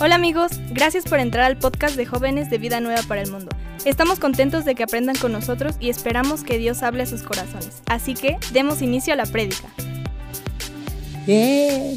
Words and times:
Hola 0.00 0.16
amigos, 0.16 0.52
gracias 0.70 1.04
por 1.04 1.20
entrar 1.20 1.44
al 1.44 1.58
podcast 1.58 1.96
de 1.96 2.06
jóvenes 2.06 2.50
de 2.50 2.58
Vida 2.58 2.80
Nueva 2.80 3.02
para 3.06 3.22
el 3.22 3.30
Mundo. 3.30 3.50
Estamos 3.84 4.18
contentos 4.18 4.64
de 4.64 4.74
que 4.74 4.82
aprendan 4.82 5.16
con 5.16 5.32
nosotros 5.32 5.76
y 5.80 5.90
esperamos 5.90 6.44
que 6.44 6.58
Dios 6.58 6.82
hable 6.82 7.02
a 7.02 7.06
sus 7.06 7.22
corazones. 7.22 7.82
Así 7.86 8.14
que 8.14 8.38
demos 8.52 8.82
inicio 8.82 9.12
a 9.12 9.16
la 9.16 9.26
prédica. 9.26 9.72
Bien. 11.26 11.96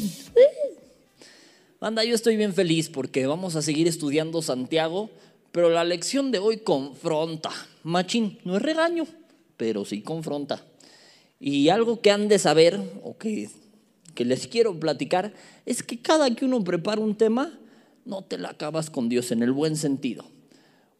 Yo 1.80 2.14
estoy 2.14 2.36
bien 2.36 2.52
feliz 2.52 2.88
porque 2.88 3.26
vamos 3.26 3.54
a 3.54 3.62
seguir 3.62 3.86
estudiando 3.86 4.42
Santiago, 4.42 5.10
pero 5.52 5.70
la 5.70 5.84
lección 5.84 6.32
de 6.32 6.38
hoy 6.38 6.58
confronta. 6.58 7.50
Machín, 7.84 8.38
no 8.44 8.56
es 8.56 8.62
regaño, 8.62 9.06
pero 9.56 9.84
sí 9.84 10.02
confronta. 10.02 10.64
Y 11.38 11.68
algo 11.68 12.00
que 12.00 12.10
han 12.10 12.28
de 12.28 12.38
saber, 12.38 12.80
o 13.04 13.16
que, 13.16 13.48
que 14.16 14.24
les 14.24 14.48
quiero 14.48 14.80
platicar, 14.80 15.32
es 15.64 15.84
que 15.84 16.00
cada 16.00 16.34
que 16.34 16.44
uno 16.44 16.64
prepara 16.64 17.00
un 17.00 17.14
tema, 17.14 17.56
no 18.04 18.22
te 18.22 18.38
la 18.38 18.48
acabas 18.50 18.90
con 18.90 19.08
Dios 19.08 19.30
en 19.30 19.44
el 19.44 19.52
buen 19.52 19.76
sentido. 19.76 20.24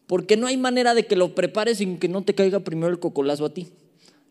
Porque 0.07 0.37
no 0.37 0.47
hay 0.47 0.55
manera 0.55 0.93
de 0.93 1.05
que 1.05 1.17
lo 1.17 1.35
prepares 1.35 1.79
sin 1.79 1.97
que 1.97 2.07
no 2.07 2.21
te 2.21 2.33
caiga 2.33 2.61
primero 2.61 2.87
el 2.87 2.99
cocolazo 2.99 3.43
a 3.43 3.53
ti. 3.53 3.67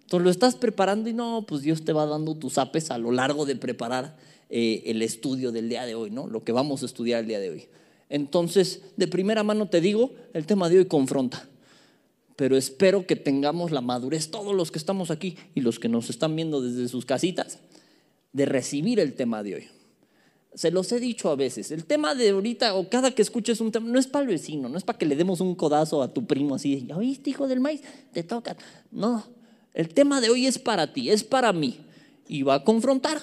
Entonces 0.01 0.25
lo 0.25 0.31
estás 0.31 0.55
preparando 0.55 1.11
y 1.11 1.13
no, 1.13 1.45
pues 1.47 1.61
Dios 1.61 1.85
te 1.85 1.93
va 1.93 2.07
dando 2.07 2.35
tus 2.35 2.57
apes 2.57 2.91
a 2.91 2.97
lo 2.97 3.13
largo 3.13 3.45
de 3.45 3.57
preparar 3.57 4.17
eh, 4.49 4.85
el 4.87 5.03
estudio 5.03 5.53
del 5.53 5.69
día 5.69 5.85
de 5.85 5.95
hoy, 5.95 6.11
¿no? 6.11 6.29
Lo 6.29 6.45
que 6.45 6.53
vamos 6.53 6.83
a 6.83 6.87
estudiar 6.87 7.21
el 7.21 7.27
día 7.27 7.41
de 7.41 7.51
hoy. 7.51 7.67
Entonces, 8.09 8.83
de 8.97 9.09
primera 9.09 9.43
mano 9.43 9.69
te 9.69 9.81
digo, 9.81 10.13
el 10.33 10.47
tema 10.47 10.69
de 10.69 10.79
hoy 10.79 10.85
confronta. 10.87 11.49
Pero 12.37 12.57
espero 12.57 13.07
que 13.07 13.17
tengamos 13.17 13.73
la 13.73 13.81
madurez, 13.81 14.31
todos 14.31 14.55
los 14.55 14.71
que 14.71 14.79
estamos 14.79 15.11
aquí 15.11 15.37
y 15.55 15.63
los 15.63 15.79
que 15.79 15.89
nos 15.89 16.11
están 16.11 16.37
viendo 16.37 16.63
desde 16.63 16.87
sus 16.89 17.05
casitas, 17.05 17.59
de 18.37 18.45
recibir 18.45 19.01
el 19.01 19.15
tema 19.15 19.43
de 19.43 19.55
hoy. 19.55 19.69
Se 20.55 20.71
los 20.71 20.93
he 20.93 21.01
dicho 21.01 21.31
a 21.31 21.37
veces, 21.37 21.71
el 21.71 21.87
tema 21.87 22.15
de 22.15 22.31
ahorita 22.31 22.75
o 22.75 22.91
cada 22.91 23.11
que 23.11 23.23
escuches 23.23 23.63
un 23.63 23.73
tema, 23.73 23.89
no 23.89 23.99
es 23.99 24.07
para 24.07 24.25
el 24.25 24.29
vecino, 24.29 24.69
no 24.69 24.77
es 24.77 24.85
para 24.85 24.99
que 24.99 25.07
le 25.07 25.17
demos 25.17 25.41
un 25.41 25.55
codazo 25.55 26.03
a 26.03 26.13
tu 26.13 26.27
primo 26.27 26.55
así, 26.55 26.85
ya 26.87 26.99
oíste 26.99 27.31
hijo 27.31 27.49
del 27.49 27.61
maíz, 27.61 27.81
te 28.13 28.23
toca. 28.23 28.55
No, 28.91 29.25
el 29.73 29.89
tema 29.89 30.21
de 30.21 30.29
hoy 30.29 30.47
es 30.47 30.59
para 30.59 30.93
ti, 30.93 31.09
es 31.09 31.25
para 31.25 31.55
mí 31.55 31.79
y 32.29 32.43
va 32.43 32.57
a 32.57 32.65
confrontar. 32.65 33.23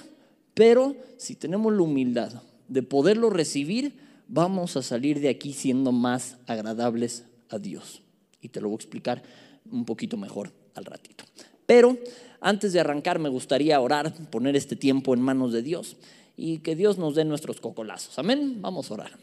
Pero 0.52 0.96
si 1.16 1.36
tenemos 1.36 1.72
la 1.72 1.82
humildad 1.82 2.42
de 2.66 2.82
poderlo 2.82 3.30
recibir, 3.30 3.94
vamos 4.26 4.76
a 4.76 4.82
salir 4.82 5.20
de 5.20 5.28
aquí 5.28 5.52
siendo 5.52 5.92
más 5.92 6.38
agradables 6.46 7.24
a 7.50 7.58
Dios. 7.58 8.02
Y 8.40 8.48
te 8.48 8.60
lo 8.60 8.68
voy 8.68 8.74
a 8.74 8.82
explicar 8.82 9.22
un 9.70 9.84
poquito 9.84 10.16
mejor 10.16 10.52
al 10.74 10.84
ratito. 10.84 11.23
Pero 11.66 11.98
antes 12.40 12.72
de 12.72 12.80
arrancar 12.80 13.18
me 13.18 13.28
gustaría 13.28 13.80
orar, 13.80 14.12
poner 14.30 14.56
este 14.56 14.76
tiempo 14.76 15.14
en 15.14 15.20
manos 15.20 15.52
de 15.52 15.62
Dios 15.62 15.96
y 16.36 16.58
que 16.58 16.76
Dios 16.76 16.98
nos 16.98 17.14
dé 17.14 17.24
nuestros 17.24 17.60
cocolazos. 17.60 18.18
Amén. 18.18 18.58
Vamos 18.60 18.90
a 18.90 18.94
orar. 18.94 19.18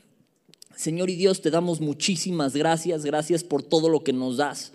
Señor 0.76 1.10
y 1.10 1.16
Dios, 1.16 1.42
te 1.42 1.52
damos 1.52 1.80
muchísimas 1.80 2.56
gracias, 2.56 3.06
gracias 3.06 3.44
por 3.44 3.62
todo 3.62 3.90
lo 3.90 4.04
que 4.04 4.14
nos 4.14 4.38
das. 4.38 4.72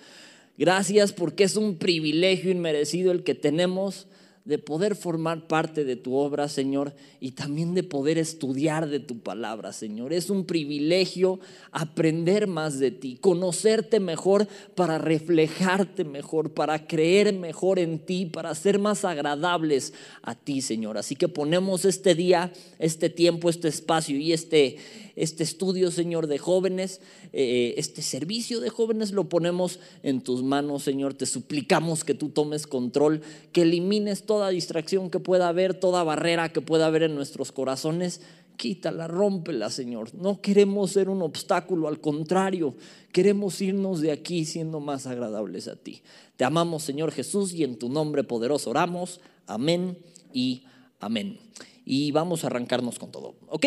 Gracias 0.57 1.13
porque 1.13 1.45
es 1.45 1.57
un 1.57 1.77
privilegio 1.77 2.51
inmerecido 2.51 3.13
el 3.13 3.25
que 3.25 3.35
tenemos 3.35 4.07
de 4.47 4.59
poder 4.59 4.95
formar 4.95 5.49
parte 5.49 5.85
de 5.85 5.97
tu 5.97 6.15
obra, 6.15 6.49
Señor, 6.49 6.95
y 7.19 7.33
también 7.33 7.75
de 7.75 7.83
poder 7.83 8.17
estudiar 8.17 8.89
de 8.89 9.01
tu 9.01 9.19
palabra, 9.19 9.73
Señor. 9.73 10.13
Es 10.13 10.31
un 10.31 10.45
privilegio 10.45 11.41
aprender 11.73 12.47
más 12.47 12.79
de 12.79 12.93
ti, 12.93 13.19
conocerte 13.21 13.99
mejor 13.99 14.47
para 14.77 14.99
reflejarte 14.99 16.05
mejor, 16.05 16.55
para 16.55 16.87
creer 16.87 17.35
mejor 17.35 17.81
en 17.81 17.99
ti, 17.99 18.27
para 18.27 18.55
ser 18.55 18.79
más 18.79 19.05
agradables 19.05 19.93
a 20.23 20.37
ti, 20.37 20.63
Señor. 20.63 20.97
Así 20.97 21.17
que 21.17 21.27
ponemos 21.27 21.85
este 21.85 22.15
día, 22.15 22.53
este 22.79 23.11
tiempo, 23.11 23.51
este 23.51 23.67
espacio 23.67 24.17
y 24.17 24.33
este 24.33 24.77
este 25.17 25.45
estudio, 25.45 25.91
Señor, 25.91 26.27
de 26.27 26.37
jóvenes, 26.37 27.01
eh, 27.33 27.75
este 27.79 28.03
servicio 28.03 28.61
de 28.61 28.69
jóvenes 28.69 29.13
lo 29.13 29.31
ponemos 29.31 29.81
en 30.03 30.21
tus 30.21 30.43
manos, 30.43 30.83
Señor. 30.83 31.15
Te 31.15 31.25
suplicamos 31.25 32.05
que 32.05 32.13
tú 32.13 32.29
tomes 32.29 32.67
control, 32.67 33.23
que 33.53 33.63
elimines 33.63 34.25
toda 34.37 34.51
distracción 34.51 35.09
que 35.09 35.19
pueda 35.19 35.49
haber, 35.49 35.73
toda 35.73 36.05
barrera 36.05 36.53
que 36.53 36.61
pueda 36.61 36.85
haber 36.85 37.05
en 37.05 37.15
nuestros 37.15 37.53
corazones. 37.53 38.21
Quítala, 38.59 39.09
rómpela, 39.09 39.71
Señor. 39.71 40.15
No 40.15 40.43
queremos 40.43 40.91
ser 40.91 41.09
un 41.09 41.23
obstáculo, 41.23 41.89
al 41.89 42.03
contrario, 42.03 42.75
queremos 43.13 43.63
irnos 43.63 44.03
de 44.03 44.13
aquí 44.13 44.45
siendo 44.45 44.79
más 44.79 45.07
agradables 45.07 45.69
a 45.69 45.77
ti. 45.77 46.03
Te 46.37 46.45
amamos, 46.45 46.83
Señor 46.83 47.13
Jesús, 47.13 47.55
y 47.55 47.65
en 47.65 47.79
tu 47.79 47.89
nombre 47.89 48.25
poderoso 48.25 48.69
oramos. 48.69 49.21
Amén 49.47 49.97
y 50.35 50.65
amén. 51.01 51.39
Y 51.87 52.11
vamos 52.11 52.45
a 52.45 52.49
arrancarnos 52.49 52.99
con 52.99 53.11
todo, 53.11 53.37
¿ok? 53.49 53.65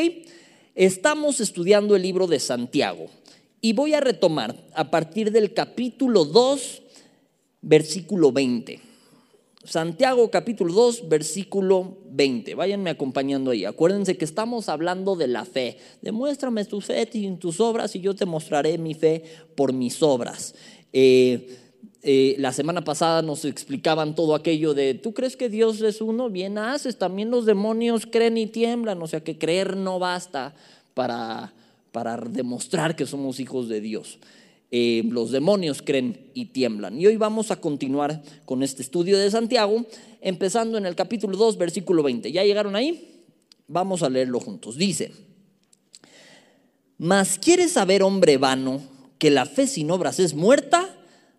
Estamos 0.76 1.40
estudiando 1.40 1.96
el 1.96 2.04
libro 2.04 2.28
de 2.28 2.40
Santiago 2.40 3.08
y 3.60 3.74
voy 3.74 3.96
a 3.96 4.02
retomar 4.02 4.56
a 4.76 4.92
partir 4.92 5.32
del 5.32 5.56
capítulo 5.56 6.26
2, 6.26 6.84
versículo 7.62 8.32
20. 8.32 8.89
Santiago 9.70 10.32
capítulo 10.32 10.74
2, 10.74 11.08
versículo 11.10 12.00
20. 12.10 12.56
Váyanme 12.56 12.90
acompañando 12.90 13.52
ahí. 13.52 13.66
Acuérdense 13.66 14.18
que 14.18 14.26
estamos 14.26 14.68
hablando 14.68 15.16
de 15.16 15.28
la 15.28 15.46
fe. 15.46 15.78
Demuéstrame 16.02 16.66
tu 16.66 16.82
fe 16.82 17.08
en 17.14 17.38
tus 17.38 17.60
obras 17.60 17.96
y 17.96 18.00
yo 18.00 18.16
te 18.16 18.26
mostraré 18.26 18.80
mi 18.80 18.96
fe 18.96 19.24
por 19.56 19.72
mis 19.72 20.02
obras. 20.02 20.56
Eh, 20.92 21.56
eh, 22.02 22.36
la 22.40 22.52
semana 22.52 22.84
pasada 22.84 23.22
nos 23.22 23.46
explicaban 23.46 24.16
todo 24.16 24.34
aquello 24.34 24.74
de, 24.74 24.96
¿tú 24.96 25.14
crees 25.14 25.38
que 25.38 25.50
Dios 25.50 25.82
es 25.82 26.02
uno? 26.02 26.32
Bien 26.32 26.58
haces, 26.58 26.98
también 26.98 27.30
los 27.30 27.46
demonios 27.46 28.08
creen 28.08 28.40
y 28.40 28.48
tiemblan, 28.48 29.00
o 29.00 29.06
sea 29.06 29.24
que 29.24 29.38
creer 29.38 29.78
no 29.78 30.00
basta 30.00 30.56
para, 30.96 31.54
para 31.92 32.18
demostrar 32.18 32.96
que 32.96 33.06
somos 33.06 33.40
hijos 33.40 33.70
de 33.70 33.82
Dios. 33.82 34.18
Eh, 34.72 35.04
los 35.10 35.32
demonios 35.32 35.82
creen 35.82 36.30
y 36.36 36.46
tiemblan. 36.46 37.00
Y 37.00 37.08
hoy 37.08 37.18
vamos 37.18 37.50
a 37.50 37.60
continuar 37.60 38.22
con 38.46 38.62
este 38.62 38.84
estudio 38.84 39.18
de 39.18 39.32
Santiago, 39.32 39.86
empezando 40.22 40.78
en 40.78 40.86
el 40.86 40.96
capítulo 40.96 41.38
2, 41.38 41.58
versículo 41.58 42.04
20. 42.04 42.32
¿Ya 42.32 42.44
llegaron 42.44 42.76
ahí? 42.76 43.26
Vamos 43.68 44.04
a 44.04 44.10
leerlo 44.10 44.40
juntos. 44.40 44.78
Dice, 44.78 45.12
mas 46.98 47.40
quieres 47.40 47.72
saber, 47.72 48.04
hombre 48.04 48.38
vano, 48.38 48.82
que 49.18 49.32
la 49.32 49.46
fe 49.46 49.68
sin 49.68 49.90
obras 49.90 50.20
es 50.20 50.34
muerta? 50.34 50.96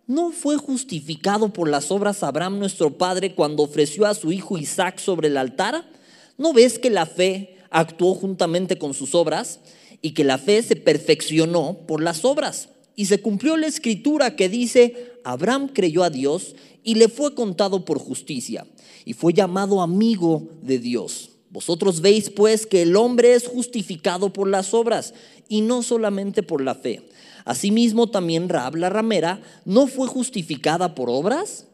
¿No 0.07 0.33
fue 0.33 0.57
justificado 0.57 1.53
por 1.53 1.69
las 1.69 1.93
obras 1.93 2.25
Abraham 2.25 2.59
nuestro 2.59 2.99
padre 2.99 3.35
cuando 3.37 3.63
ofreció 3.63 4.07
a 4.07 4.15
su 4.15 4.33
hijo 4.33 4.59
Isaac 4.59 4.99
sobre 4.99 5.29
el 5.29 5.37
altar? 5.37 5.89
¿No 6.37 6.53
ves 6.53 6.81
que 6.81 6.91
la 6.91 7.07
fe 7.07 7.59
actuó 7.71 8.15
juntamente 8.15 8.77
con 8.77 8.93
sus 8.93 9.15
obras 9.15 9.61
y 10.03 10.13
que 10.13 10.25
la 10.25 10.39
fe 10.39 10.63
se 10.63 10.75
perfeccionó 10.75 11.79
por 11.87 12.03
las 12.03 12.25
obras? 12.25 12.71
Y 12.97 13.07
se 13.07 13.21
cumplió 13.21 13.57
la 13.57 13.67
escritura 13.67 14.37
que 14.37 14.49
dice, 14.49 15.13
Abraham 15.25 15.69
creyó 15.73 16.03
a 16.03 16.11
Dios 16.11 16.55
y 16.83 16.95
le 16.95 17.09
fue 17.09 17.35
contado 17.35 17.85
por 17.85 17.99
justicia 17.99 18.67
y 19.05 19.13
fue 19.13 19.33
llamado 19.33 19.83
amigo 19.83 20.49
de 20.63 20.79
Dios. 20.79 21.31
Vosotros 21.51 22.01
veis 22.01 22.31
pues 22.31 22.67
que 22.67 22.83
el 22.83 22.97
hombre 22.97 23.35
es 23.35 23.49
justificado 23.49 24.33
por 24.33 24.49
las 24.49 24.73
obras 24.73 25.15
y 25.49 25.63
no 25.63 25.83
solamente 25.83 26.43
por 26.43 26.63
la 26.63 26.75
fe. 26.75 27.09
Asimismo, 27.45 28.09
también 28.09 28.49
Raab 28.49 28.77
la 28.77 28.89
ramera 28.89 29.41
no 29.65 29.87
fue 29.87 30.07
justificada 30.07 30.95
por 30.95 31.11
obras 31.11 31.67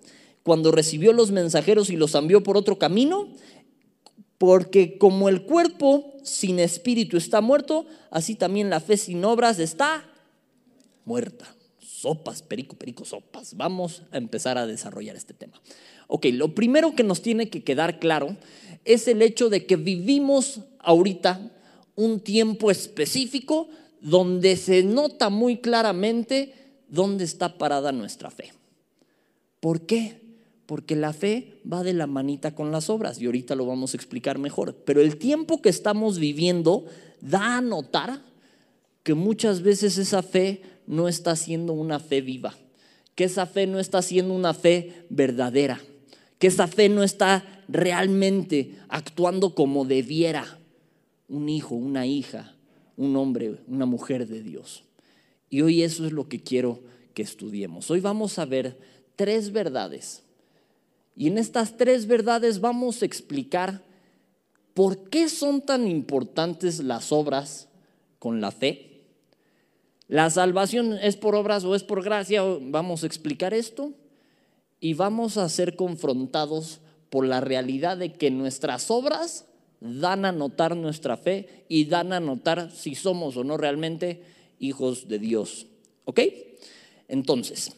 cuando 0.42 0.70
recibió 0.70 1.12
los 1.12 1.32
mensajeros 1.32 1.90
y 1.90 1.96
los 1.96 2.14
envió 2.14 2.42
por 2.42 2.56
otro 2.56 2.78
camino, 2.78 3.28
porque 4.38 4.96
como 4.96 5.28
el 5.28 5.42
cuerpo 5.42 6.14
sin 6.22 6.58
espíritu 6.58 7.16
está 7.16 7.40
muerto, 7.40 7.84
así 8.10 8.34
también 8.34 8.70
la 8.70 8.80
fe 8.80 8.96
sin 8.96 9.24
obras 9.24 9.58
está 9.58 10.08
muerta. 11.06 11.46
Sopas, 11.80 12.42
perico, 12.42 12.76
perico, 12.76 13.06
sopas. 13.06 13.56
Vamos 13.56 14.02
a 14.12 14.18
empezar 14.18 14.58
a 14.58 14.66
desarrollar 14.66 15.16
este 15.16 15.32
tema. 15.32 15.58
Ok, 16.08 16.26
lo 16.32 16.54
primero 16.54 16.94
que 16.94 17.02
nos 17.02 17.22
tiene 17.22 17.48
que 17.48 17.64
quedar 17.64 17.98
claro 17.98 18.36
es 18.84 19.08
el 19.08 19.22
hecho 19.22 19.48
de 19.48 19.64
que 19.64 19.76
vivimos 19.76 20.60
ahorita 20.80 21.50
un 21.94 22.20
tiempo 22.20 22.70
específico 22.70 23.68
donde 24.00 24.56
se 24.56 24.82
nota 24.82 25.30
muy 25.30 25.56
claramente 25.56 26.52
dónde 26.88 27.24
está 27.24 27.56
parada 27.56 27.92
nuestra 27.92 28.30
fe. 28.30 28.52
¿Por 29.60 29.86
qué? 29.86 30.20
Porque 30.66 30.94
la 30.96 31.12
fe 31.12 31.60
va 31.70 31.82
de 31.82 31.94
la 31.94 32.06
manita 32.06 32.54
con 32.54 32.70
las 32.70 32.90
obras 32.90 33.20
y 33.20 33.26
ahorita 33.26 33.54
lo 33.54 33.66
vamos 33.66 33.94
a 33.94 33.96
explicar 33.96 34.38
mejor. 34.38 34.74
Pero 34.84 35.00
el 35.00 35.16
tiempo 35.16 35.62
que 35.62 35.68
estamos 35.70 36.18
viviendo 36.18 36.84
da 37.20 37.56
a 37.56 37.60
notar 37.60 38.22
que 39.02 39.14
muchas 39.14 39.62
veces 39.62 39.98
esa 39.98 40.22
fe 40.22 40.62
no 40.86 41.08
está 41.08 41.36
siendo 41.36 41.72
una 41.72 41.98
fe 41.98 42.20
viva, 42.20 42.54
que 43.14 43.24
esa 43.24 43.46
fe 43.46 43.66
no 43.66 43.78
está 43.78 44.02
siendo 44.02 44.34
una 44.34 44.54
fe 44.54 45.04
verdadera, 45.08 45.80
que 46.38 46.46
esa 46.46 46.66
fe 46.66 46.88
no 46.88 47.02
está 47.02 47.62
realmente 47.68 48.76
actuando 48.88 49.54
como 49.54 49.84
debiera 49.84 50.58
un 51.28 51.48
hijo, 51.48 51.74
una 51.74 52.06
hija, 52.06 52.54
un 52.96 53.16
hombre, 53.16 53.56
una 53.66 53.86
mujer 53.86 54.26
de 54.26 54.42
Dios. 54.42 54.84
Y 55.50 55.62
hoy 55.62 55.82
eso 55.82 56.06
es 56.06 56.12
lo 56.12 56.28
que 56.28 56.42
quiero 56.42 56.80
que 57.14 57.22
estudiemos. 57.22 57.90
Hoy 57.90 58.00
vamos 58.00 58.38
a 58.38 58.44
ver 58.44 58.78
tres 59.16 59.52
verdades. 59.52 60.22
Y 61.16 61.28
en 61.28 61.38
estas 61.38 61.76
tres 61.76 62.06
verdades 62.06 62.60
vamos 62.60 63.02
a 63.02 63.06
explicar 63.06 63.82
por 64.74 65.08
qué 65.08 65.28
son 65.28 65.62
tan 65.62 65.88
importantes 65.88 66.80
las 66.80 67.10
obras 67.12 67.68
con 68.18 68.40
la 68.40 68.50
fe. 68.50 68.95
La 70.08 70.30
salvación 70.30 70.98
es 71.02 71.16
por 71.16 71.34
obras 71.34 71.64
o 71.64 71.74
es 71.74 71.82
por 71.82 72.02
gracia. 72.04 72.42
Vamos 72.42 73.02
a 73.02 73.06
explicar 73.06 73.54
esto 73.54 73.92
y 74.78 74.94
vamos 74.94 75.36
a 75.36 75.48
ser 75.48 75.74
confrontados 75.74 76.80
por 77.10 77.26
la 77.26 77.40
realidad 77.40 77.96
de 77.96 78.12
que 78.12 78.30
nuestras 78.30 78.90
obras 78.90 79.46
dan 79.80 80.24
a 80.24 80.32
notar 80.32 80.76
nuestra 80.76 81.16
fe 81.16 81.64
y 81.68 81.86
dan 81.86 82.12
a 82.12 82.20
notar 82.20 82.70
si 82.70 82.94
somos 82.94 83.36
o 83.36 83.44
no 83.44 83.56
realmente 83.56 84.22
hijos 84.58 85.08
de 85.08 85.18
Dios. 85.18 85.66
¿Ok? 86.04 86.20
Entonces, 87.08 87.72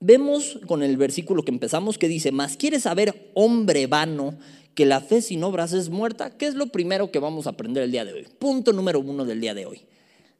vemos 0.00 0.58
con 0.66 0.82
el 0.82 0.96
versículo 0.96 1.42
que 1.42 1.50
empezamos 1.50 1.98
que 1.98 2.08
dice, 2.08 2.32
más 2.32 2.56
quieres 2.56 2.82
saber, 2.82 3.30
hombre 3.34 3.86
vano, 3.86 4.34
que 4.74 4.86
la 4.86 5.00
fe 5.00 5.22
sin 5.22 5.44
obras 5.44 5.72
es 5.72 5.88
muerta. 5.88 6.36
¿Qué 6.36 6.46
es 6.46 6.54
lo 6.54 6.66
primero 6.68 7.10
que 7.10 7.18
vamos 7.18 7.46
a 7.46 7.50
aprender 7.50 7.82
el 7.84 7.92
día 7.92 8.04
de 8.04 8.12
hoy? 8.12 8.26
Punto 8.38 8.72
número 8.72 9.00
uno 9.00 9.24
del 9.24 9.40
día 9.40 9.54
de 9.54 9.66
hoy. 9.66 9.82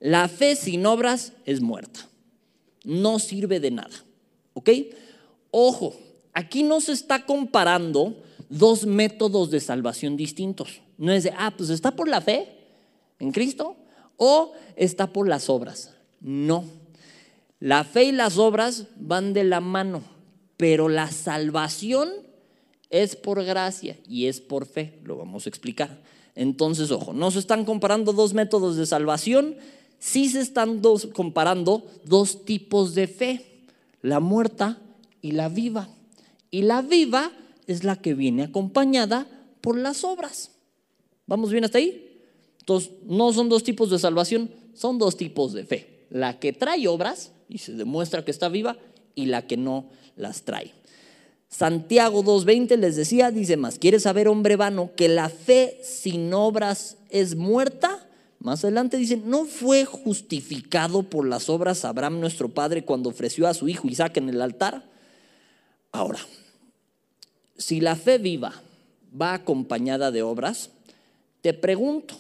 La 0.05 0.29
fe 0.29 0.55
sin 0.55 0.85
obras 0.85 1.33
es 1.47 1.63
muerta. 1.63 2.07
No 2.85 3.19
sirve 3.19 3.59
de 3.59 3.71
nada. 3.71 4.05
¿Ok? 4.53 4.69
Ojo, 5.51 5.97
aquí 6.35 6.63
no 6.63 6.83
se 6.83 6.93
está 6.93 7.25
comparando 7.25 8.23
dos 8.51 8.85
métodos 8.85 9.51
de 9.51 9.61
salvación 9.61 10.19
distintos. 10.19 10.83
No 10.99 11.11
es 11.11 11.23
de, 11.23 11.33
ah, 11.39 11.55
pues 11.57 11.71
está 11.71 11.93
por 11.93 12.07
la 12.07 12.21
fe 12.21 12.49
en 13.19 13.33
Cristo 13.33 13.79
o 14.19 14.53
está 14.77 15.11
por 15.11 15.27
las 15.27 15.49
obras. 15.49 15.95
No. 16.21 16.67
La 17.59 17.83
fe 17.83 18.05
y 18.05 18.13
las 18.13 18.37
obras 18.37 18.89
van 18.97 19.33
de 19.33 19.45
la 19.45 19.63
mano, 19.63 20.03
pero 20.59 20.91
la 20.91 21.11
salvación 21.11 22.11
es 22.91 23.17
por 23.17 23.43
gracia 23.43 23.97
y 24.07 24.27
es 24.27 24.43
por 24.43 24.67
fe. 24.67 25.01
Lo 25.03 25.17
vamos 25.17 25.47
a 25.47 25.49
explicar. 25.49 26.03
Entonces, 26.35 26.91
ojo, 26.91 27.15
no 27.15 27.31
se 27.31 27.39
están 27.39 27.65
comparando 27.65 28.13
dos 28.13 28.35
métodos 28.35 28.77
de 28.77 28.85
salvación, 28.85 29.57
sí 30.05 30.29
se 30.29 30.41
están 30.41 30.83
comparando 31.15 31.87
dos 32.05 32.45
tipos 32.45 32.95
de 32.95 33.07
fe, 33.07 33.65
la 34.03 34.21
muerta 34.21 34.79
y 35.23 35.33
la 35.33 35.49
viva. 35.49 35.89
Y 36.51 36.63
la 36.63 36.83
viva 36.83 37.33
es 37.67 37.85
la 37.85 37.97
que 37.97 38.13
viene 38.13 38.43
acompañada 38.43 39.27
por 39.63 39.79
las 39.79 40.05
obras. 40.05 40.51
¿Vamos 41.27 41.51
bien 41.51 41.65
hasta 41.65 41.79
ahí? 41.79 42.21
Entonces, 42.61 42.91
no 43.07 43.33
son 43.33 43.49
dos 43.49 43.65
tipos 43.65 43.89
de 43.91 43.99
salvación, 43.99 44.51
son 44.75 44.99
dos 44.99 45.17
tipos 45.17 45.55
de 45.55 45.65
fe. 45.65 46.07
La 46.11 46.39
que 46.39 46.53
trae 46.53 46.87
obras 46.87 47.33
y 47.49 47.59
se 47.59 47.73
demuestra 47.73 48.27
que 48.27 48.31
está 48.31 48.51
viva 48.51 48.77
y 49.15 49.27
la 49.27 49.47
que 49.47 49.57
no 49.57 49.89
las 50.17 50.43
trae. 50.43 50.73
Santiago 51.49 52.23
2.20 52.23 52.77
les 52.77 52.97
decía, 52.97 53.31
dice 53.31 53.57
más, 53.57 53.79
¿quieres 53.79 54.03
saber, 54.03 54.29
hombre 54.29 54.57
vano, 54.57 54.91
que 54.97 55.09
la 55.09 55.31
fe 55.31 55.81
sin 55.83 56.35
obras 56.35 56.99
es 57.09 57.37
muerta? 57.37 58.04
Más 58.45 58.63
adelante 58.63 58.99
dice, 58.99 59.17
¿no 59.17 59.47
fue 59.47 59.87
justificado 59.87 61.03
por 61.03 61.27
las 61.27 61.49
obras 61.49 61.87
Abraham 61.87 62.21
nuestro 62.21 62.51
padre 62.51 62.85
cuando 62.85 63.09
ofreció 63.09 63.49
a 63.49 63.55
su 63.55 63.69
hijo 63.69 63.89
Isaac 63.89 64.19
en 64.19 64.29
el 64.29 64.43
altar? 64.43 64.85
Ahora, 65.93 66.19
si 67.57 67.81
la 67.81 67.97
fe 67.97 68.19
viva 68.19 68.53
va 69.19 69.33
acompañada 69.33 70.11
de 70.11 70.21
obras, 70.21 70.69
te 71.41 71.55
pregunto, 71.55 72.17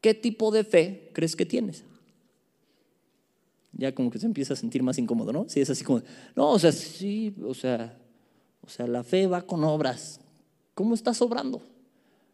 ¿qué 0.00 0.14
tipo 0.14 0.50
de 0.50 0.64
fe 0.64 1.10
crees 1.12 1.36
que 1.36 1.46
tienes? 1.46 1.84
Ya 3.70 3.94
como 3.94 4.10
que 4.10 4.18
se 4.18 4.26
empieza 4.26 4.54
a 4.54 4.56
sentir 4.56 4.82
más 4.82 4.98
incómodo, 4.98 5.32
¿no? 5.32 5.48
Si 5.48 5.60
es 5.60 5.70
así 5.70 5.84
como, 5.84 6.02
no, 6.34 6.50
o 6.50 6.58
sea, 6.58 6.72
sí, 6.72 7.36
o 7.46 7.54
sea, 7.54 7.96
o 8.62 8.68
sea, 8.68 8.88
la 8.88 9.04
fe 9.04 9.28
va 9.28 9.42
con 9.42 9.62
obras. 9.62 10.18
¿Cómo 10.74 10.96
estás 10.96 11.22
obrando? 11.22 11.62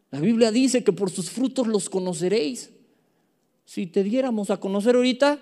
La 0.09 0.19
Biblia 0.19 0.51
dice 0.51 0.83
que 0.83 0.93
por 0.93 1.11
sus 1.11 1.29
frutos 1.29 1.67
los 1.67 1.91
conoceréis. 1.91 2.71
Si 3.67 3.85
te 3.85 4.01
diéramos 4.01 4.49
a 4.49 4.61
conocer 4.61 4.95
ahorita, 4.95 5.39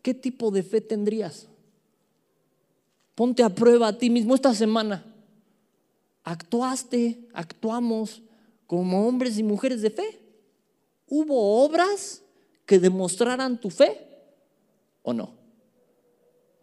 ¿qué 0.00 0.14
tipo 0.14 0.52
de 0.52 0.62
fe 0.62 0.80
tendrías? 0.80 1.48
Ponte 3.16 3.42
a 3.42 3.48
prueba 3.48 3.88
a 3.88 3.98
ti 3.98 4.08
mismo 4.08 4.36
esta 4.36 4.54
semana. 4.54 5.04
¿Actuaste, 6.22 7.18
actuamos 7.32 8.22
como 8.68 9.08
hombres 9.08 9.36
y 9.36 9.42
mujeres 9.42 9.82
de 9.82 9.90
fe? 9.90 10.20
¿Hubo 11.08 11.64
obras 11.64 12.22
que 12.66 12.78
demostraran 12.78 13.60
tu 13.60 13.70
fe 13.70 13.98
o 15.02 15.12
no? 15.12 15.34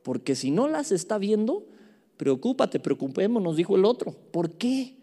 Porque 0.03 0.35
si 0.35 0.51
no 0.51 0.69
las 0.69 0.93
está 0.93 1.17
viendo, 1.17 1.65
preocúpate, 2.15 2.79
preocupémonos, 2.79 3.57
dijo 3.57 3.75
el 3.75 3.83
otro. 3.83 4.15
¿Por 4.31 4.51
qué? 4.51 4.95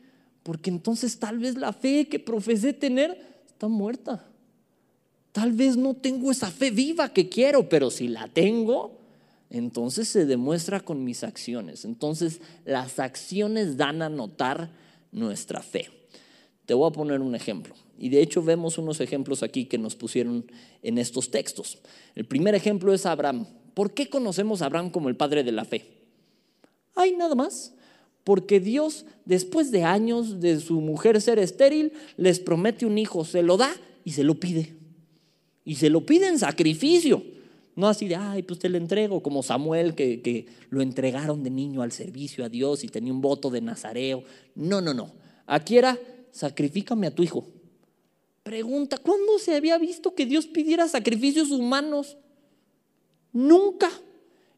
Porque 0.45 0.71
entonces 0.71 1.19
tal 1.19 1.41
vez 1.41 1.59
la 1.59 1.75
fe 1.75 2.09
que 2.09 2.19
profesé 2.19 2.73
tener 2.73 3.43
está 3.47 3.69
muerta. 3.69 4.30
Tal 5.33 5.53
vez 5.53 5.77
no 5.77 5.95
tengo 5.95 6.31
esa 6.31 6.51
fe 6.51 6.71
viva 6.71 7.13
que 7.13 7.29
quiero, 7.29 7.69
pero 7.69 7.91
si 7.91 8.09
la 8.09 8.27
tengo, 8.29 8.99
entonces 9.49 10.09
se 10.09 10.27
demuestra 10.27 10.81
con 10.81 11.05
mis 11.05 11.23
acciones. 11.23 11.85
Entonces 11.85 12.41
las 12.65 12.99
acciones 12.99 13.77
dan 13.77 14.03
a 14.03 14.09
notar 14.09 14.71
nuestra 15.13 15.63
fe. 15.63 15.89
Te 16.67 16.75
voy 16.75 16.89
a 16.89 16.93
poner 16.93 17.21
un 17.21 17.35
ejemplo. 17.35 17.75
Y 17.99 18.09
de 18.09 18.23
hecho 18.23 18.43
vemos 18.43 18.79
unos 18.79 19.01
ejemplos 19.01 19.43
aquí 19.43 19.67
que 19.67 19.79
nos 19.79 19.95
pusieron 19.95 20.47
en 20.83 20.99
estos 20.99 21.31
textos. 21.31 21.79
El 22.15 22.25
primer 22.25 22.55
ejemplo 22.55 22.95
es 22.95 23.07
Abraham. 23.07 23.47
¿Por 23.75 23.93
qué 23.93 24.09
conocemos 24.09 24.63
a 24.63 24.67
Abraham 24.67 24.91
como 24.91 25.09
el 25.09 25.17
padre 25.17 25.45
de 25.45 25.53
la 25.53 25.65
fe? 25.65 25.85
Hay 26.95 27.13
nada 27.13 27.35
más. 27.35 27.75
Porque 28.25 28.61
Dios, 28.61 29.07
después 29.25 29.71
de 29.71 29.85
años 29.85 30.41
de 30.41 30.61
su 30.61 30.81
mujer 30.81 31.21
ser 31.21 31.39
estéril, 31.39 31.93
les 32.17 32.39
promete 32.39 32.87
un 32.87 32.99
hijo, 32.99 33.25
se 33.25 33.43
lo 33.43 33.57
da 33.57 33.75
y 34.05 34.13
se 34.13 34.25
lo 34.25 34.39
pide. 34.39 34.80
Y 35.65 35.77
se 35.77 35.91
lo 35.91 36.05
pide 36.05 36.29
en 36.29 36.39
sacrificio. 36.39 37.23
No 37.77 37.89
así 37.89 38.09
de, 38.09 38.17
ay, 38.17 38.43
pues 38.43 38.59
te 38.59 38.69
lo 38.69 38.77
entrego, 38.77 39.23
como 39.23 39.43
Samuel, 39.43 39.95
que, 39.95 40.21
que 40.21 40.47
lo 40.71 40.83
entregaron 40.83 41.43
de 41.43 41.51
niño 41.51 41.83
al 41.83 41.93
servicio 41.93 42.45
a 42.45 42.49
Dios 42.49 42.85
y 42.85 42.89
tenía 42.89 43.13
un 43.13 43.21
voto 43.21 43.51
de 43.51 43.61
nazareo. 43.61 44.25
No, 44.55 44.81
no, 44.81 44.93
no. 44.93 45.13
Aquí 45.47 45.79
era, 45.79 45.99
sacrifícame 46.31 47.07
a 47.07 47.15
tu 47.15 47.23
hijo. 47.23 47.47
Pregunta, 48.43 48.99
¿cuándo 48.99 49.39
se 49.39 49.55
había 49.55 49.79
visto 49.79 50.15
que 50.15 50.27
Dios 50.27 50.47
pidiera 50.47 50.89
sacrificios 50.89 51.51
humanos? 51.51 52.17
Nunca. 53.33 53.91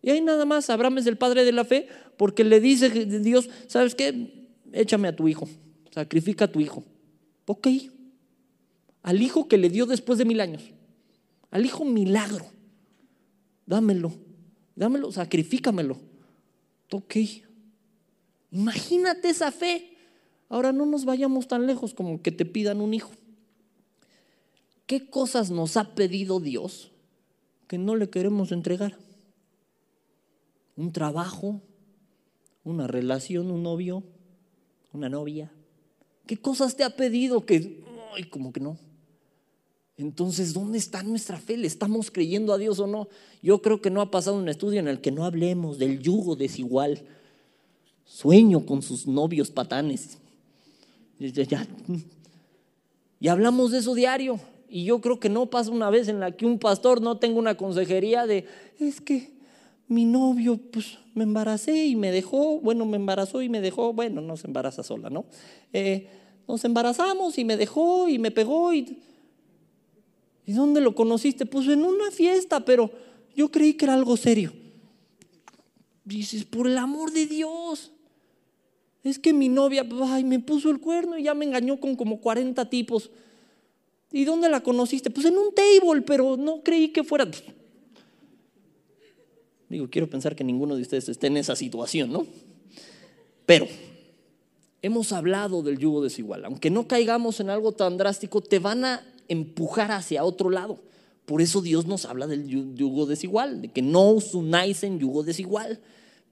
Y 0.02 0.10
ahí 0.10 0.20
nada 0.20 0.44
más, 0.44 0.70
Abraham 0.70 0.98
es 0.98 1.06
el 1.06 1.16
padre 1.16 1.44
de 1.44 1.52
la 1.52 1.64
fe, 1.64 1.88
porque 2.16 2.44
le 2.44 2.60
dice 2.60 2.90
Dios, 2.90 3.48
¿sabes 3.66 3.94
qué? 3.94 4.48
Échame 4.72 5.08
a 5.08 5.16
tu 5.16 5.28
hijo, 5.28 5.48
sacrifica 5.90 6.46
a 6.46 6.52
tu 6.52 6.60
hijo. 6.60 6.84
Ok, 7.46 7.68
al 9.02 9.20
hijo 9.20 9.48
que 9.48 9.58
le 9.58 9.68
dio 9.68 9.86
después 9.86 10.18
de 10.18 10.24
mil 10.24 10.40
años, 10.40 10.62
al 11.52 11.64
hijo 11.64 11.84
milagro, 11.84 12.46
dámelo, 13.64 14.12
dámelo, 14.74 15.12
sacrifícamelo. 15.12 15.96
Ok, 16.90 17.16
imagínate 18.50 19.28
esa 19.28 19.52
fe. 19.52 19.96
Ahora 20.48 20.72
no 20.72 20.84
nos 20.84 21.04
vayamos 21.04 21.46
tan 21.46 21.66
lejos 21.66 21.94
como 21.94 22.20
que 22.20 22.32
te 22.32 22.44
pidan 22.44 22.80
un 22.80 22.92
hijo. 22.92 23.12
¿Qué 24.86 25.08
cosas 25.08 25.52
nos 25.52 25.76
ha 25.76 25.94
pedido 25.94 26.40
Dios 26.40 26.90
que 27.68 27.78
no 27.78 27.94
le 27.94 28.10
queremos 28.10 28.50
entregar? 28.50 28.98
un 30.76 30.92
trabajo, 30.92 31.60
una 32.64 32.86
relación, 32.86 33.50
un 33.50 33.62
novio, 33.62 34.02
una 34.92 35.08
novia. 35.08 35.52
¿Qué 36.26 36.36
cosas 36.36 36.76
te 36.76 36.84
ha 36.84 36.96
pedido 36.96 37.44
que, 37.44 37.84
ay, 38.14 38.24
como 38.24 38.52
que 38.52 38.60
no? 38.60 38.78
Entonces, 40.02 40.52
¿dónde 40.52 40.78
está 40.78 41.04
nuestra 41.04 41.38
fe? 41.38 41.56
¿Le 41.56 41.68
estamos 41.68 42.10
creyendo 42.10 42.52
a 42.52 42.58
Dios 42.58 42.80
o 42.80 42.88
no? 42.88 43.08
Yo 43.40 43.62
creo 43.62 43.80
que 43.80 43.88
no 43.88 44.00
ha 44.00 44.10
pasado 44.10 44.36
un 44.36 44.48
estudio 44.48 44.80
en 44.80 44.88
el 44.88 45.00
que 45.00 45.12
no 45.12 45.24
hablemos 45.24 45.78
del 45.78 46.00
yugo 46.00 46.34
desigual. 46.34 47.02
Sueño 48.04 48.66
con 48.66 48.82
sus 48.82 49.06
novios 49.06 49.50
patanes. 49.52 50.18
Y 53.20 53.28
hablamos 53.28 53.70
de 53.70 53.78
eso 53.78 53.94
diario. 53.94 54.40
Y 54.68 54.84
yo 54.84 55.00
creo 55.00 55.20
que 55.20 55.28
no 55.28 55.46
pasa 55.46 55.70
una 55.70 55.88
vez 55.88 56.08
en 56.08 56.18
la 56.18 56.32
que 56.32 56.46
un 56.46 56.58
pastor 56.58 57.00
no 57.00 57.18
tenga 57.18 57.38
una 57.38 57.56
consejería 57.56 58.26
de, 58.26 58.46
es 58.80 59.00
que 59.00 59.30
mi 59.86 60.04
novio, 60.04 60.58
pues 60.72 60.98
me 61.14 61.22
embaracé 61.22 61.86
y 61.86 61.94
me 61.94 62.10
dejó, 62.10 62.58
bueno, 62.60 62.86
me 62.86 62.96
embarazó 62.96 63.40
y 63.40 63.48
me 63.48 63.60
dejó, 63.60 63.92
bueno, 63.92 64.20
no 64.20 64.36
se 64.36 64.48
embaraza 64.48 64.82
sola, 64.82 65.10
¿no? 65.10 65.26
Eh, 65.72 66.08
nos 66.48 66.64
embarazamos 66.64 67.38
y 67.38 67.44
me 67.44 67.56
dejó 67.56 68.08
y 68.08 68.18
me 68.18 68.32
pegó 68.32 68.74
y... 68.74 68.98
¿Y 70.46 70.52
dónde 70.52 70.80
lo 70.80 70.94
conociste? 70.94 71.46
Pues 71.46 71.68
en 71.68 71.84
una 71.84 72.10
fiesta, 72.10 72.64
pero 72.64 72.90
yo 73.34 73.50
creí 73.50 73.74
que 73.74 73.84
era 73.84 73.94
algo 73.94 74.16
serio. 74.16 74.52
Dices, 76.04 76.44
por 76.44 76.66
el 76.66 76.78
amor 76.78 77.12
de 77.12 77.26
Dios. 77.26 77.92
Es 79.04 79.18
que 79.18 79.32
mi 79.32 79.48
novia, 79.48 79.86
ay, 80.04 80.24
me 80.24 80.38
puso 80.38 80.70
el 80.70 80.78
cuerno 80.78 81.18
y 81.18 81.24
ya 81.24 81.34
me 81.34 81.44
engañó 81.44 81.80
con 81.80 81.96
como 81.96 82.20
40 82.20 82.70
tipos. 82.70 83.10
¿Y 84.12 84.24
dónde 84.24 84.48
la 84.48 84.62
conociste? 84.62 85.10
Pues 85.10 85.26
en 85.26 85.38
un 85.38 85.52
table, 85.54 86.02
pero 86.02 86.36
no 86.36 86.62
creí 86.62 86.88
que 86.88 87.02
fuera. 87.02 87.28
Digo, 89.68 89.88
quiero 89.90 90.08
pensar 90.08 90.36
que 90.36 90.44
ninguno 90.44 90.76
de 90.76 90.82
ustedes 90.82 91.08
esté 91.08 91.28
en 91.28 91.38
esa 91.38 91.56
situación, 91.56 92.12
¿no? 92.12 92.26
Pero 93.46 93.66
hemos 94.82 95.12
hablado 95.12 95.62
del 95.62 95.78
yugo 95.78 96.02
desigual. 96.02 96.44
Aunque 96.44 96.70
no 96.70 96.86
caigamos 96.86 97.40
en 97.40 97.48
algo 97.48 97.72
tan 97.72 97.96
drástico, 97.96 98.40
te 98.42 98.58
van 98.58 98.84
a 98.84 99.11
empujar 99.28 99.92
hacia 99.92 100.24
otro 100.24 100.50
lado. 100.50 100.80
Por 101.24 101.40
eso 101.40 101.62
Dios 101.62 101.86
nos 101.86 102.04
habla 102.04 102.26
del 102.26 102.46
yugo 102.74 103.06
desigual, 103.06 103.62
de 103.62 103.68
que 103.68 103.82
no 103.82 104.10
os 104.10 104.34
unáis 104.34 104.82
en 104.82 104.98
yugo 104.98 105.22
desigual. 105.22 105.80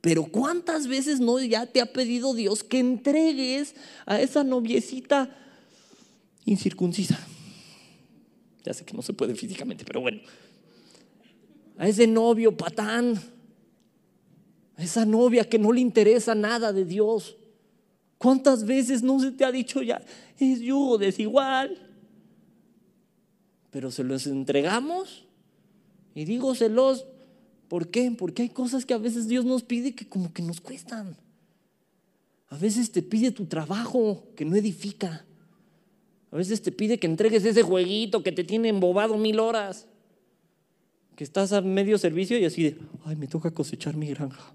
Pero 0.01 0.25
¿cuántas 0.25 0.87
veces 0.87 1.21
no 1.21 1.39
ya 1.41 1.67
te 1.67 1.81
ha 1.81 1.87
pedido 1.87 2.35
Dios 2.35 2.65
que 2.65 2.79
entregues 2.79 3.75
a 4.07 4.21
esa 4.21 4.43
noviecita 4.45 5.37
incircuncisa? 6.45 7.19
Ya 8.65 8.75
sé 8.75 8.85
que 8.85 8.95
no 8.95 9.03
se 9.03 9.13
puede 9.13 9.35
físicamente, 9.35 9.85
pero 9.85 10.01
bueno. 10.01 10.21
A 11.79 11.89
ese 11.89 12.07
novio 12.07 12.57
patán, 12.57 13.21
a 14.77 14.83
esa 14.83 15.05
novia 15.05 15.49
que 15.49 15.59
no 15.59 15.73
le 15.73 15.81
interesa 15.81 16.35
nada 16.35 16.73
de 16.73 16.85
Dios. 16.85 17.37
¿Cuántas 18.19 18.65
veces 18.67 19.03
no 19.03 19.19
se 19.19 19.31
te 19.31 19.45
ha 19.45 19.53
dicho 19.53 19.81
ya, 19.81 20.03
es 20.39 20.61
yugo 20.61 20.99
desigual? 20.99 21.90
Pero 23.71 23.91
se 23.91 24.05
los 24.05 24.27
entregamos. 24.27 25.27
Y 26.15 26.25
digo 26.25 26.55
celos, 26.55 27.07
¿por 27.69 27.89
qué? 27.89 28.11
Porque 28.17 28.43
hay 28.43 28.49
cosas 28.49 28.85
que 28.85 28.95
a 28.95 28.99
veces 28.99 29.29
Dios 29.29 29.45
nos 29.45 29.63
pide 29.63 29.95
que 29.95 30.09
como 30.09 30.33
que 30.33 30.43
nos 30.43 30.61
cuestan. 30.61 31.17
A 32.49 32.59
veces 32.59 32.91
te 32.91 33.03
pide 33.03 33.31
tu 33.31 33.47
trabajo 33.47 34.25
que 34.35 34.45
no 34.45 34.57
edifica. 34.57 35.25
A 36.33 36.37
veces 36.37 36.63
te 36.63 36.73
pide 36.73 36.99
que 36.99 37.07
entregues 37.07 37.45
ese 37.45 37.63
jueguito 37.63 38.23
que 38.23 38.33
te 38.33 38.45
tiene 38.45 38.69
embobado 38.69 39.17
mil 39.17 39.39
horas. 39.39 39.87
Que 41.15 41.25
estás 41.25 41.53
a 41.53 41.61
medio 41.61 41.97
servicio 41.99 42.39
y 42.39 42.45
así 42.45 42.65
de, 42.65 42.77
ay, 43.05 43.17
me 43.17 43.29
toca 43.29 43.53
cosechar 43.53 43.97
mi 43.97 44.09
granja. 44.09 44.53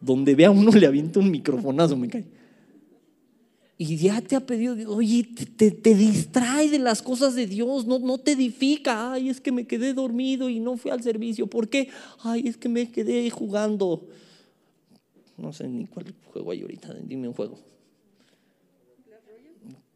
Donde 0.00 0.34
vea 0.34 0.50
uno 0.50 0.72
le 0.72 0.86
avienta 0.86 1.20
un 1.20 1.30
microfonazo, 1.30 1.96
me 1.96 2.08
cae. 2.08 2.24
Y 3.76 3.96
ya 3.96 4.20
te 4.20 4.36
ha 4.36 4.46
pedido, 4.46 4.76
oye, 4.88 5.24
te, 5.24 5.70
te, 5.72 5.94
distrae 5.94 6.70
de 6.70 6.78
las 6.78 7.02
cosas 7.02 7.34
de 7.34 7.46
Dios, 7.46 7.86
no, 7.86 7.98
no 7.98 8.18
te 8.18 8.32
edifica. 8.32 9.12
Ay, 9.12 9.28
es 9.28 9.40
que 9.40 9.50
me 9.50 9.66
quedé 9.66 9.94
dormido 9.94 10.48
y 10.48 10.60
no 10.60 10.76
fui 10.76 10.92
al 10.92 11.02
servicio. 11.02 11.48
¿Por 11.48 11.68
qué? 11.68 11.88
Ay, 12.20 12.46
es 12.46 12.56
que 12.56 12.68
me 12.68 12.92
quedé 12.92 13.28
jugando. 13.30 14.06
No 15.36 15.52
sé 15.52 15.66
ni 15.66 15.86
cuál 15.86 16.14
juego 16.26 16.52
hay 16.52 16.62
ahorita, 16.62 16.94
dime 17.02 17.26
un 17.26 17.34
juego. 17.34 17.58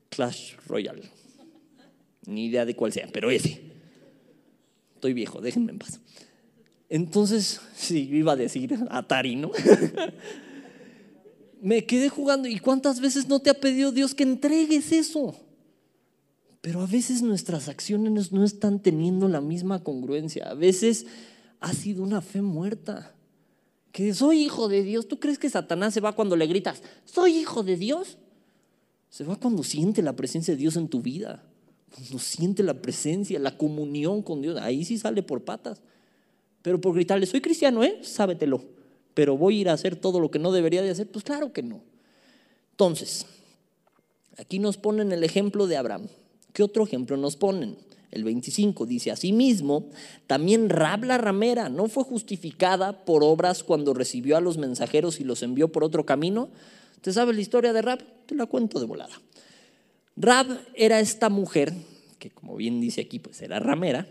Clash 0.09 0.57
Royale. 0.67 1.03
Ni 2.27 2.47
idea 2.47 2.65
de 2.65 2.75
cuál 2.75 2.93
sea, 2.93 3.09
pero 3.13 3.31
ese. 3.31 3.63
Estoy 4.95 5.13
viejo, 5.13 5.41
déjenme 5.41 5.71
en 5.71 5.79
paz. 5.79 6.01
Entonces, 6.89 7.61
sí, 7.77 8.09
iba 8.11 8.33
a 8.33 8.37
decir 8.37 8.77
Atari, 8.91 9.37
¿no? 9.37 9.53
Me 11.61 11.85
quedé 11.87 12.09
jugando. 12.09 12.49
¿Y 12.49 12.59
cuántas 12.59 13.01
veces 13.01 13.29
no 13.29 13.41
te 13.41 13.51
ha 13.51 13.55
pedido 13.61 13.93
Dios 13.93 14.15
que 14.15 14.23
entregues 14.23 14.93
eso? 14.93 15.35
Pero 16.61 16.81
a 16.81 16.87
veces 16.87 17.23
nuestras 17.23 17.69
acciones 17.69 18.33
no 18.33 18.45
están 18.45 18.81
teniendo 18.81 19.29
la 19.29 19.41
misma 19.41 19.83
congruencia. 19.83 20.49
A 20.49 20.55
veces 20.55 21.07
ha 21.61 21.73
sido 21.73 22.03
una 22.03 22.21
fe 22.21 22.43
muerta. 22.43 23.15
Que 23.93 24.13
soy 24.15 24.43
hijo 24.43 24.69
de 24.69 24.83
Dios. 24.83 25.09
¿Tú 25.09 25.19
crees 25.19 25.39
que 25.39 25.51
Satanás 25.51 25.95
se 25.95 26.01
va 26.01 26.15
cuando 26.15 26.37
le 26.37 26.47
gritas, 26.47 26.83
soy 27.05 27.37
hijo 27.37 27.63
de 27.63 27.77
Dios? 27.77 28.19
Se 29.11 29.25
va 29.25 29.37
cuando 29.37 29.63
siente 29.63 30.03
la 30.03 30.15
presencia 30.15 30.53
de 30.55 30.59
Dios 30.59 30.77
en 30.77 30.89
tu 30.89 31.01
vida, 31.01 31.43
cuando 31.95 32.19
siente 32.19 32.63
la 32.63 32.75
presencia, 32.83 33.39
la 33.39 33.57
comunión 33.57 34.23
con 34.23 34.43
Dios. 34.43 34.59
Ahí 34.61 34.85
sí 34.85 34.99
sale 34.99 35.23
por 35.23 35.45
patas. 35.45 35.81
Pero 36.61 36.81
por 36.81 36.95
gritarle, 36.95 37.25
soy 37.27 37.41
cristiano, 37.41 37.83
¿eh? 37.83 37.99
Sábetelo. 38.03 38.78
Pero 39.19 39.37
voy 39.37 39.59
a 39.59 39.61
ir 39.63 39.69
a 39.69 39.73
hacer 39.73 39.97
todo 39.97 40.21
lo 40.21 40.31
que 40.31 40.39
no 40.39 40.53
debería 40.53 40.81
de 40.81 40.91
hacer. 40.91 41.11
Pues 41.11 41.25
claro 41.25 41.53
que 41.53 41.65
no. 41.65 41.83
Entonces, 42.71 43.27
aquí 44.39 44.61
nos 44.61 44.77
ponen 44.77 45.11
el 45.11 45.25
ejemplo 45.25 45.67
de 45.67 45.77
Abraham. 45.77 46.07
¿Qué 46.53 46.63
otro 46.63 46.85
ejemplo 46.85 47.17
nos 47.17 47.35
ponen? 47.35 47.77
El 48.13 48.23
25 48.23 48.87
dice, 48.87 49.11
asimismo, 49.11 49.89
también 50.29 50.71
Rab 50.71 51.03
la 51.03 51.19
ramera 51.19 51.69
no 51.69 51.89
fue 51.89 52.05
justificada 52.05 53.05
por 53.05 53.25
obras 53.25 53.65
cuando 53.65 53.93
recibió 53.93 54.37
a 54.37 54.41
los 54.41 54.57
mensajeros 54.57 55.19
y 55.19 55.25
los 55.25 55.43
envió 55.43 55.73
por 55.73 55.83
otro 55.83 56.07
camino, 56.07 56.51
¿Te 57.01 57.13
sabes 57.13 57.35
la 57.35 57.43
historia 57.43 57.73
de 57.73 57.83
Rab? 57.83 57.99
Te 58.25 58.37
la 58.37 58.47
cuento 58.47 58.79
de 58.79 58.87
volada. 58.87 59.21
Rab 60.15 60.47
era 60.75 61.01
esta 61.01 61.29
mujer, 61.29 61.73
que 62.21 62.31
como 62.31 62.55
bien 62.55 62.81
dice 62.81 63.01
aquí, 63.01 63.19
pues 63.19 63.43
era 63.43 63.59
ramera. 63.59 64.07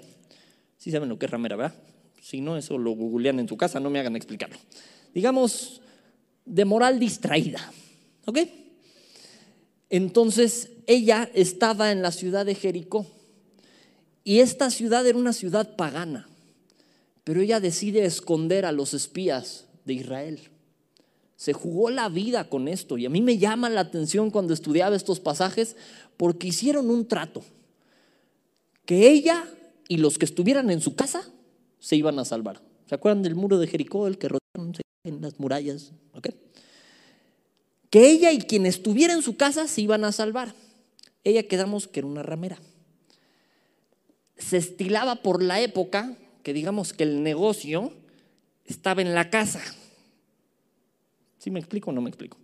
¿Sí 0.77 0.91
saben 0.91 1.07
lo 1.07 1.17
que 1.17 1.27
es 1.27 1.31
ramera, 1.31 1.55
verdad? 1.55 1.75
Si 2.21 2.41
no, 2.41 2.57
eso 2.57 2.77
lo 2.77 2.91
googlean 2.91 3.39
en 3.39 3.47
su 3.47 3.55
casa, 3.55 3.79
no 3.79 3.89
me 3.89 3.99
hagan 3.99 4.17
explicarlo. 4.17 4.57
Digamos, 5.17 5.81
de 6.45 6.63
moral 6.63 7.00
distraída. 7.00 7.71
¿Ok? 8.27 8.38
Entonces, 9.89 10.69
ella 10.86 11.27
estaba 11.33 11.91
en 11.91 12.03
la 12.03 12.12
ciudad 12.12 12.45
de 12.45 12.53
Jericó. 12.53 13.07
Y 14.24 14.41
esta 14.41 14.69
ciudad 14.69 15.07
era 15.07 15.17
una 15.17 15.33
ciudad 15.33 15.75
pagana. 15.75 16.29
Pero 17.24 17.41
ella 17.41 17.59
decide 17.59 18.05
esconder 18.05 18.63
a 18.63 18.71
los 18.71 18.93
espías 18.93 19.65
de 19.86 19.95
Israel. 19.95 20.39
Se 21.36 21.51
jugó 21.51 21.89
la 21.89 22.09
vida 22.09 22.47
con 22.47 22.67
esto 22.67 23.00
y 23.00 23.07
a 23.07 23.09
mí 23.09 23.24
me 23.24 23.39
llama 23.39 23.71
la 23.71 23.81
atención 23.81 24.29
cuando 24.29 24.53
estudiaba 24.53 24.95
estos 24.95 25.19
pasajes 25.19 25.77
porque 26.15 26.50
hicieron 26.50 26.91
un 26.91 27.07
trato. 27.07 27.43
Que 28.86 29.09
ella 29.09 29.45
y 29.88 29.97
los 29.97 30.19
que 30.19 30.25
estuvieran 30.25 30.69
en 30.69 30.79
su 30.79 30.95
casa 30.95 31.27
se 31.79 31.95
iban 31.95 32.19
a 32.19 32.25
salvar. 32.25 32.62
¿Se 32.86 32.93
acuerdan 32.93 33.24
del 33.24 33.33
muro 33.33 33.57
de 33.57 33.65
Jericó, 33.65 34.05
el 34.05 34.19
que 34.19 34.27
rodearon 34.27 34.75
en 35.07 35.21
las 35.21 35.39
murallas? 35.39 35.91
Que 37.89 38.09
ella 38.09 38.31
y 38.31 38.39
quien 38.39 38.65
estuviera 38.65 39.13
en 39.13 39.21
su 39.21 39.37
casa 39.37 39.67
se 39.67 39.81
iban 39.81 40.03
a 40.03 40.11
salvar. 40.11 40.53
Ella 41.23 41.47
quedamos 41.47 41.87
que 41.87 41.99
era 41.99 42.07
una 42.07 42.23
ramera. 42.23 42.57
Se 44.37 44.57
estilaba 44.57 45.17
por 45.17 45.41
la 45.41 45.61
época 45.61 46.15
que 46.43 46.53
digamos 46.53 46.93
que 46.93 47.03
el 47.03 47.23
negocio 47.23 47.91
estaba 48.65 49.01
en 49.01 49.13
la 49.13 49.29
casa. 49.29 49.61
¿Sí 51.39 51.51
me 51.51 51.59
explico 51.59 51.89
o 51.89 51.93
no 51.93 52.01
me 52.01 52.09
explico? 52.09 52.37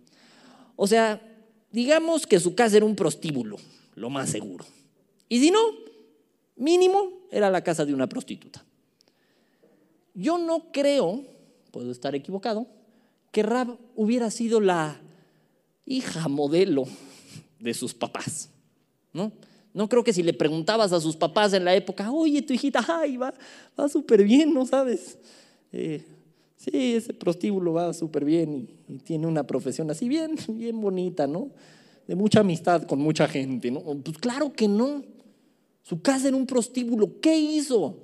O 0.76 0.86
sea, 0.86 1.20
digamos 1.70 2.26
que 2.26 2.40
su 2.40 2.54
casa 2.54 2.76
era 2.76 2.86
un 2.86 2.96
prostíbulo, 2.96 3.56
lo 3.94 4.10
más 4.10 4.30
seguro. 4.30 4.64
Y 5.28 5.40
si 5.40 5.50
no, 5.50 5.60
mínimo 6.56 7.12
era 7.30 7.50
la 7.50 7.62
casa 7.62 7.84
de 7.84 7.94
una 7.94 8.08
prostituta. 8.08 8.64
Yo 10.14 10.38
no 10.38 10.70
creo, 10.72 11.24
puedo 11.74 11.90
estar 11.90 12.14
equivocado, 12.14 12.68
que 13.32 13.42
Rab 13.42 13.76
hubiera 13.96 14.30
sido 14.30 14.60
la 14.60 15.00
hija 15.84 16.28
modelo 16.28 16.84
de 17.58 17.74
sus 17.74 17.92
papás, 17.92 18.48
¿no? 19.12 19.32
No 19.72 19.88
creo 19.88 20.04
que 20.04 20.12
si 20.12 20.22
le 20.22 20.32
preguntabas 20.32 20.92
a 20.92 21.00
sus 21.00 21.16
papás 21.16 21.52
en 21.52 21.64
la 21.64 21.74
época, 21.74 22.12
oye, 22.12 22.42
tu 22.42 22.52
hijita, 22.52 22.84
ay, 22.86 23.16
va, 23.16 23.34
va 23.78 23.88
súper 23.88 24.22
bien, 24.22 24.54
¿no 24.54 24.64
sabes? 24.64 25.18
Eh, 25.72 26.04
Sí, 26.64 26.94
ese 26.94 27.12
prostíbulo 27.12 27.74
va 27.74 27.92
súper 27.92 28.24
bien 28.24 28.68
y, 28.88 28.98
tiene 28.98 29.26
una 29.26 29.46
profesión 29.46 29.90
así 29.90 30.08
bien, 30.08 30.36
bien 30.48 30.80
bonita, 30.80 31.26
¿no? 31.26 31.50
De 32.06 32.14
mucha 32.14 32.40
amistad 32.40 32.84
con 32.84 33.00
mucha 33.00 33.28
gente, 33.28 33.70
¿no? 33.70 33.80
Pues 33.80 34.16
claro 34.16 34.52
que 34.52 34.66
no. 34.66 35.02
Su 35.82 36.00
casa 36.00 36.28
era 36.28 36.36
un 36.36 36.46
prostíbulo. 36.46 37.20
¿Qué 37.20 37.36
hizo? 37.36 37.98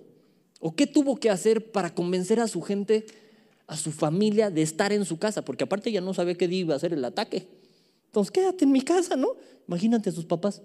¿O 0.61 0.75
qué 0.75 0.87
tuvo 0.87 1.17
que 1.17 1.31
hacer 1.31 1.73
para 1.73 1.95
convencer 1.95 2.41
a 2.41 2.49
su 2.49 2.61
gente, 2.61 3.07
a 3.71 3.77
su 3.77 3.93
familia, 3.93 4.50
de 4.50 4.62
estar 4.62 4.93
en 4.93 5.05
su 5.05 5.19
casa? 5.19 5.43
Porque 5.43 5.65
aparte 5.65 5.91
ya 5.91 6.00
no 6.00 6.12
sabía 6.12 6.35
qué 6.35 6.49
día 6.49 6.61
iba 6.61 6.75
a 6.75 6.79
ser 6.79 6.93
el 6.93 7.05
ataque. 7.05 7.47
Entonces, 8.07 8.31
quédate 8.31 8.65
en 8.65 8.73
mi 8.73 8.83
casa, 8.83 9.17
¿no? 9.17 9.37
Imagínate 9.69 10.11
a 10.11 10.12
sus 10.12 10.25
papás. 10.25 10.62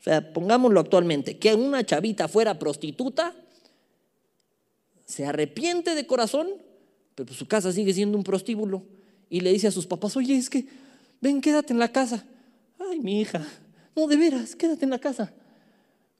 O 0.00 0.02
sea, 0.02 0.32
pongámoslo 0.32 0.80
actualmente, 0.80 1.38
que 1.38 1.54
una 1.54 1.84
chavita 1.84 2.28
fuera 2.28 2.58
prostituta, 2.58 3.34
se 5.04 5.26
arrepiente 5.26 5.94
de 5.94 6.06
corazón 6.06 6.48
pero 7.16 7.26
pues 7.26 7.38
su 7.38 7.48
casa 7.48 7.72
sigue 7.72 7.92
siendo 7.94 8.16
un 8.16 8.22
prostíbulo. 8.22 8.84
Y 9.28 9.40
le 9.40 9.50
dice 9.50 9.66
a 9.66 9.72
sus 9.72 9.86
papás, 9.86 10.16
oye, 10.16 10.36
es 10.36 10.48
que, 10.48 10.66
ven, 11.20 11.40
quédate 11.40 11.72
en 11.72 11.80
la 11.80 11.90
casa. 11.90 12.24
Ay, 12.78 13.00
mi 13.00 13.22
hija, 13.22 13.44
no, 13.96 14.06
de 14.06 14.16
veras, 14.16 14.54
quédate 14.54 14.84
en 14.84 14.90
la 14.90 14.98
casa. 14.98 15.32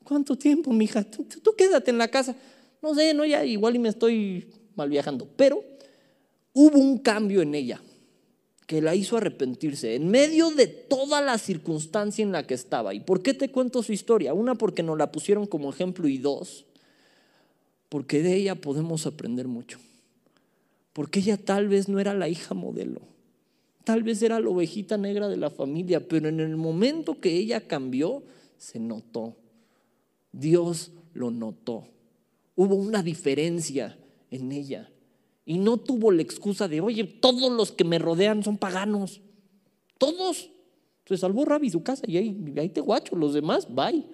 ¿Cuánto 0.02 0.36
tiempo, 0.36 0.72
mi 0.72 0.86
hija? 0.86 1.04
Tú, 1.04 1.24
tú, 1.24 1.54
quédate 1.54 1.90
en 1.90 1.98
la 1.98 2.08
casa. 2.08 2.34
No 2.82 2.94
sé, 2.94 3.12
no, 3.12 3.26
ya 3.26 3.44
igual 3.44 3.76
y 3.76 3.78
me 3.78 3.90
estoy 3.90 4.50
mal 4.74 4.88
viajando. 4.88 5.28
Pero 5.36 5.62
hubo 6.56 6.78
un 6.78 6.98
cambio 6.98 7.42
en 7.42 7.54
ella 7.54 7.80
que 8.66 8.82
la 8.82 8.96
hizo 8.96 9.16
arrepentirse 9.16 9.94
en 9.94 10.08
medio 10.08 10.50
de 10.50 10.66
toda 10.66 11.20
la 11.20 11.38
circunstancia 11.38 12.24
en 12.24 12.32
la 12.32 12.44
que 12.44 12.54
estaba. 12.54 12.94
¿Y 12.94 13.00
por 13.00 13.22
qué 13.22 13.32
te 13.32 13.52
cuento 13.52 13.84
su 13.84 13.92
historia? 13.92 14.34
Una, 14.34 14.56
porque 14.56 14.82
nos 14.82 14.98
la 14.98 15.12
pusieron 15.12 15.46
como 15.46 15.70
ejemplo 15.70 16.08
y 16.08 16.18
dos, 16.18 16.66
porque 17.88 18.22
de 18.22 18.34
ella 18.34 18.56
podemos 18.56 19.06
aprender 19.06 19.46
mucho 19.46 19.78
porque 20.96 21.18
ella 21.18 21.36
tal 21.36 21.68
vez 21.68 21.90
no 21.90 22.00
era 22.00 22.14
la 22.14 22.26
hija 22.26 22.54
modelo, 22.54 23.02
tal 23.84 24.02
vez 24.02 24.22
era 24.22 24.40
la 24.40 24.48
ovejita 24.48 24.96
negra 24.96 25.28
de 25.28 25.36
la 25.36 25.50
familia, 25.50 26.08
pero 26.08 26.30
en 26.30 26.40
el 26.40 26.56
momento 26.56 27.20
que 27.20 27.36
ella 27.36 27.68
cambió, 27.68 28.22
se 28.56 28.80
notó. 28.80 29.36
Dios 30.32 30.92
lo 31.12 31.30
notó. 31.30 31.84
Hubo 32.54 32.76
una 32.76 33.02
diferencia 33.02 33.98
en 34.30 34.52
ella. 34.52 34.90
Y 35.46 35.58
no 35.58 35.78
tuvo 35.78 36.10
la 36.10 36.22
excusa 36.22 36.66
de, 36.66 36.80
oye, 36.80 37.04
todos 37.04 37.52
los 37.52 37.70
que 37.70 37.84
me 37.84 38.00
rodean 38.00 38.42
son 38.42 38.58
paganos. 38.58 39.22
Todos. 39.96 40.50
Se 41.06 41.16
salvó 41.16 41.44
Rabi 41.44 41.70
su 41.70 41.84
casa 41.84 42.02
y 42.06 42.16
ahí, 42.16 42.54
ahí 42.58 42.68
te 42.68 42.80
guacho, 42.80 43.14
los 43.14 43.32
demás, 43.32 43.72
bye. 43.72 44.04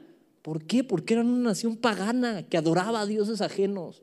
¿Por 0.43 0.65
qué? 0.65 0.85
Porque 0.85 1.15
eran 1.15 1.29
una 1.29 1.51
nación 1.51 1.77
pagana 1.77 2.43
que 2.43 2.59
adoraba 2.59 3.01
a 3.01 3.07
dioses 3.07 3.41
ajenos. 3.41 4.03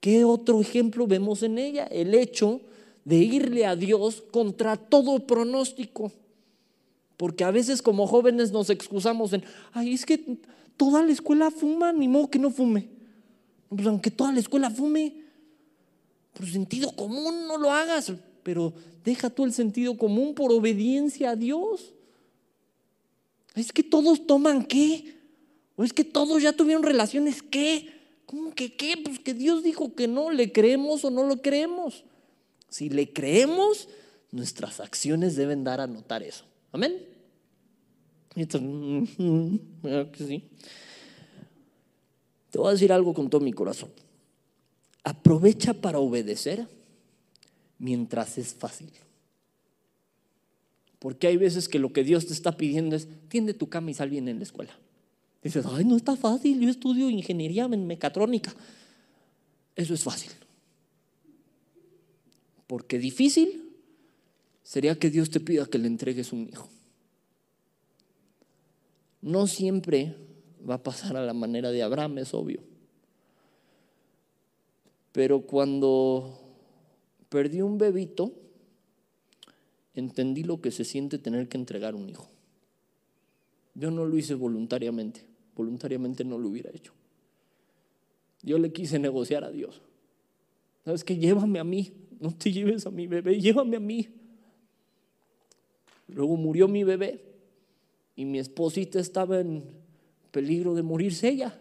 ¿Qué 0.00 0.24
otro 0.24 0.60
ejemplo 0.60 1.06
vemos 1.06 1.42
en 1.42 1.58
ella? 1.58 1.86
El 1.86 2.14
hecho 2.14 2.60
de 3.04 3.16
irle 3.16 3.64
a 3.64 3.74
Dios 3.74 4.22
contra 4.30 4.76
todo 4.76 5.26
pronóstico. 5.26 6.12
Porque 7.16 7.44
a 7.44 7.50
veces 7.50 7.80
como 7.80 8.06
jóvenes 8.06 8.52
nos 8.52 8.68
excusamos 8.68 9.32
en, 9.32 9.44
ay, 9.72 9.94
es 9.94 10.04
que 10.04 10.38
toda 10.76 11.02
la 11.02 11.12
escuela 11.12 11.50
fuma, 11.50 11.92
ni 11.92 12.08
modo 12.08 12.28
que 12.28 12.38
no 12.38 12.50
fume. 12.50 12.88
Pues 13.68 13.86
aunque 13.86 14.10
toda 14.10 14.32
la 14.32 14.40
escuela 14.40 14.70
fume, 14.70 15.22
por 16.32 16.48
sentido 16.48 16.94
común 16.96 17.46
no 17.46 17.58
lo 17.58 17.70
hagas, 17.70 18.12
pero 18.42 18.72
deja 19.04 19.30
tú 19.30 19.44
el 19.44 19.52
sentido 19.52 19.96
común 19.96 20.34
por 20.34 20.52
obediencia 20.52 21.30
a 21.30 21.36
Dios. 21.36 21.94
Es 23.54 23.72
que 23.72 23.82
todos 23.82 24.26
toman 24.26 24.64
qué? 24.64 25.16
¿O 25.76 25.84
es 25.84 25.92
que 25.92 26.04
todos 26.04 26.42
ya 26.42 26.52
tuvieron 26.52 26.82
relaciones 26.82 27.42
qué? 27.42 27.88
¿Cómo 28.26 28.54
que 28.54 28.74
qué? 28.74 28.96
Pues 28.96 29.18
que 29.18 29.34
Dios 29.34 29.62
dijo 29.62 29.94
que 29.94 30.08
no, 30.08 30.30
¿le 30.30 30.52
creemos 30.52 31.04
o 31.04 31.10
no 31.10 31.24
lo 31.24 31.42
creemos? 31.42 32.04
Si 32.68 32.88
le 32.88 33.12
creemos, 33.12 33.88
nuestras 34.30 34.80
acciones 34.80 35.36
deben 35.36 35.64
dar 35.64 35.80
a 35.80 35.86
notar 35.86 36.22
eso. 36.22 36.44
Amén. 36.72 37.06
Mm, 38.34 39.04
mm, 39.18 39.60
sí. 40.16 40.48
Te 42.50 42.58
voy 42.58 42.68
a 42.68 42.72
decir 42.72 42.92
algo 42.92 43.12
con 43.12 43.28
todo 43.28 43.40
mi 43.42 43.52
corazón. 43.52 43.90
Aprovecha 45.04 45.74
para 45.74 45.98
obedecer 45.98 46.68
mientras 47.78 48.38
es 48.38 48.54
fácil. 48.54 48.90
Porque 50.98 51.26
hay 51.26 51.36
veces 51.36 51.68
que 51.68 51.80
lo 51.80 51.92
que 51.92 52.04
Dios 52.04 52.26
te 52.26 52.32
está 52.32 52.56
pidiendo 52.56 52.94
es, 52.94 53.08
tiende 53.28 53.54
tu 53.54 53.68
cama 53.68 53.90
y 53.90 53.94
sal 53.94 54.08
bien 54.08 54.28
en 54.28 54.38
la 54.38 54.44
escuela. 54.44 54.72
Dices, 55.42 55.66
ay, 55.66 55.84
no 55.84 55.96
está 55.96 56.14
fácil, 56.14 56.60
yo 56.60 56.68
estudio 56.68 57.10
ingeniería 57.10 57.64
en 57.64 57.86
mecatrónica. 57.88 58.54
Eso 59.74 59.94
es 59.94 60.04
fácil. 60.04 60.30
Porque 62.68 63.00
difícil 63.00 63.70
sería 64.62 64.96
que 64.96 65.10
Dios 65.10 65.30
te 65.30 65.40
pida 65.40 65.66
que 65.66 65.78
le 65.78 65.88
entregues 65.88 66.32
un 66.32 66.48
hijo. 66.48 66.68
No 69.20 69.48
siempre 69.48 70.14
va 70.68 70.74
a 70.74 70.82
pasar 70.82 71.16
a 71.16 71.26
la 71.26 71.34
manera 71.34 71.72
de 71.72 71.82
Abraham, 71.82 72.18
es 72.18 72.32
obvio. 72.32 72.62
Pero 75.12 75.42
cuando 75.42 76.38
perdí 77.28 77.60
un 77.60 77.78
bebito, 77.78 78.32
entendí 79.94 80.42
lo 80.42 80.60
que 80.60 80.70
se 80.70 80.84
siente 80.84 81.18
tener 81.18 81.48
que 81.48 81.58
entregar 81.58 81.94
un 81.94 82.08
hijo. 82.08 82.28
Yo 83.74 83.90
no 83.90 84.04
lo 84.04 84.16
hice 84.16 84.34
voluntariamente, 84.34 85.24
voluntariamente 85.54 86.24
no 86.24 86.38
lo 86.38 86.48
hubiera 86.48 86.70
hecho. 86.70 86.92
Yo 88.42 88.58
le 88.58 88.72
quise 88.72 88.98
negociar 88.98 89.44
a 89.44 89.50
Dios. 89.50 89.80
¿Sabes 90.84 91.04
qué? 91.04 91.16
Llévame 91.16 91.58
a 91.58 91.64
mí, 91.64 91.92
no 92.18 92.34
te 92.34 92.50
lleves 92.50 92.86
a 92.86 92.90
mi 92.90 93.06
bebé, 93.06 93.40
llévame 93.40 93.76
a 93.76 93.80
mí. 93.80 94.08
Luego 96.08 96.36
murió 96.36 96.68
mi 96.68 96.84
bebé 96.84 97.22
y 98.16 98.24
mi 98.24 98.38
esposita 98.38 98.98
estaba 98.98 99.40
en 99.40 99.64
peligro 100.30 100.74
de 100.74 100.82
morirse 100.82 101.28
ella. 101.28 101.58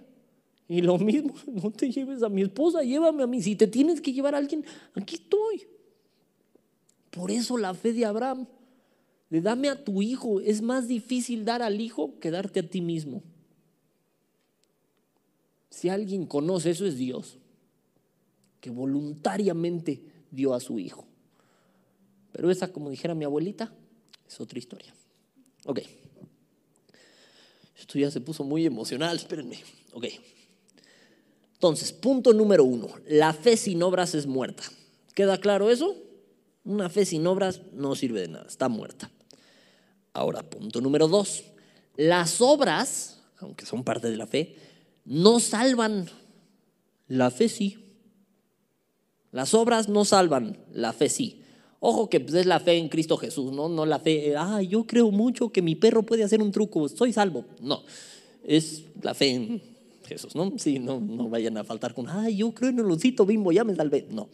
Y 0.72 0.82
lo 0.82 0.98
mismo, 0.98 1.34
no 1.48 1.70
te 1.70 1.92
lleves 1.92 2.24
a 2.24 2.30
mi 2.30 2.44
esposa, 2.44 2.82
llévame 2.82 3.24
a 3.24 3.28
mí. 3.28 3.42
Si 3.42 3.58
te 3.58 3.68
tienes 3.68 4.00
que 4.00 4.14
llevar 4.14 4.36
a 4.36 4.38
alguien, 4.38 4.64
aquí 4.94 5.16
estoy. 5.16 5.68
Por 7.10 7.30
eso 7.30 7.58
la 7.58 7.74
fe 7.74 7.92
de 7.92 8.06
Abraham, 8.06 8.48
de 9.30 9.42
dame 9.42 9.68
a 9.68 9.84
tu 9.84 10.02
hijo, 10.02 10.40
es 10.40 10.62
más 10.62 10.88
difícil 10.88 11.44
dar 11.44 11.62
al 11.62 11.82
hijo 11.82 12.18
que 12.20 12.32
darte 12.32 12.62
a 12.62 12.70
ti 12.70 12.80
mismo. 12.80 13.22
Si 15.70 15.90
alguien 15.90 16.26
conoce 16.26 16.70
eso 16.70 16.86
es 16.86 16.98
Dios, 16.98 17.38
que 18.62 18.70
voluntariamente 18.70 20.02
dio 20.32 20.54
a 20.54 20.62
su 20.62 20.80
hijo. 20.80 21.06
Pero 22.32 22.50
esa, 22.50 22.72
como 22.72 22.90
dijera 22.90 23.14
mi 23.14 23.26
abuelita, 23.26 23.74
es 24.26 24.40
otra 24.40 24.58
historia. 24.58 24.94
Ok. 25.66 25.82
Esto 27.78 28.00
ya 28.00 28.10
se 28.10 28.22
puso 28.22 28.46
muy 28.46 28.66
emocional, 28.66 29.18
espérenme. 29.18 29.60
Ok. 29.92 30.06
Entonces, 31.62 31.94
punto 31.94 32.34
número 32.34 32.64
uno, 32.64 32.88
la 33.08 33.34
fe 33.34 33.56
sin 33.56 33.84
obras 33.84 34.16
es 34.16 34.26
muerta. 34.26 34.64
¿Queda 35.14 35.38
claro 35.40 35.70
eso? 35.70 35.96
Una 36.66 36.90
fe 36.90 37.06
sin 37.06 37.28
obras 37.28 37.62
no 37.72 37.94
sirve 37.94 38.22
de 38.22 38.30
nada, 38.30 38.48
está 38.48 38.68
muerta. 38.68 39.12
Ahora, 40.12 40.42
punto 40.42 40.82
número 40.82 41.08
dos. 41.08 41.44
Las 41.98 42.42
obras, 42.42 43.22
aunque 43.38 43.68
son 43.68 43.84
parte 43.84 44.10
de 44.10 44.18
la 44.18 44.26
fe, 44.26 44.56
no 45.06 45.40
salvan. 45.40 46.10
La 47.08 47.30
fe 47.30 47.48
sí. 47.48 47.78
Las 49.32 49.54
obras 49.54 49.88
no 49.88 50.04
salvan, 50.04 50.58
la 50.74 50.94
fe 50.94 51.10
sí. 51.10 51.44
Ojo 51.80 52.10
que 52.10 52.22
pues, 52.22 52.34
es 52.34 52.48
la 52.48 52.60
fe 52.60 52.80
en 52.80 52.90
Cristo 52.90 53.18
Jesús, 53.18 53.52
¿no? 53.52 53.70
No 53.70 53.86
la 53.86 54.00
fe, 54.00 54.36
ah, 54.36 54.64
yo 54.64 54.88
creo 54.88 55.12
mucho 55.12 55.52
que 55.52 55.62
mi 55.62 55.76
perro 55.76 56.02
puede 56.02 56.24
hacer 56.24 56.42
un 56.42 56.52
truco, 56.52 56.90
soy 56.90 57.14
salvo. 57.14 57.46
No, 57.62 57.84
es 58.44 58.86
la 59.04 59.14
fe 59.14 59.30
en 59.30 59.71
Jesús, 60.12 60.36
¿no? 60.36 60.52
Sí, 60.58 60.80
no, 60.80 61.00
no 61.00 61.30
vayan 61.30 61.58
a 61.58 61.64
faltar 61.64 61.94
con, 61.94 62.10
ah, 62.10 62.30
yo 62.30 62.52
creo 62.54 62.70
en 62.70 62.80
el 62.80 62.92
osito 62.92 63.26
bimbo, 63.26 63.52
ya 63.52 63.64
me 63.64 63.76
salvé. 63.76 64.08
No. 64.10 64.30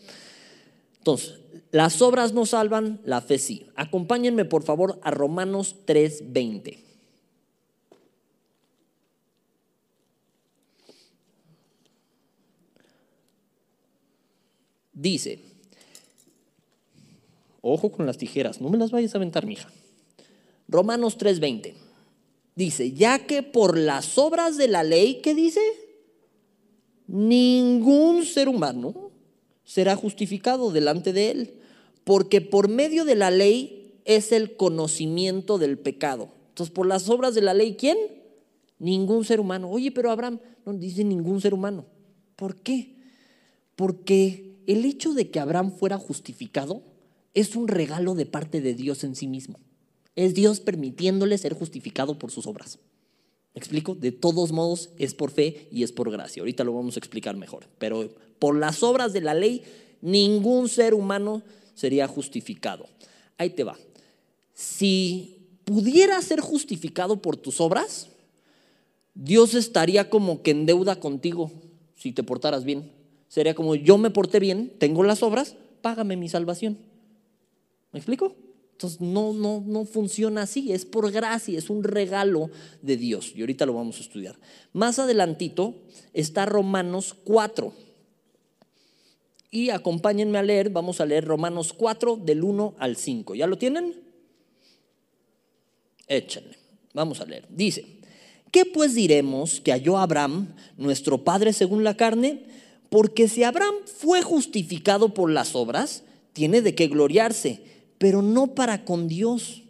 Entonces, 0.98 1.40
las 1.72 2.02
obras 2.02 2.34
no 2.34 2.46
salvan, 2.46 3.00
la 3.06 3.22
fe 3.22 3.38
sí. 3.38 3.68
Acompáñenme 3.76 4.46
por 4.46 4.64
favor 4.64 5.00
a 5.04 5.12
Romanos 5.12 5.76
3:20. 5.86 6.84
Dice, 14.94 15.40
ojo 17.62 17.92
con 17.92 18.08
las 18.08 18.18
tijeras, 18.18 18.60
no 18.60 18.70
me 18.70 18.80
las 18.80 18.90
vayas 18.90 19.14
a 19.14 19.20
aventar, 19.20 19.46
mija. 19.46 19.70
Romanos 20.68 21.18
3:20. 21.20 21.87
Dice, 22.58 22.92
ya 22.92 23.28
que 23.28 23.44
por 23.44 23.78
las 23.78 24.18
obras 24.18 24.58
de 24.58 24.68
la 24.68 24.84
ley, 24.84 25.22
¿qué 25.22 25.36
dice? 25.36 25.62
Ningún 27.06 28.26
ser 28.26 28.50
humano 28.50 29.12
será 29.64 29.96
justificado 29.96 30.72
delante 30.72 31.14
de 31.14 31.30
él, 31.30 31.54
porque 32.04 32.42
por 32.42 32.68
medio 32.68 33.06
de 33.06 33.14
la 33.14 33.30
ley 33.30 34.02
es 34.06 34.32
el 34.32 34.58
conocimiento 34.58 35.60
del 35.60 35.78
pecado. 35.78 36.30
Entonces, 36.50 36.74
por 36.74 36.88
las 36.88 37.08
obras 37.10 37.36
de 37.36 37.44
la 37.44 37.54
ley, 37.54 37.76
¿quién? 37.76 37.96
Ningún 38.80 39.24
ser 39.24 39.40
humano. 39.40 39.70
Oye, 39.70 39.92
pero 39.92 40.10
Abraham 40.10 40.40
no 40.66 40.74
dice 40.74 41.04
ningún 41.04 41.40
ser 41.42 41.54
humano. 41.54 41.86
¿Por 42.36 42.56
qué? 42.56 42.96
Porque 43.76 44.56
el 44.66 44.84
hecho 44.84 45.14
de 45.14 45.30
que 45.30 45.40
Abraham 45.40 45.72
fuera 45.78 46.00
justificado 46.00 46.82
es 47.36 47.56
un 47.56 47.68
regalo 47.68 48.16
de 48.16 48.26
parte 48.26 48.62
de 48.62 48.74
Dios 48.74 49.04
en 49.04 49.16
sí 49.16 49.28
mismo. 49.28 49.60
Es 50.18 50.34
Dios 50.34 50.60
permitiéndole 50.60 51.38
ser 51.38 51.54
justificado 51.54 52.18
por 52.18 52.32
sus 52.32 52.48
obras. 52.48 52.80
¿Me 53.54 53.60
explico? 53.60 53.94
De 53.94 54.12
todos 54.12 54.52
modos 54.52 54.90
es 54.98 55.14
por 55.14 55.30
fe 55.30 55.68
y 55.72 55.84
es 55.84 55.92
por 55.92 56.10
gracia. 56.12 56.42
Ahorita 56.42 56.64
lo 56.64 56.74
vamos 56.74 56.96
a 56.96 57.00
explicar 57.00 57.38
mejor. 57.38 57.68
Pero 57.78 58.10
por 58.40 58.58
las 58.58 58.82
obras 58.82 59.14
de 59.14 59.22
la 59.22 59.36
ley, 59.36 59.62
ningún 60.02 60.70
ser 60.70 60.96
humano 60.96 61.44
sería 61.76 62.08
justificado. 62.08 62.88
Ahí 63.38 63.52
te 63.52 63.64
va. 63.64 63.78
Si 64.56 65.38
pudiera 65.66 66.20
ser 66.24 66.40
justificado 66.42 67.22
por 67.22 67.38
tus 67.38 67.62
obras, 67.62 68.08
Dios 69.14 69.54
estaría 69.54 70.10
como 70.10 70.42
que 70.42 70.50
en 70.50 70.66
deuda 70.66 71.00
contigo 71.00 71.52
si 71.96 72.12
te 72.12 72.24
portaras 72.24 72.64
bien. 72.64 72.92
Sería 73.28 73.54
como 73.54 73.76
yo 73.76 74.00
me 74.00 74.10
porté 74.10 74.40
bien, 74.40 74.74
tengo 74.80 75.04
las 75.04 75.22
obras, 75.22 75.56
págame 75.84 76.18
mi 76.18 76.28
salvación. 76.28 76.80
¿Me 77.92 78.00
explico? 78.00 78.36
Entonces 78.78 79.02
no, 79.02 79.34
no, 79.34 79.64
no 79.66 79.86
funciona 79.86 80.44
así, 80.44 80.72
es 80.72 80.86
por 80.86 81.12
gracia, 81.12 81.58
es 81.58 81.72
un 81.72 81.84
regalo 81.84 82.52
de 82.84 82.96
Dios. 82.96 83.34
Y 83.36 83.42
ahorita 83.42 83.66
lo 83.66 83.74
vamos 83.74 83.98
a 83.98 84.02
estudiar. 84.02 84.38
Más 84.72 85.00
adelantito 85.00 85.74
está 86.14 86.46
Romanos 86.46 87.16
4. 87.24 87.74
Y 89.50 89.72
acompáñenme 89.72 90.38
a 90.38 90.44
leer, 90.44 90.70
vamos 90.70 91.02
a 91.02 91.08
leer 91.08 91.26
Romanos 91.26 91.74
4 91.74 92.18
del 92.18 92.44
1 92.44 92.76
al 92.78 92.98
5. 92.98 93.34
¿Ya 93.34 93.48
lo 93.48 93.58
tienen? 93.58 93.96
Échenle, 96.06 96.56
vamos 96.94 97.20
a 97.20 97.26
leer. 97.26 97.48
Dice, 97.50 97.84
¿qué 98.52 98.64
pues 98.64 98.94
diremos 98.94 99.60
que 99.60 99.72
halló 99.72 99.98
Abraham, 99.98 100.54
nuestro 100.78 101.24
padre 101.24 101.52
según 101.52 101.84
la 101.84 101.98
carne? 101.98 102.44
Porque 102.92 103.28
si 103.28 103.42
Abraham 103.42 103.74
fue 103.88 104.22
justificado 104.22 105.16
por 105.16 105.32
las 105.32 105.56
obras, 105.56 106.04
tiene 106.34 106.62
de 106.62 106.76
qué 106.76 106.86
gloriarse 106.86 107.76
pero 107.98 108.22
no 108.22 108.56
para 108.56 108.86
con 108.86 109.08
Dios. 109.08 109.64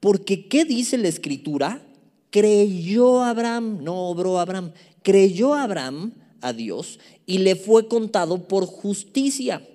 Porque 0.00 0.48
¿qué 0.48 0.64
dice 0.64 0.98
la 0.98 1.08
escritura? 1.08 1.82
Creyó 2.30 3.22
Abraham, 3.22 3.82
no 3.82 4.08
obró 4.08 4.38
Abraham, 4.38 4.72
creyó 5.02 5.54
Abraham 5.54 6.12
a 6.40 6.52
Dios 6.52 7.00
y 7.26 7.38
le 7.38 7.56
fue 7.56 7.88
contado 7.88 8.48
por 8.48 8.66
justicia. 8.66 9.66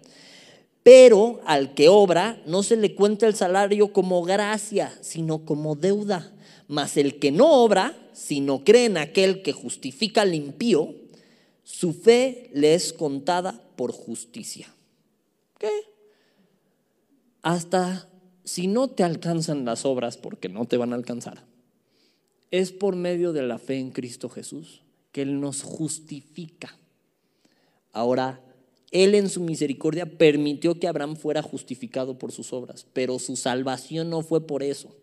Pero 0.83 1.41
al 1.45 1.73
que 1.73 1.89
obra 1.89 2.41
no 2.45 2.63
se 2.63 2.77
le 2.77 2.95
cuenta 2.95 3.27
el 3.27 3.35
salario 3.35 3.91
como 3.91 4.23
gracia, 4.23 4.97
sino 5.01 5.45
como 5.45 5.75
deuda. 5.75 6.31
Mas 6.67 6.97
el 6.97 7.19
que 7.19 7.31
no 7.31 7.51
obra 7.51 7.95
sino 8.15 8.63
cree 8.63 8.85
en 8.85 8.97
aquel 8.97 9.41
que 9.41 9.51
justifica 9.51 10.21
al 10.21 10.33
impío, 10.33 10.95
su 11.63 11.93
fe 11.93 12.49
le 12.53 12.73
es 12.73 12.93
contada 12.93 13.61
por 13.75 13.91
justicia. 13.91 14.73
¿Qué? 15.59 15.69
Hasta 17.45 18.09
si 18.43 18.65
no 18.65 18.87
te 18.87 19.03
alcanzan 19.03 19.65
las 19.65 19.85
obras, 19.85 20.17
porque 20.17 20.49
no 20.49 20.65
te 20.65 20.77
van 20.77 20.93
a 20.93 20.95
alcanzar, 20.95 21.45
es 22.49 22.71
por 22.71 22.95
medio 22.95 23.33
de 23.33 23.43
la 23.43 23.59
fe 23.59 23.77
en 23.77 23.91
Cristo 23.91 24.29
Jesús 24.29 24.81
que 25.11 25.21
Él 25.21 25.39
nos 25.39 25.61
justifica. 25.61 26.75
Ahora, 27.93 28.41
Él 28.89 29.13
en 29.13 29.29
su 29.29 29.41
misericordia 29.41 30.17
permitió 30.17 30.79
que 30.79 30.87
Abraham 30.87 31.17
fuera 31.17 31.43
justificado 31.43 32.17
por 32.17 32.31
sus 32.31 32.51
obras, 32.51 32.87
pero 32.93 33.19
su 33.19 33.35
salvación 33.35 34.09
no 34.09 34.23
fue 34.23 34.47
por 34.47 34.63
eso. 34.63 34.95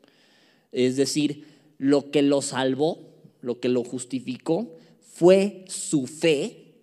Es 0.72 0.96
decir, 0.96 1.46
lo 1.78 2.10
que 2.10 2.22
lo 2.22 2.42
salvó, 2.42 2.98
lo 3.40 3.60
que 3.60 3.68
lo 3.68 3.84
justificó, 3.84 4.74
fue 5.00 5.64
su 5.68 6.08
fe 6.08 6.74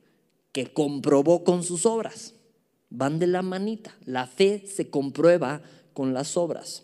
que 0.54 0.72
comprobó 0.72 1.44
con 1.44 1.66
sus 1.66 1.86
obras. 1.86 2.36
Van 2.90 3.20
de 3.20 3.28
la 3.28 3.42
manita. 3.42 3.96
La 4.06 4.26
fe 4.26 4.66
se 4.68 4.90
comprueba 4.90 5.62
con 5.94 6.14
las 6.14 6.38
obras. 6.38 6.84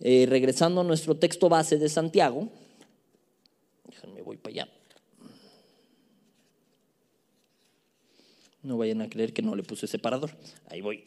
Eh, 0.00 0.26
regresando 0.28 0.80
a 0.80 0.84
nuestro 0.84 1.16
texto 1.16 1.48
base 1.48 1.76
de 1.76 1.88
Santiago, 1.88 2.48
déjenme 3.84 4.22
voy 4.22 4.36
para 4.36 4.52
allá. 4.52 4.68
No 8.62 8.76
vayan 8.76 9.02
a 9.02 9.08
creer 9.08 9.32
que 9.32 9.42
no 9.42 9.56
le 9.56 9.62
puse 9.62 9.86
separador. 9.86 10.30
Ahí 10.68 10.80
voy. 10.80 11.04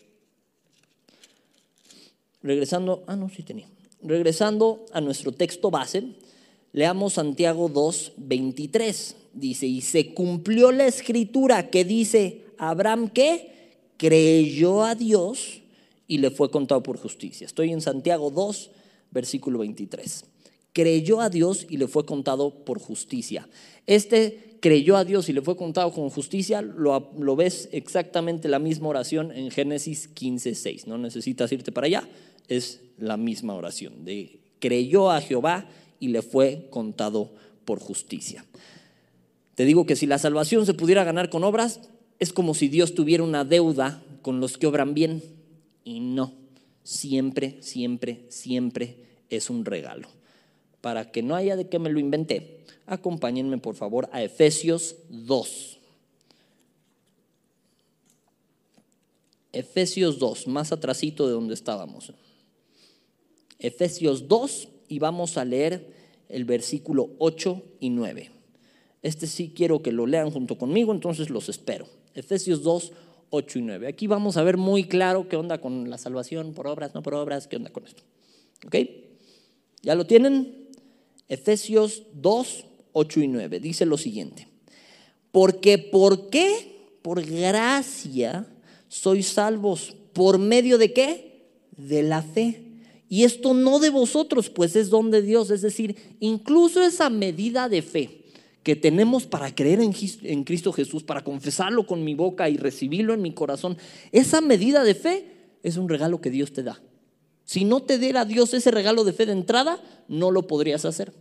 Regresando, 2.44 3.04
ah, 3.08 3.16
no, 3.16 3.30
sí 3.30 3.44
tenía. 3.44 3.68
Regresando 4.02 4.86
a 4.94 5.02
nuestro 5.02 5.32
texto 5.32 5.70
base, 5.70 6.04
leamos 6.74 7.14
Santiago 7.14 7.70
2, 7.70 8.14
23. 8.18 9.16
Dice, 9.34 9.68
y 9.68 9.82
se 9.82 10.14
cumplió 10.14 10.72
la 10.72 10.88
escritura 10.88 11.70
que 11.70 11.86
dice, 11.86 12.46
Abraham 12.58 13.10
que 13.10 13.61
creyó 14.02 14.84
a 14.84 14.96
Dios 14.96 15.62
y 16.08 16.18
le 16.18 16.32
fue 16.32 16.50
contado 16.50 16.82
por 16.82 16.98
justicia. 16.98 17.46
Estoy 17.46 17.72
en 17.72 17.82
Santiago 17.82 18.32
2, 18.32 18.72
versículo 19.12 19.60
23. 19.60 20.26
Creyó 20.74 21.22
a 21.22 21.30
Dios 21.30 21.68
y 21.70 21.78
le 21.78 21.88
fue 21.88 22.04
contado 22.04 22.66
por 22.66 22.80
justicia. 22.80 23.48
Este 23.86 24.58
creyó 24.60 24.98
a 24.98 25.06
Dios 25.06 25.30
y 25.30 25.34
le 25.34 25.44
fue 25.44 25.56
contado 25.56 25.92
con 25.92 26.10
justicia, 26.10 26.64
lo, 26.64 27.12
lo 27.20 27.36
ves 27.36 27.70
exactamente 27.74 28.48
la 28.48 28.58
misma 28.58 28.88
oración 28.88 29.32
en 29.32 29.52
Génesis 29.52 30.08
15, 30.08 30.56
6. 30.56 30.88
No 30.88 30.98
necesitas 30.98 31.52
irte 31.52 31.72
para 31.72 31.86
allá, 31.86 32.10
es 32.48 32.82
la 32.98 33.18
misma 33.18 33.54
oración 33.54 34.04
de 34.04 34.40
creyó 34.58 35.12
a 35.12 35.22
Jehová 35.22 35.70
y 36.00 36.08
le 36.08 36.24
fue 36.24 36.70
contado 36.72 37.36
por 37.66 37.80
justicia. 37.80 38.46
Te 39.54 39.64
digo 39.64 39.86
que 39.86 39.96
si 39.96 40.08
la 40.08 40.18
salvación 40.18 40.66
se 40.66 40.74
pudiera 40.74 41.04
ganar 41.04 41.30
con 41.30 41.44
obras, 41.44 41.82
es 42.22 42.32
como 42.32 42.54
si 42.54 42.68
Dios 42.68 42.94
tuviera 42.94 43.24
una 43.24 43.44
deuda 43.44 44.04
con 44.22 44.40
los 44.40 44.60
que 44.60 44.68
obran 44.68 44.94
bien 44.94 45.24
y 45.84 46.02
no, 46.02 46.32
siempre, 46.84 47.58
siempre, 47.64 48.28
siempre 48.30 48.96
es 49.32 49.50
un 49.50 49.66
regalo. 49.66 50.08
Para 50.82 51.12
que 51.12 51.24
no 51.24 51.36
haya 51.36 51.56
de 51.56 51.68
qué 51.68 51.80
me 51.80 51.90
lo 51.90 52.00
inventé, 52.00 52.64
acompáñenme 52.86 53.58
por 53.58 53.74
favor 53.74 54.08
a 54.12 54.22
Efesios 54.22 54.98
2. 55.10 55.80
Efesios 59.52 60.20
2, 60.20 60.48
más 60.48 60.72
atrasito 60.72 61.26
de 61.26 61.34
donde 61.34 61.56
estábamos. 61.56 62.14
Efesios 63.58 64.28
2 64.28 64.68
y 64.90 65.00
vamos 65.00 65.38
a 65.38 65.46
leer 65.46 65.92
el 66.30 66.46
versículo 66.46 67.10
8 67.18 67.64
y 67.80 67.90
9. 67.90 68.30
Este 69.02 69.26
sí 69.26 69.52
quiero 69.56 69.82
que 69.82 69.92
lo 69.92 70.06
lean 70.06 70.30
junto 70.30 70.60
conmigo, 70.60 70.94
entonces 70.94 71.32
los 71.32 71.50
espero. 71.50 71.88
Efesios 72.16 72.64
2, 72.64 72.92
8 73.30 73.60
y 73.60 73.62
9. 73.62 73.88
Aquí 73.88 74.08
vamos 74.08 74.38
a 74.38 74.44
ver 74.44 74.58
muy 74.58 74.86
claro 74.86 75.28
qué 75.28 75.36
onda 75.36 75.60
con 75.60 75.90
la 75.90 75.98
salvación 75.98 76.54
por 76.54 76.68
obras, 76.68 76.94
no 76.94 77.02
por 77.02 77.16
obras, 77.16 77.48
qué 77.48 77.56
onda 77.56 77.72
con 77.72 77.86
esto. 77.86 78.04
¿Ok? 78.66 78.76
¿Ya 79.82 79.96
lo 79.96 80.06
tienen? 80.06 80.68
Efesios 81.28 82.04
2, 82.14 82.66
8 82.94 83.20
y 83.22 83.28
9. 83.28 83.60
Dice 83.60 83.86
lo 83.86 83.98
siguiente. 83.98 84.48
Porque, 85.32 85.78
¿por 85.78 86.30
qué? 86.30 86.98
Por 87.02 87.24
gracia 87.24 88.48
sois 88.90 89.28
salvos. 89.28 89.96
¿Por 90.14 90.38
medio 90.38 90.78
de 90.78 90.92
qué? 90.94 91.48
De 91.78 92.04
la 92.04 92.22
fe. 92.22 92.64
Y 93.08 93.24
esto 93.24 93.54
no 93.54 93.80
de 93.80 93.90
vosotros, 93.90 94.50
pues 94.50 94.76
es 94.76 94.90
don 94.90 95.10
de 95.12 95.22
Dios. 95.22 95.50
Es 95.52 95.62
decir, 95.62 95.96
incluso 96.20 96.84
esa 96.84 97.10
medida 97.10 97.70
de 97.70 97.82
fe 97.82 98.21
que 98.64 98.76
tenemos 98.76 99.26
para 99.26 99.54
creer 99.56 99.80
en, 99.82 100.44
Cristo 100.44 100.72
Jesús, 100.72 101.04
para 101.04 101.24
confesarlo 101.24 101.88
con 101.88 102.04
mi 102.04 102.14
boca 102.14 102.50
y 102.50 102.58
recibirlo 102.58 103.14
en 103.14 103.22
mi 103.22 103.34
corazón, 103.34 103.78
esa 104.12 104.42
medida 104.42 104.84
de 104.84 104.94
fe 104.94 105.26
es 105.64 105.78
un 105.78 105.90
regalo 105.90 106.22
que 106.22 106.30
Dios 106.30 106.54
te 106.54 106.64
da. 106.64 106.82
Si 107.44 107.66
no 107.66 107.82
te 107.82 107.98
diera 107.98 108.24
Dios 108.24 108.54
ese 108.54 108.72
regalo 108.72 109.04
de 109.04 109.14
fe 109.14 109.26
de 109.26 109.34
entrada, 109.34 109.82
no 110.08 110.32
lo 110.32 110.48
podrías 110.48 110.86
hacer. 110.86 111.12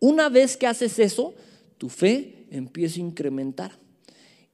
Una 0.00 0.28
vez 0.28 0.56
que 0.56 0.66
haces 0.66 0.98
eso, 0.98 1.34
tu 1.78 1.88
fe 1.88 2.46
empieza 2.50 2.96
a 2.96 3.04
incrementar. 3.04 3.78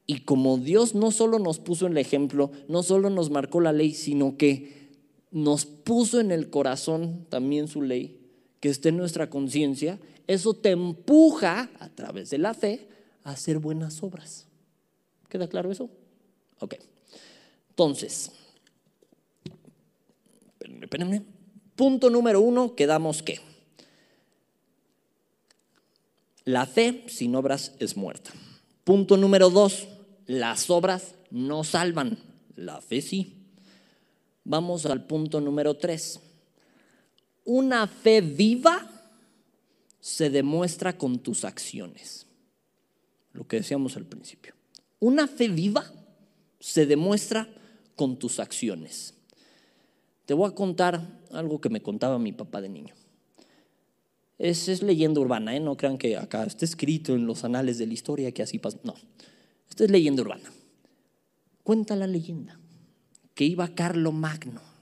Y 0.07 0.21
como 0.21 0.59
Dios 0.59 0.95
no 0.95 1.11
solo 1.11 1.39
nos 1.39 1.59
puso 1.59 1.87
el 1.87 1.99
ejemplo, 1.99 2.53
no 2.69 2.83
solo 2.83 3.11
nos 3.11 3.31
marcó 3.31 3.61
la 3.61 3.73
ley, 3.73 3.95
sino 3.95 4.37
que 4.37 4.91
nos 5.31 5.67
puso 5.67 6.21
en 6.21 6.31
el 6.31 6.51
corazón 6.51 7.27
también 7.29 7.67
su 7.67 7.83
ley, 7.83 8.26
que 8.61 8.69
esté 8.69 8.89
en 8.91 8.97
nuestra 8.97 9.29
conciencia, 9.31 9.99
eso 10.27 10.55
te 10.55 10.71
empuja 10.71 11.71
a 11.79 11.89
través 11.89 12.31
de 12.31 12.39
la 12.39 12.55
fe 12.55 12.89
a 13.25 13.31
hacer 13.31 13.59
buenas 13.59 14.03
obras. 14.03 14.47
¿Queda 15.29 15.49
claro 15.49 15.71
eso? 15.71 15.91
Ok. 16.61 16.77
Entonces, 17.71 18.33
espérenme, 20.49 20.85
espérenme. 20.85 21.23
Punto 21.75 22.09
número 22.09 22.41
uno, 22.41 22.75
quedamos 22.75 23.23
que 23.23 23.39
la 26.45 26.65
fe 26.65 27.05
sin 27.09 27.35
obras 27.35 27.75
es 27.81 27.97
muerta. 27.97 28.31
Punto 28.85 29.17
número 29.17 29.51
dos, 29.51 29.89
las 30.27 30.71
obras 30.71 31.17
no 31.31 31.65
salvan, 31.65 32.19
la 32.55 32.81
fe 32.81 33.03
sí. 33.03 33.35
Vamos 34.45 34.87
al 34.87 35.05
punto 35.07 35.41
número 35.41 35.77
tres. 35.77 36.21
Una 37.47 37.87
fe 37.87 38.21
viva 38.21 38.91
se 40.01 40.31
demuestra 40.31 40.99
con 40.99 41.21
tus 41.21 41.45
acciones. 41.45 42.27
Lo 43.33 43.47
que 43.47 43.57
decíamos 43.57 43.97
al 43.97 44.05
principio. 44.05 44.55
Una 44.99 45.29
fe 45.29 45.49
viva 45.49 45.85
se 46.59 46.87
demuestra 46.87 47.49
con 47.95 48.19
tus 48.19 48.41
acciones. 48.41 49.15
Te 50.27 50.35
voy 50.35 50.51
a 50.51 50.55
contar 50.55 51.23
algo 51.31 51.61
que 51.61 51.69
me 51.69 51.81
contaba 51.83 52.19
mi 52.19 52.33
papá 52.33 52.61
de 52.61 52.69
niño. 52.69 52.95
Es, 54.39 54.69
es 54.69 54.83
leyenda 54.83 55.21
urbana, 55.21 55.55
¿eh? 55.55 55.61
no 55.61 55.77
crean 55.77 55.99
que 55.99 56.17
acá 56.17 56.45
está 56.45 56.65
escrito 56.65 57.15
en 57.15 57.27
los 57.27 57.45
anales 57.45 57.79
de 57.79 57.87
la 57.87 57.95
historia 57.95 58.33
que 58.33 58.43
así 58.43 58.59
pasa. 58.59 58.79
No, 58.83 58.95
esto 59.69 59.85
es 59.85 59.91
leyenda 59.91 60.23
urbana. 60.23 60.53
Cuenta 61.63 61.95
la 61.95 62.07
leyenda 62.07 62.59
que 63.35 63.45
iba 63.45 63.69
Carlo 63.75 64.11
Magno. 64.11 64.76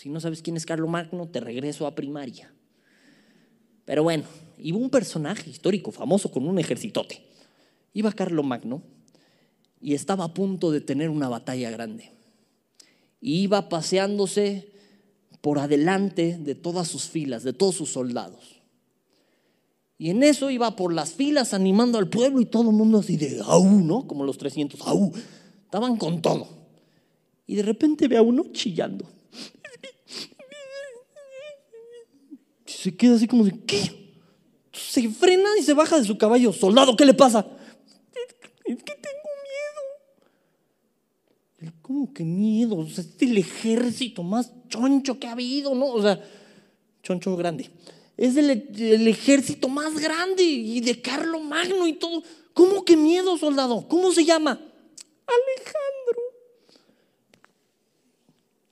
Si 0.00 0.08
no 0.08 0.18
sabes 0.18 0.40
quién 0.40 0.56
es 0.56 0.64
Carlo 0.64 0.88
Magno, 0.88 1.28
te 1.28 1.40
regreso 1.40 1.86
a 1.86 1.94
primaria. 1.94 2.50
Pero 3.84 4.02
bueno, 4.02 4.24
iba 4.56 4.78
un 4.78 4.88
personaje 4.88 5.50
histórico 5.50 5.92
famoso 5.92 6.30
con 6.30 6.48
un 6.48 6.58
ejercitote. 6.58 7.22
Iba 7.92 8.10
Carlo 8.12 8.42
Magno 8.42 8.80
y 9.78 9.92
estaba 9.92 10.24
a 10.24 10.32
punto 10.32 10.70
de 10.70 10.80
tener 10.80 11.10
una 11.10 11.28
batalla 11.28 11.70
grande. 11.70 12.12
iba 13.20 13.68
paseándose 13.68 14.72
por 15.42 15.58
adelante 15.58 16.38
de 16.40 16.54
todas 16.54 16.88
sus 16.88 17.04
filas, 17.04 17.42
de 17.42 17.52
todos 17.52 17.74
sus 17.74 17.92
soldados. 17.92 18.62
Y 19.98 20.08
en 20.08 20.22
eso 20.22 20.48
iba 20.48 20.76
por 20.76 20.94
las 20.94 21.12
filas 21.12 21.52
animando 21.52 21.98
al 21.98 22.08
pueblo 22.08 22.40
y 22.40 22.46
todo 22.46 22.70
el 22.70 22.76
mundo 22.76 23.00
así 23.00 23.18
de 23.18 23.42
au, 23.44 23.66
¿no? 23.66 24.06
Como 24.06 24.24
los 24.24 24.38
300, 24.38 24.80
au. 24.80 25.12
Estaban 25.66 25.98
con 25.98 26.22
todo 26.22 26.48
y 27.46 27.56
de 27.56 27.64
repente 27.64 28.08
ve 28.08 28.16
a 28.16 28.22
uno 28.22 28.46
chillando. 28.52 29.19
Se 32.80 32.96
queda 32.96 33.16
así 33.16 33.26
como 33.26 33.44
de, 33.44 33.52
¿qué? 33.66 34.08
Se 34.72 35.06
frena 35.10 35.50
y 35.58 35.62
se 35.62 35.74
baja 35.74 35.98
de 35.98 36.04
su 36.06 36.16
caballo. 36.16 36.50
Soldado, 36.50 36.96
¿qué 36.96 37.04
le 37.04 37.12
pasa? 37.12 37.46
Es 38.64 38.76
que 38.76 38.94
tengo 38.94 39.28
miedo. 41.60 41.74
¿Cómo 41.82 42.14
que 42.14 42.24
miedo? 42.24 42.78
O 42.78 42.88
sea, 42.88 43.04
es 43.04 43.20
el 43.20 43.36
ejército 43.36 44.22
más 44.22 44.50
choncho 44.70 45.18
que 45.18 45.26
ha 45.26 45.32
habido, 45.32 45.74
¿no? 45.74 45.88
O 45.88 46.00
sea, 46.00 46.24
choncho 47.02 47.36
grande. 47.36 47.70
Es 48.16 48.38
el, 48.38 48.48
el 48.48 49.08
ejército 49.08 49.68
más 49.68 49.98
grande 49.98 50.42
y 50.42 50.80
de 50.80 51.02
Carlo 51.02 51.38
Magno 51.38 51.86
y 51.86 51.92
todo. 51.92 52.22
¿Cómo 52.54 52.86
que 52.86 52.96
miedo, 52.96 53.36
soldado? 53.36 53.86
¿Cómo 53.88 54.10
se 54.10 54.24
llama? 54.24 54.52
Alejandro. 54.52 56.22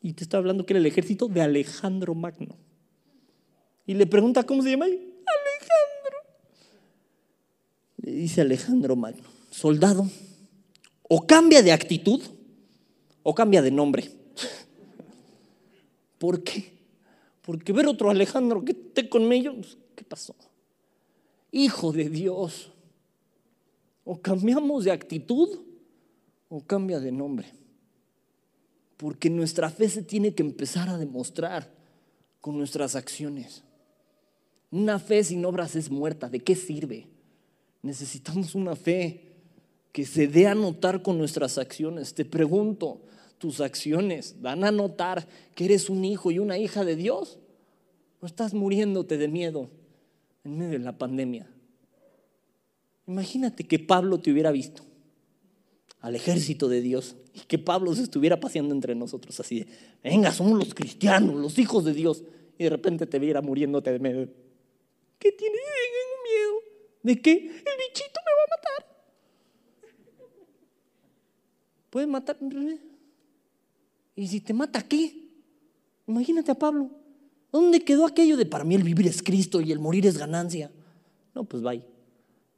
Y 0.01 0.15
te 0.15 0.25
está 0.25 0.39
hablando 0.39 0.65
que 0.65 0.73
era 0.73 0.81
el 0.81 0.87
ejército 0.87 1.29
de 1.29 1.43
Alejandro 1.43 2.15
Magno. 2.15 2.57
Y 3.89 3.95
le 3.95 4.07
pregunta 4.07 4.45
cómo 4.45 4.63
se 4.63 4.73
llama. 4.73 4.85
Alejandro. 4.85 6.19
Le 7.97 8.13
dice 8.13 8.43
Alejandro 8.43 8.97
Magno, 8.97 9.27
soldado, 9.51 10.07
o 11.09 11.27
cambia 11.27 11.63
de 11.63 11.73
actitud 11.73 12.21
o 13.23 13.35
cambia 13.35 13.63
de 13.63 13.71
nombre. 13.71 14.13
¿Por 16.19 16.45
qué? 16.45 16.71
Porque 17.41 17.73
ver 17.73 17.87
otro 17.87 18.11
Alejandro 18.11 18.63
que 18.63 18.73
esté 18.73 19.09
conmigo, 19.09 19.55
pues, 19.55 19.79
¿qué 19.97 20.05
pasó? 20.05 20.35
Hijo 21.51 21.91
de 21.91 22.11
Dios, 22.11 22.71
o 24.05 24.21
cambiamos 24.21 24.85
de 24.85 24.93
actitud 24.93 25.61
o 26.51 26.61
cambia 26.61 27.01
de 27.01 27.11
nombre. 27.11 27.55
Porque 28.99 29.31
nuestra 29.31 29.71
fe 29.71 29.89
se 29.89 30.03
tiene 30.03 30.35
que 30.35 30.43
empezar 30.43 30.91
a 30.91 30.99
demostrar 30.99 31.73
con 32.43 32.59
nuestras 32.59 32.95
acciones. 32.95 33.65
Una 34.71 34.99
fe 34.99 35.25
sin 35.25 35.45
obras 35.45 35.77
es 35.77 35.91
muerta. 35.91 36.29
¿De 36.29 36.41
qué 36.41 36.55
sirve? 36.55 37.07
Necesitamos 37.83 38.55
una 38.55 38.77
fe 38.77 39.29
que 39.93 40.05
se 40.05 40.29
dé 40.29 40.47
a 40.47 40.55
notar 40.55 41.03
con 41.03 41.19
nuestras 41.19 41.59
acciones. 41.59 42.15
Te 42.15 42.25
pregunto, 42.25 43.01
¿tus 43.39 43.61
acciones 43.61 44.43
dan 44.43 44.65
a 44.65 44.71
notar 44.71 45.27
que 45.55 45.65
eres 45.65 45.89
un 45.89 46.05
hijo 46.05 46.31
y 46.31 46.39
una 46.39 46.59
hija 46.59 46.85
de 46.85 46.97
Dios? 46.97 47.39
¿O 48.21 48.27
estás 48.27 48.53
muriéndote 48.53 49.17
de 49.17 49.29
miedo 49.29 49.71
en 50.45 50.59
medio 50.59 50.79
de 50.79 50.85
la 50.85 50.99
pandemia? 50.99 51.49
Imagínate 53.07 53.65
que 53.65 53.79
Pablo 53.79 54.19
te 54.19 54.31
hubiera 54.31 54.51
visto 54.51 54.83
al 56.01 56.15
ejército 56.15 56.69
de 56.69 56.83
Dios 56.83 57.17
y 57.35 57.41
que 57.41 57.59
Pablo 57.59 57.95
se 57.95 58.03
estuviera 58.03 58.39
paseando 58.39 58.75
entre 58.75 58.95
nosotros 58.95 59.39
así 59.41 59.61
de, 59.61 59.67
venga, 60.05 60.31
somos 60.31 60.59
los 60.59 60.75
cristianos, 60.75 61.37
los 61.37 61.59
hijos 61.59 61.85
de 61.85 61.95
Dios, 61.95 62.23
y 62.59 62.65
de 62.65 62.71
repente 62.71 63.07
te 63.07 63.19
viera 63.19 63.41
muriéndote 63.41 63.93
de 63.93 63.99
miedo. 63.99 64.29
¿Qué 65.19 65.33
tienes? 65.33 65.61
Tengo 65.61 66.23
miedo. 66.25 66.69
¿De 67.03 67.21
qué? 67.21 67.33
El 67.33 67.39
bichito 67.39 68.21
me 68.25 68.33
va 68.37 68.45
a 68.45 68.57
matar. 68.57 68.99
Puede 71.91 72.07
matar. 72.07 72.39
¿Y 74.15 74.29
si 74.29 74.41
te 74.41 74.53
mata 74.53 74.83
qué? 74.83 75.29
Imagínate 76.07 76.51
a 76.51 76.55
Pablo. 76.55 76.91
¿Dónde 77.51 77.81
quedó 77.81 78.05
aquello 78.07 78.37
de 78.37 78.47
para 78.47 78.65
mí 78.65 78.75
el 78.75 78.83
vivir 78.83 79.07
es 79.07 79.23
Cristo 79.23 79.61
y 79.61 79.73
el 79.73 79.79
morir 79.79 80.07
es 80.07 80.19
ganancia? 80.19 80.71
No, 81.35 81.45
pues 81.45 81.63
vaya. 81.63 81.85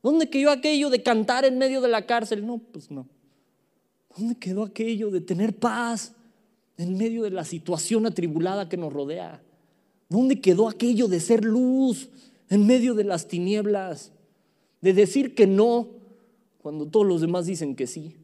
¿Dónde 0.02 0.28
quedó 0.28 0.50
aquello 0.50 0.90
de 0.90 1.02
cantar 1.02 1.44
en 1.44 1.58
medio 1.58 1.80
de 1.80 1.88
la 1.88 2.06
cárcel? 2.06 2.46
No, 2.46 2.58
pues 2.58 2.90
no. 2.90 3.06
¿Dónde 4.16 4.34
quedó 4.36 4.64
aquello 4.64 5.10
de 5.10 5.20
tener 5.20 5.54
paz 5.54 6.12
en 6.76 6.96
medio 6.96 7.22
de 7.22 7.30
la 7.30 7.44
situación 7.44 8.06
atribulada 8.06 8.68
que 8.68 8.76
nos 8.76 8.92
rodea? 8.92 9.42
¿Dónde 10.08 10.40
quedó 10.40 10.68
aquello 10.68 11.06
de 11.06 11.20
ser 11.20 11.44
luz 11.44 12.08
en 12.50 12.66
medio 12.66 12.94
de 12.94 13.04
las 13.04 13.28
tinieblas? 13.28 14.12
De 14.82 14.92
decir 14.92 15.34
que 15.34 15.46
no 15.46 15.88
cuando 16.62 16.86
todos 16.86 17.06
los 17.06 17.20
demás 17.22 17.46
dicen 17.46 17.74
que 17.74 17.86
sí. 17.86 18.16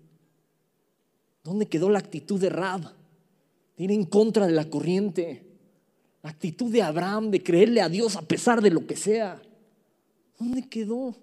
¿Dónde 1.43 1.67
quedó 1.67 1.89
la 1.89 2.01
actitud 2.01 2.41
de 2.41 2.51
Rab? 2.51 2.93
De 3.77 3.85
ir 3.85 3.93
en 3.93 4.05
contra 4.05 4.47
de 4.47 4.53
la 4.53 4.69
corriente. 4.69 5.47
La 6.23 6.31
actitud 6.31 6.71
de 6.71 6.83
Abraham 6.83 7.31
de 7.31 7.43
creerle 7.43 7.81
a 7.81 7.89
Dios 7.89 8.17
a 8.17 8.23
pesar 8.23 8.61
de 8.61 8.71
lo 8.71 8.87
que 8.87 8.97
sea. 8.97 9.41
¿Dónde 10.39 10.69
quedó? 10.69 11.15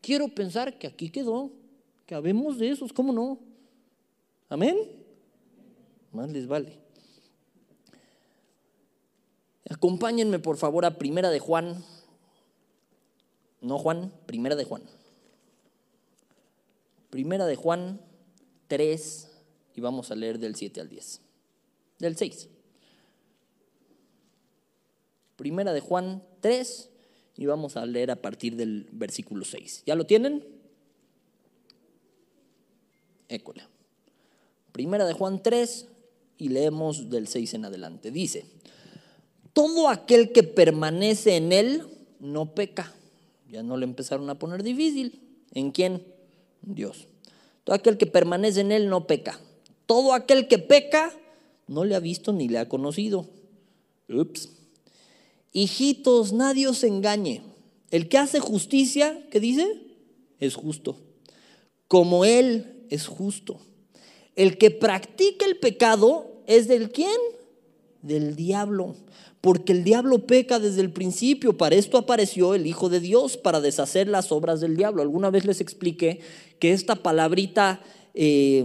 Quiero 0.00 0.28
pensar 0.28 0.78
que 0.78 0.86
aquí 0.86 1.10
quedó, 1.10 1.50
que 2.06 2.14
habemos 2.14 2.58
de 2.58 2.70
esos, 2.70 2.92
¿cómo 2.92 3.12
no? 3.12 3.38
Amén. 4.48 4.76
Más 6.12 6.30
les 6.30 6.46
vale. 6.46 6.78
Acompáñenme 9.68 10.38
por 10.38 10.56
favor 10.56 10.84
a 10.84 10.98
Primera 10.98 11.30
de 11.30 11.38
Juan. 11.38 11.84
No 13.62 13.78
Juan, 13.78 14.12
Primera 14.26 14.56
de 14.56 14.64
Juan. 14.64 14.82
Primera 17.10 17.46
de 17.46 17.56
Juan 17.56 18.00
3 18.68 19.28
y 19.74 19.80
vamos 19.80 20.10
a 20.10 20.14
leer 20.14 20.38
del 20.38 20.56
7 20.56 20.80
al 20.80 20.88
10. 20.88 21.20
Del 21.98 22.16
6. 22.16 22.48
Primera 25.36 25.72
de 25.72 25.80
Juan 25.80 26.22
3 26.40 26.90
y 27.36 27.46
vamos 27.46 27.76
a 27.76 27.86
leer 27.86 28.10
a 28.10 28.16
partir 28.16 28.56
del 28.56 28.88
versículo 28.92 29.44
6. 29.44 29.84
¿Ya 29.86 29.94
lo 29.94 30.06
tienen? 30.06 30.44
École. 33.28 33.62
Primera 34.72 35.06
de 35.06 35.12
Juan 35.12 35.42
3 35.42 35.86
y 36.38 36.48
leemos 36.48 37.10
del 37.10 37.28
6 37.28 37.54
en 37.54 37.64
adelante. 37.64 38.10
Dice, 38.10 38.44
todo 39.52 39.88
aquel 39.88 40.32
que 40.32 40.42
permanece 40.42 41.36
en 41.36 41.52
él 41.52 41.86
no 42.20 42.54
peca. 42.54 42.92
Ya 43.52 43.62
no 43.62 43.76
le 43.76 43.84
empezaron 43.84 44.30
a 44.30 44.38
poner 44.38 44.62
difícil. 44.62 45.20
¿En 45.52 45.72
quién? 45.72 46.06
Dios. 46.62 47.08
Todo 47.64 47.76
aquel 47.76 47.98
que 47.98 48.06
permanece 48.06 48.62
en 48.62 48.72
él 48.72 48.88
no 48.88 49.06
peca. 49.06 49.38
Todo 49.84 50.14
aquel 50.14 50.48
que 50.48 50.56
peca 50.56 51.12
no 51.68 51.84
le 51.84 51.94
ha 51.94 52.00
visto 52.00 52.32
ni 52.32 52.48
le 52.48 52.56
ha 52.56 52.70
conocido. 52.70 53.28
Ups. 54.08 54.48
Hijitos, 55.52 56.32
nadie 56.32 56.66
os 56.66 56.82
engañe. 56.82 57.42
El 57.90 58.08
que 58.08 58.16
hace 58.16 58.40
justicia, 58.40 59.22
¿qué 59.30 59.38
dice? 59.38 59.66
Es 60.40 60.54
justo. 60.54 60.96
Como 61.88 62.24
él 62.24 62.86
es 62.88 63.06
justo. 63.06 63.60
El 64.34 64.56
que 64.56 64.70
practica 64.70 65.44
el 65.44 65.58
pecado 65.58 66.42
es 66.46 66.68
del 66.68 66.90
quién? 66.90 67.20
Del 68.00 68.34
diablo. 68.34 68.96
Porque 69.42 69.72
el 69.72 69.82
diablo 69.84 70.26
peca 70.26 70.60
desde 70.60 70.80
el 70.80 70.92
principio. 70.92 71.58
Para 71.58 71.74
esto 71.74 71.98
apareció 71.98 72.54
el 72.54 72.66
Hijo 72.66 72.88
de 72.88 73.00
Dios, 73.00 73.36
para 73.36 73.60
deshacer 73.60 74.08
las 74.08 74.32
obras 74.32 74.60
del 74.60 74.76
diablo. 74.76 75.02
Alguna 75.02 75.30
vez 75.30 75.44
les 75.44 75.60
expliqué 75.60 76.20
que 76.60 76.72
esta 76.72 76.94
palabrita 76.94 77.80
eh, 78.14 78.64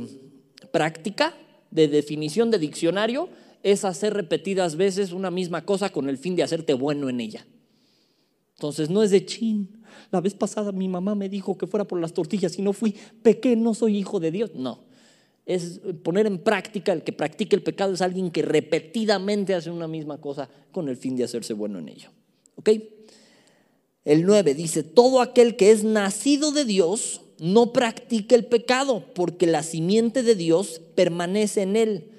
práctica 0.71 1.35
de 1.71 1.87
definición 1.87 2.51
de 2.51 2.59
diccionario 2.59 3.27
es 3.63 3.85
hacer 3.85 4.13
repetidas 4.13 4.75
veces 4.75 5.11
una 5.11 5.31
misma 5.31 5.65
cosa 5.65 5.89
con 5.89 6.09
el 6.09 6.17
fin 6.19 6.35
de 6.35 6.43
hacerte 6.43 6.73
bueno 6.73 7.09
en 7.09 7.21
ella. 7.21 7.45
Entonces 8.55 8.89
no 8.89 9.01
es 9.01 9.11
de 9.11 9.25
chin. 9.25 9.83
La 10.11 10.21
vez 10.21 10.35
pasada 10.35 10.71
mi 10.71 10.87
mamá 10.87 11.15
me 11.15 11.27
dijo 11.27 11.57
que 11.57 11.67
fuera 11.67 11.85
por 11.85 11.99
las 11.99 12.13
tortillas 12.13 12.57
y 12.59 12.61
no 12.61 12.71
fui, 12.71 12.95
pequé, 13.23 13.55
no 13.55 13.73
soy 13.73 13.97
hijo 13.97 14.19
de 14.19 14.31
Dios. 14.31 14.51
No, 14.53 14.83
es 15.47 15.79
poner 16.03 16.27
en 16.27 16.39
práctica, 16.39 16.91
el 16.91 17.03
que 17.03 17.13
practique 17.13 17.55
el 17.55 17.63
pecado 17.63 17.93
es 17.93 18.01
alguien 18.01 18.31
que 18.31 18.41
repetidamente 18.41 19.55
hace 19.55 19.71
una 19.71 19.87
misma 19.87 20.19
cosa 20.19 20.49
con 20.73 20.89
el 20.89 20.97
fin 20.97 21.15
de 21.15 21.23
hacerse 21.23 21.53
bueno 21.53 21.79
en 21.79 21.87
ello. 21.87 22.09
¿Ok? 22.55 22.69
El 24.03 24.25
9 24.25 24.53
dice, 24.53 24.83
todo 24.83 25.21
aquel 25.21 25.55
que 25.55 25.71
es 25.71 25.85
nacido 25.85 26.51
de 26.51 26.65
Dios 26.65 27.21
no 27.39 27.71
practica 27.71 28.35
el 28.35 28.45
pecado, 28.45 29.05
porque 29.15 29.47
la 29.47 29.63
simiente 29.63 30.21
de 30.21 30.35
Dios 30.35 30.81
permanece 30.95 31.61
en 31.61 31.77
él 31.77 32.11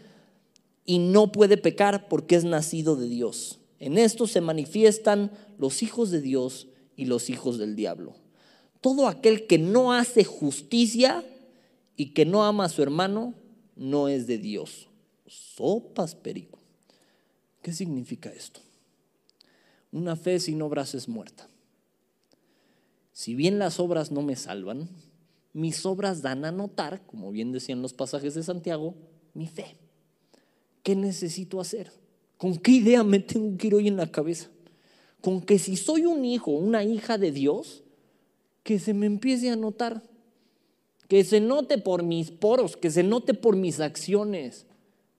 y 0.87 0.99
no 0.99 1.31
puede 1.31 1.59
pecar 1.59 2.09
porque 2.09 2.35
es 2.35 2.45
nacido 2.45 2.97
de 2.97 3.09
Dios. 3.09 3.59
En 3.79 3.99
esto 3.99 4.27
se 4.27 4.41
manifiestan 4.41 5.33
los 5.59 5.83
hijos 5.83 6.11
de 6.11 6.23
Dios 6.23 6.69
y 6.97 7.05
los 7.05 7.29
hijos 7.29 7.59
del 7.59 7.77
diablo. 7.77 8.15
Todo 8.81 9.07
aquel 9.07 9.47
que 9.47 9.59
no 9.59 9.93
hace 9.93 10.25
justicia 10.25 11.25
y 11.99 12.15
que 12.15 12.25
no 12.25 12.45
ama 12.45 12.65
a 12.65 12.69
su 12.69 12.81
hermano 12.81 13.35
no 13.75 14.09
es 14.09 14.29
de 14.29 14.39
Dios. 14.39 14.89
Sopas, 15.27 16.15
perico. 16.15 16.61
¿Qué 17.61 17.73
significa 17.73 18.31
esto? 18.31 18.61
Una 19.91 20.15
fe 20.15 20.39
sin 20.39 20.63
obras 20.63 20.95
es 20.95 21.09
muerta. 21.09 21.49
Si 23.13 23.35
bien 23.35 23.59
las 23.59 23.81
obras 23.81 24.13
no 24.13 24.23
me 24.23 24.37
salvan, 24.37 24.89
mis 25.53 25.85
obras 25.85 26.23
dan 26.23 26.45
a 26.45 26.53
notar, 26.53 27.05
como 27.05 27.33
bien 27.33 27.51
decían 27.51 27.83
los 27.83 27.95
pasajes 27.95 28.35
de 28.35 28.45
Santiago, 28.45 28.95
mi 29.35 29.49
fe. 29.49 29.77
¿Qué 30.85 30.95
necesito 30.95 31.61
hacer? 31.61 31.91
¿Con 32.37 32.59
qué 32.59 32.71
idea 32.71 33.03
me 33.03 33.19
tengo 33.19 33.59
que 33.59 33.67
ir 33.67 33.75
hoy 33.75 33.89
en 33.89 33.97
la 33.97 34.13
cabeza? 34.13 34.51
Con 35.21 35.41
que 35.41 35.59
si 35.59 35.77
soy 35.77 36.07
un 36.07 36.25
hijo, 36.25 36.53
una 36.53 36.85
hija 36.85 37.19
de 37.19 37.33
Dios, 37.33 37.83
que 38.63 38.79
se 38.79 38.95
me 38.95 39.07
empiece 39.07 39.51
a 39.51 39.57
notar. 39.57 40.05
Que 41.09 41.25
se 41.25 41.41
note 41.41 41.79
por 41.79 42.03
mis 42.03 42.31
poros, 42.31 42.77
que 42.77 42.91
se 42.91 43.03
note 43.03 43.35
por 43.35 43.57
mis 43.57 43.81
acciones, 43.81 44.67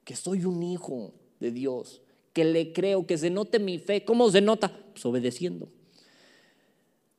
que 0.04 0.15
soy 0.15 0.45
un 0.45 0.63
hijo 0.63 1.13
de 1.39 1.52
Dios, 1.52 2.02
que 2.34 2.45
le 2.45 2.73
creo, 2.73 3.06
que 3.06 3.17
se 3.17 3.30
note 3.30 3.60
mi 3.60 3.80
fe. 3.80 4.06
¿Cómo 4.06 4.30
se 4.32 4.41
nota? 4.41 4.71
Pues 4.93 5.06
obedeciendo. 5.06 5.69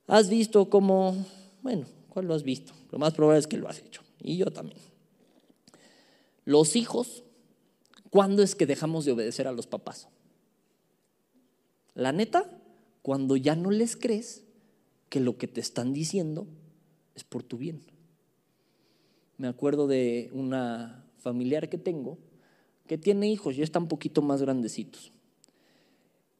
¿Has 0.07 0.29
visto 0.29 0.69
cómo, 0.69 1.15
bueno, 1.61 1.85
cuál 2.09 2.25
lo 2.25 2.33
has 2.33 2.43
visto? 2.43 2.73
Lo 2.91 2.99
más 2.99 3.13
probable 3.13 3.39
es 3.39 3.47
que 3.47 3.57
lo 3.57 3.69
has 3.69 3.79
hecho. 3.79 4.01
Y 4.21 4.37
yo 4.37 4.47
también. 4.47 4.79
Los 6.43 6.75
hijos, 6.75 7.23
¿cuándo 8.09 8.43
es 8.43 8.55
que 8.55 8.65
dejamos 8.65 9.05
de 9.05 9.11
obedecer 9.11 9.47
a 9.47 9.51
los 9.51 9.67
papás? 9.67 10.07
La 11.93 12.11
neta, 12.11 12.49
cuando 13.01 13.35
ya 13.35 13.55
no 13.55 13.71
les 13.71 13.95
crees 13.95 14.43
que 15.09 15.19
lo 15.19 15.37
que 15.37 15.47
te 15.47 15.61
están 15.61 15.93
diciendo 15.93 16.47
es 17.15 17.23
por 17.23 17.43
tu 17.43 17.57
bien. 17.57 17.81
Me 19.41 19.47
acuerdo 19.47 19.87
de 19.87 20.29
una 20.33 21.03
familiar 21.17 21.67
que 21.67 21.79
tengo 21.79 22.19
que 22.85 22.99
tiene 22.99 23.27
hijos, 23.27 23.55
ya 23.55 23.63
están 23.63 23.83
un 23.83 23.89
poquito 23.89 24.21
más 24.21 24.39
grandecitos. 24.39 25.11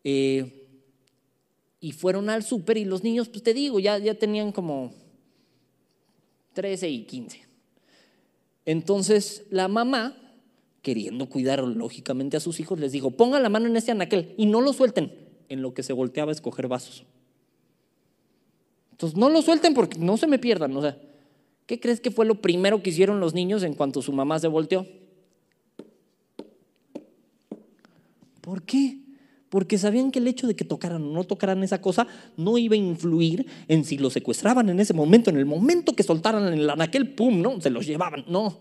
Eh, 0.04 0.68
y 1.80 1.94
fueron 1.94 2.30
al 2.30 2.44
súper 2.44 2.78
y 2.78 2.86
los 2.86 3.04
niños, 3.04 3.28
pues 3.28 3.42
te 3.42 3.56
digo, 3.56 3.80
ya, 3.80 3.98
ya 3.98 4.14
tenían 4.14 4.52
como 4.52 4.94
13 6.54 6.90
y 6.92 7.06
15. 7.06 7.42
Entonces 8.66 9.48
la 9.50 9.68
mamá, 9.68 10.16
queriendo 10.84 11.28
cuidar 11.28 11.64
lógicamente 11.64 12.38
a 12.38 12.40
sus 12.40 12.60
hijos, 12.60 12.80
les 12.80 12.92
dijo, 12.92 13.10
pongan 13.10 13.42
la 13.42 13.50
mano 13.50 13.66
en 13.66 13.78
ese 13.78 13.90
anaquel 13.90 14.36
y 14.38 14.46
no 14.46 14.62
lo 14.62 14.74
suelten, 14.74 15.12
en 15.50 15.64
lo 15.64 15.74
que 15.74 15.82
se 15.82 15.94
volteaba 15.94 16.30
a 16.30 16.36
escoger 16.36 16.68
vasos. 16.68 17.04
Entonces 18.92 19.18
no 19.18 19.28
lo 19.28 19.42
suelten 19.42 19.74
porque 19.74 19.98
no 19.98 20.18
se 20.18 20.28
me 20.28 20.38
pierdan. 20.38 20.78
O 20.78 20.82
sea, 20.84 21.02
¿qué 21.72 21.80
crees 21.80 22.02
que 22.02 22.12
fue 22.12 22.26
lo 22.26 22.42
primero 22.42 22.84
que 22.84 22.90
hicieron 22.90 23.22
los 23.22 23.34
niños 23.34 23.64
en 23.64 23.76
cuanto 23.76 24.02
su 24.02 24.12
mamá 24.12 24.38
se 24.40 24.50
volteó? 24.50 24.86
¿Por 28.42 28.64
qué? 28.64 28.98
Porque 29.48 29.78
sabían 29.78 30.12
que 30.12 30.20
el 30.20 30.28
hecho 30.28 30.48
de 30.48 30.56
que 30.58 30.66
tocaran 30.66 31.02
o 31.02 31.14
no 31.14 31.24
tocaran 31.24 31.64
esa 31.64 31.80
cosa 31.80 32.08
no 32.36 32.58
iba 32.58 32.76
a 32.76 32.78
influir 32.78 33.46
en 33.70 33.86
si 33.86 33.98
lo 33.98 34.10
secuestraban 34.10 34.68
en 34.68 34.82
ese 34.82 34.94
momento, 34.94 35.30
en 35.30 35.38
el 35.38 35.46
momento 35.46 35.96
que 35.96 36.04
soltaran 36.04 36.52
el 36.52 36.70
anaquel, 36.70 37.14
pum, 37.14 37.42
¿no? 37.42 37.62
Se 37.62 37.70
los 37.70 37.88
llevaban. 37.88 38.26
No. 38.28 38.60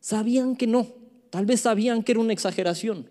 Sabían 0.00 0.56
que 0.56 0.66
no. 0.66 0.88
Tal 1.30 1.46
vez 1.46 1.60
sabían 1.60 2.02
que 2.02 2.10
era 2.10 2.20
una 2.20 2.32
exageración. 2.32 3.08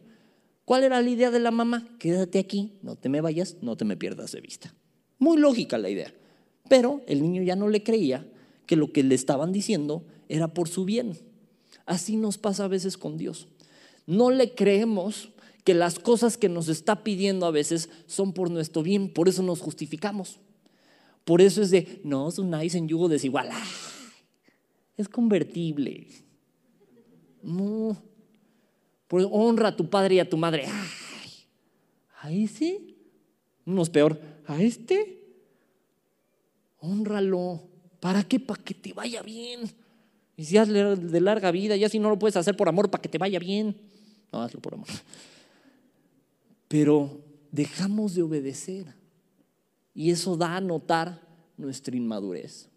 ¿Cuál 0.66 0.84
era 0.84 1.02
la 1.02 1.10
idea 1.10 1.32
de 1.32 1.40
la 1.40 1.52
mamá? 1.52 1.88
Quédate 2.00 2.38
aquí, 2.38 2.74
no 2.82 2.98
te 2.98 3.08
me 3.08 3.22
vayas, 3.22 3.56
no 3.62 3.78
te 3.78 3.86
me 3.86 3.96
pierdas 3.96 4.34
de 4.34 4.42
vista. 4.42 4.76
Muy 5.20 5.38
lógica 5.38 5.78
la 5.78 5.90
idea. 5.90 6.14
Pero 6.68 7.02
el 7.08 7.22
niño 7.22 7.44
ya 7.44 7.56
no 7.56 7.70
le 7.70 7.82
creía 7.82 8.28
que 8.66 8.76
lo 8.76 8.92
que 8.92 9.04
le 9.04 9.16
estaban 9.16 9.52
diciendo 9.52 10.04
era 10.30 10.54
por 10.54 10.68
su 10.68 10.86
bien. 10.86 11.18
Así 11.86 12.18
nos 12.18 12.38
pasa 12.38 12.66
a 12.66 12.70
veces 12.70 12.98
con 12.98 13.18
Dios. 13.18 13.48
No 14.08 14.32
le 14.32 14.54
creemos 14.54 15.30
que 15.64 15.74
las 15.74 16.00
cosas 16.00 16.38
que 16.38 16.50
nos 16.50 16.68
está 16.68 17.04
pidiendo 17.04 17.46
a 17.46 17.52
veces 17.52 17.90
son 18.06 18.34
por 18.34 18.52
nuestro 18.52 18.84
bien, 18.84 19.12
por 19.12 19.28
eso 19.28 19.42
nos 19.44 19.62
justificamos. 19.62 20.40
Por 21.24 21.42
eso 21.42 21.64
es 21.64 21.72
de, 21.72 22.02
no, 22.04 22.30
es 22.30 22.38
un 22.38 22.52
nice 22.52 22.78
en 22.78 22.88
yugo 22.88 23.10
desigual. 23.10 23.50
es 24.96 25.10
convertible. 25.10 26.08
No. 27.42 27.98
Pues 29.08 29.28
honra 29.30 29.70
a 29.70 29.76
tu 29.76 29.90
padre 29.90 30.16
y 30.16 30.20
a 30.20 30.30
tu 30.30 30.38
madre. 30.38 30.66
Ay, 30.68 31.32
¿A 32.22 32.32
ese? 32.32 32.96
No 33.66 33.82
es 33.82 33.90
peor. 33.90 34.20
¿A 34.46 34.62
este? 34.62 35.24
Honralo. 36.80 37.64
¿Para 38.06 38.24
qué? 38.24 38.40
Para 38.40 38.62
que 38.62 38.76
te 38.76 38.94
vaya 38.94 39.24
bien. 39.24 39.62
Y 40.38 40.46
si 40.46 40.58
hazle 40.58 40.96
de 40.96 41.22
larga 41.22 41.50
vida, 41.50 41.76
ya 41.76 41.90
si 41.90 41.98
no 41.98 42.10
lo 42.10 42.20
puedes 42.20 42.36
hacer 42.36 42.56
por 42.56 42.70
amor, 42.70 42.92
para 42.92 43.02
que 43.02 43.10
te 43.10 43.18
vaya 43.18 43.40
bien. 43.40 43.76
No, 44.32 44.42
hazlo 44.42 44.62
por 44.62 44.76
amor 44.76 44.88
pero 46.68 47.22
dejamos 47.52 48.16
de 48.16 48.22
obedecer. 48.22 48.94
Y 49.94 50.12
eso 50.12 50.36
da 50.36 50.58
a 50.58 50.62
notar 50.62 51.26
nuestra 51.56 51.96
inmadurez, 51.96 52.68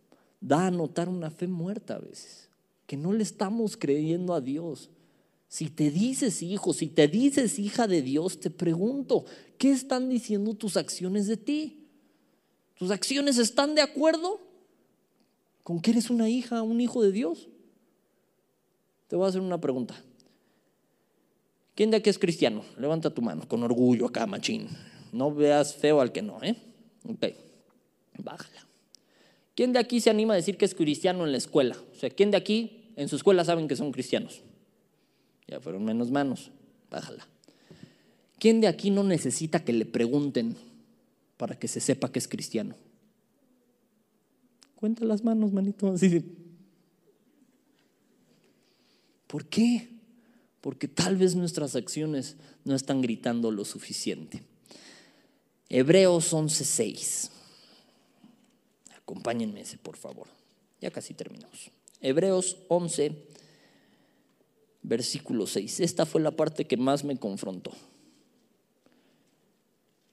da 0.41 0.69
a 0.69 0.71
notar 0.71 1.09
una 1.09 1.31
fe 1.31 1.49
muerta 1.49 1.97
a 1.97 1.99
veces, 1.99 2.49
que 2.87 2.97
no 2.97 3.13
le 3.13 3.25
estamos 3.25 3.77
creyendo 3.77 4.35
a 4.35 4.41
Dios. 4.41 4.89
Si 5.49 5.69
te 5.69 5.91
dices 5.91 6.43
hijo, 6.43 6.73
si 6.73 6.87
te 6.87 7.09
dices 7.09 7.59
hija 7.59 7.89
de 7.89 8.03
Dios, 8.03 8.39
te 8.39 8.51
pregunto, 8.51 9.25
¿qué 9.57 9.73
están 9.73 10.09
diciendo 10.09 10.55
tus 10.55 10.77
acciones 10.77 11.27
de 11.27 11.37
ti? 11.37 11.89
¿Tus 12.77 12.93
acciones 12.93 13.39
están 13.39 13.75
de 13.75 13.83
acuerdo 13.83 14.48
con 15.69 15.81
que 15.81 15.91
eres 15.91 16.09
una 16.09 16.31
hija, 16.31 16.63
un 16.63 16.81
hijo 16.81 17.03
de 17.03 17.13
Dios? 17.13 17.47
Te 19.07 19.17
voy 19.17 19.27
a 19.27 19.29
hacer 19.29 19.43
una 19.43 19.61
pregunta. 19.61 20.03
¿Quién 21.75 21.91
de 21.91 21.99
aquí 21.99 22.09
es 22.09 22.19
cristiano? 22.19 22.65
Levanta 22.79 23.11
tu 23.11 23.21
mano, 23.21 23.47
con 23.47 23.63
orgullo 23.63 24.07
acá, 24.07 24.27
machín. 24.27 24.67
No 25.13 25.31
veas 25.31 25.75
feo 25.75 26.01
al 26.01 26.11
que 26.11 26.23
no, 26.23 26.43
¿eh? 26.43 26.57
Ok, 27.07 27.35
bájala. 28.17 28.67
¿Quién 29.55 29.75
de 29.75 29.79
aquí 29.79 30.01
se 30.01 30.09
anima 30.09 30.33
a 30.33 30.37
decir 30.37 30.57
que 30.57 30.65
es 30.65 30.75
cristiano 30.75 31.27
en 31.27 31.33
la 31.33 31.37
escuela? 31.37 31.77
O 31.95 31.99
sea, 31.99 32.09
¿quién 32.09 32.31
de 32.31 32.39
aquí 32.39 32.91
en 32.97 33.11
su 33.11 33.17
escuela 33.17 33.45
saben 33.45 33.69
que 33.69 33.77
son 33.77 33.93
cristianos? 33.93 34.41
Ya 35.49 35.61
fueron 35.61 35.85
menos 35.85 36.11
manos, 36.11 36.51
bájala. 36.91 37.29
¿Quién 38.39 38.63
de 38.63 38.69
aquí 38.69 38.89
no 38.89 39.05
necesita 39.05 39.63
que 39.63 39.75
le 39.75 39.85
pregunten 39.85 40.57
para 41.37 41.59
que 41.59 41.69
se 41.69 41.81
sepa 41.81 42.11
que 42.11 42.21
es 42.21 42.27
cristiano? 42.27 42.75
Cuenta 44.79 45.05
las 45.05 45.25
manos, 45.25 45.53
manito. 45.53 45.95
¿Por 49.27 49.47
qué? 49.47 49.99
porque 50.61 50.89
tal 50.89 51.17
vez 51.17 51.35
nuestras 51.35 51.77
acciones 51.77 52.37
no 52.65 52.75
están 52.75 53.01
gritando 53.01 53.51
lo 53.51 53.65
suficiente. 53.65 54.43
Hebreos 55.69 56.33
11:6. 56.33 57.31
Acompáñenme 58.97 59.61
ese, 59.61 59.79
por 59.79 59.97
favor. 59.97 60.29
Ya 60.81 60.91
casi 60.91 61.15
terminamos. 61.15 61.71
Hebreos 62.01 62.59
11, 62.69 63.13
versículo 64.83 65.47
6. 65.47 65.81
Esta 65.81 66.07
fue 66.07 66.21
la 66.21 66.33
parte 66.33 66.67
que 66.67 66.77
más 66.77 67.05
me 67.05 67.17
confrontó. 67.17 67.73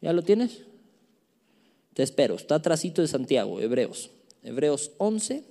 ¿Ya 0.01 0.13
lo 0.13 0.21
tienes? 0.21 0.61
Te 1.93 2.03
espero. 2.03 2.35
Está 2.35 2.55
atrásito 2.55 3.01
de 3.01 3.07
Santiago, 3.07 3.59
Hebreos. 3.59 4.11
Hebreos 4.45 4.91
11, 4.97 5.43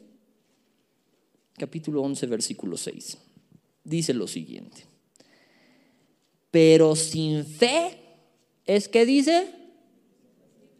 capítulo 1.59 2.03
11, 2.03 2.27
versículo 2.27 2.77
6 2.77 3.19
dice 3.85 4.15
lo 4.15 4.27
siguiente. 4.27 4.87
Pero 6.51 6.97
sin 6.97 7.45
fe 7.45 7.99
es 8.65 8.89
que 8.89 9.07
dice 9.07 9.51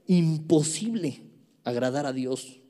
imposible 0.07 1.21
agradar 1.63 2.07
a 2.07 2.13
Dios. 2.13 2.61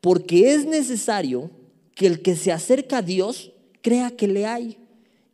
Porque 0.00 0.54
es 0.54 0.66
necesario 0.66 1.50
que 1.94 2.06
el 2.06 2.22
que 2.22 2.36
se 2.36 2.52
acerca 2.52 2.98
a 2.98 3.02
Dios 3.02 3.52
crea 3.80 4.10
que 4.10 4.26
le 4.26 4.46
hay 4.46 4.78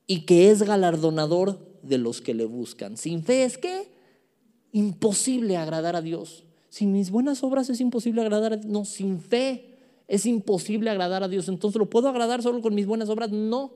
y 0.07 0.21
que 0.23 0.51
es 0.51 0.62
galardonador 0.62 1.81
de 1.83 1.99
los 1.99 2.21
que 2.21 2.35
le 2.35 2.45
buscan. 2.45 2.97
Sin 2.97 3.23
fe 3.23 3.45
es 3.45 3.59
que 3.59 3.88
imposible 4.73 5.57
agradar 5.57 5.97
a 5.97 6.03
Dios. 6.03 6.45
Sin 6.70 6.92
mis 6.92 7.11
buenas 7.11 7.42
obras 7.42 7.68
es 7.68 7.80
imposible 7.80 8.22
agradar 8.22 8.54
a 8.54 8.56
Dios. 8.56 8.70
No, 8.70 8.85
sin 8.85 9.20
fe 9.20 9.74
es 10.09 10.24
imposible 10.24 10.88
agradar 10.88 11.22
a 11.22 11.28
Dios. 11.28 11.48
Entonces, 11.48 11.78
¿lo 11.78 11.90
puedo 11.90 12.09
agradar 12.09 12.42
solo 12.42 12.62
con 12.62 12.74
mis 12.74 12.87
buenas 12.87 13.09
obras? 13.09 13.30
No. 13.30 13.72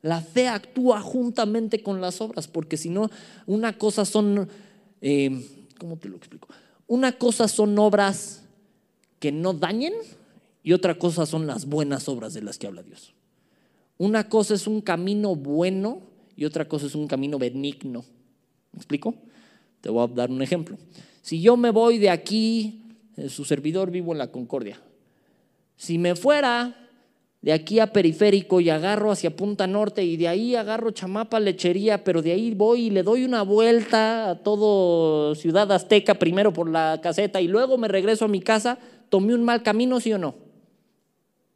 La 0.00 0.20
fe 0.20 0.48
actúa 0.48 1.00
juntamente 1.00 1.82
con 1.82 2.00
las 2.00 2.20
obras, 2.20 2.48
porque 2.48 2.76
si 2.76 2.88
no, 2.88 3.08
una 3.46 3.78
cosa 3.78 4.04
son, 4.04 4.48
eh, 5.00 5.46
¿cómo 5.78 5.96
te 5.96 6.08
lo 6.08 6.16
explico? 6.16 6.48
Una 6.88 7.12
cosa 7.12 7.46
son 7.46 7.78
obras 7.78 8.42
que 9.20 9.30
no 9.30 9.52
dañen 9.52 9.92
y 10.64 10.72
otra 10.72 10.98
cosa 10.98 11.26
son 11.26 11.46
las 11.46 11.66
buenas 11.66 12.08
obras 12.08 12.34
de 12.34 12.42
las 12.42 12.58
que 12.58 12.66
habla 12.66 12.82
Dios. 12.82 13.14
Una 13.98 14.28
cosa 14.28 14.54
es 14.54 14.66
un 14.66 14.80
camino 14.80 15.36
bueno 15.36 16.00
y 16.34 16.46
otra 16.46 16.66
cosa 16.66 16.86
es 16.86 16.94
un 16.94 17.06
camino 17.06 17.38
benigno. 17.38 18.04
¿Me 18.72 18.78
explico? 18.78 19.14
Te 19.80 19.90
voy 19.90 20.04
a 20.04 20.12
dar 20.12 20.30
un 20.30 20.42
ejemplo. 20.42 20.76
Si 21.22 21.40
yo 21.40 21.56
me 21.56 21.70
voy 21.70 21.98
de 21.98 22.10
aquí, 22.10 22.82
eh, 23.16 23.28
su 23.28 23.44
servidor 23.44 23.90
vivo 23.90 24.12
en 24.12 24.18
la 24.18 24.30
Concordia. 24.30 24.80
Si 25.76 25.96
me 25.96 26.16
fuera 26.16 26.76
de 27.40 27.52
aquí 27.52 27.78
a 27.78 27.92
Periférico 27.92 28.60
y 28.60 28.70
agarro 28.70 29.10
hacia 29.10 29.34
Punta 29.34 29.66
Norte 29.66 30.04
y 30.04 30.16
de 30.16 30.28
ahí 30.28 30.54
agarro 30.56 30.90
Chamapa 30.90 31.40
Lechería, 31.40 32.04
pero 32.04 32.22
de 32.22 32.32
ahí 32.32 32.54
voy 32.54 32.86
y 32.86 32.90
le 32.90 33.02
doy 33.02 33.24
una 33.24 33.42
vuelta 33.42 34.30
a 34.30 34.42
todo 34.42 35.34
Ciudad 35.36 35.70
Azteca 35.72 36.14
primero 36.14 36.52
por 36.52 36.68
la 36.68 37.00
caseta 37.00 37.40
y 37.40 37.48
luego 37.48 37.78
me 37.78 37.88
regreso 37.88 38.24
a 38.24 38.28
mi 38.28 38.40
casa, 38.40 38.78
tomé 39.08 39.34
un 39.34 39.44
mal 39.44 39.62
camino, 39.62 40.00
¿sí 40.00 40.12
o 40.12 40.18
no? 40.18 40.34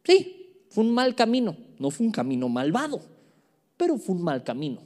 Sí, 0.03 0.65
fue 0.69 0.83
un 0.85 0.93
mal 0.93 1.15
camino, 1.15 1.57
no 1.79 1.89
fue 1.89 2.05
un 2.05 2.11
camino 2.11 2.47
malvado, 2.47 3.01
pero 3.75 3.97
fue 3.97 4.15
un 4.15 4.23
mal 4.23 4.43
camino. 4.43 4.81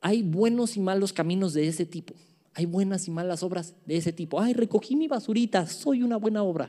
Hay 0.00 0.22
buenos 0.22 0.76
y 0.76 0.80
malos 0.80 1.12
caminos 1.12 1.54
de 1.54 1.66
ese 1.66 1.84
tipo. 1.84 2.14
Hay 2.58 2.66
buenas 2.66 3.06
y 3.06 3.12
malas 3.12 3.44
obras 3.44 3.76
de 3.86 3.98
ese 3.98 4.12
tipo. 4.12 4.40
Ay, 4.40 4.52
recogí 4.52 4.96
mi 4.96 5.06
basurita, 5.06 5.64
soy 5.68 6.02
una 6.02 6.16
buena 6.16 6.42
obra. 6.42 6.68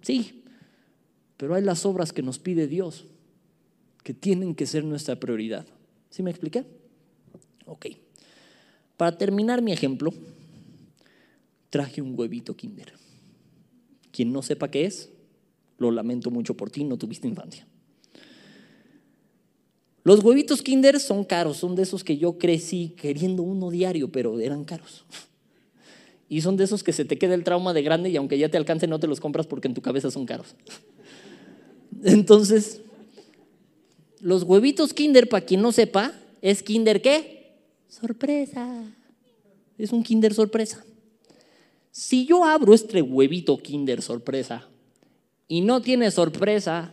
Sí, 0.00 0.42
pero 1.36 1.54
hay 1.54 1.62
las 1.62 1.84
obras 1.84 2.14
que 2.14 2.22
nos 2.22 2.38
pide 2.38 2.66
Dios, 2.66 3.04
que 4.02 4.14
tienen 4.14 4.54
que 4.54 4.64
ser 4.64 4.84
nuestra 4.84 5.20
prioridad. 5.20 5.66
¿Sí 6.08 6.22
me 6.22 6.30
expliqué? 6.30 6.64
Ok. 7.66 7.88
Para 8.96 9.18
terminar 9.18 9.60
mi 9.60 9.70
ejemplo, 9.70 10.14
traje 11.68 12.00
un 12.00 12.18
huevito 12.18 12.56
kinder. 12.56 12.94
Quien 14.12 14.32
no 14.32 14.40
sepa 14.40 14.70
qué 14.70 14.86
es, 14.86 15.10
lo 15.76 15.90
lamento 15.90 16.30
mucho 16.30 16.56
por 16.56 16.70
ti, 16.70 16.84
no 16.84 16.96
tuviste 16.96 17.28
infancia. 17.28 17.68
Los 20.06 20.22
huevitos 20.22 20.62
kinder 20.62 21.00
son 21.00 21.24
caros, 21.24 21.56
son 21.56 21.74
de 21.74 21.82
esos 21.82 22.04
que 22.04 22.16
yo 22.16 22.38
crecí 22.38 22.94
queriendo 22.96 23.42
uno 23.42 23.72
diario, 23.72 24.12
pero 24.12 24.38
eran 24.38 24.64
caros. 24.64 25.04
Y 26.28 26.42
son 26.42 26.56
de 26.56 26.62
esos 26.62 26.84
que 26.84 26.92
se 26.92 27.04
te 27.04 27.18
queda 27.18 27.34
el 27.34 27.42
trauma 27.42 27.72
de 27.72 27.82
grande 27.82 28.10
y 28.10 28.16
aunque 28.16 28.38
ya 28.38 28.48
te 28.48 28.56
alcance 28.56 28.86
no 28.88 29.00
te 29.00 29.06
los 29.08 29.20
compras 29.20 29.46
porque 29.48 29.66
en 29.66 29.74
tu 29.74 29.80
cabeza 29.80 30.10
son 30.12 30.26
caros. 30.26 30.54
Entonces, 32.04 32.82
los 34.20 34.44
huevitos 34.44 34.94
Kinder, 34.94 35.28
para 35.28 35.44
quien 35.44 35.60
no 35.60 35.72
sepa, 35.72 36.12
es 36.40 36.62
Kinder 36.62 37.02
qué? 37.02 37.56
Sorpresa. 37.88 38.84
Es 39.76 39.92
un 39.92 40.04
Kinder 40.04 40.34
sorpresa. 40.34 40.84
Si 41.90 42.26
yo 42.26 42.44
abro 42.44 42.74
este 42.74 43.02
huevito 43.02 43.58
Kinder 43.58 44.02
sorpresa 44.02 44.68
y 45.48 45.62
no 45.62 45.82
tiene 45.82 46.12
sorpresa, 46.12 46.92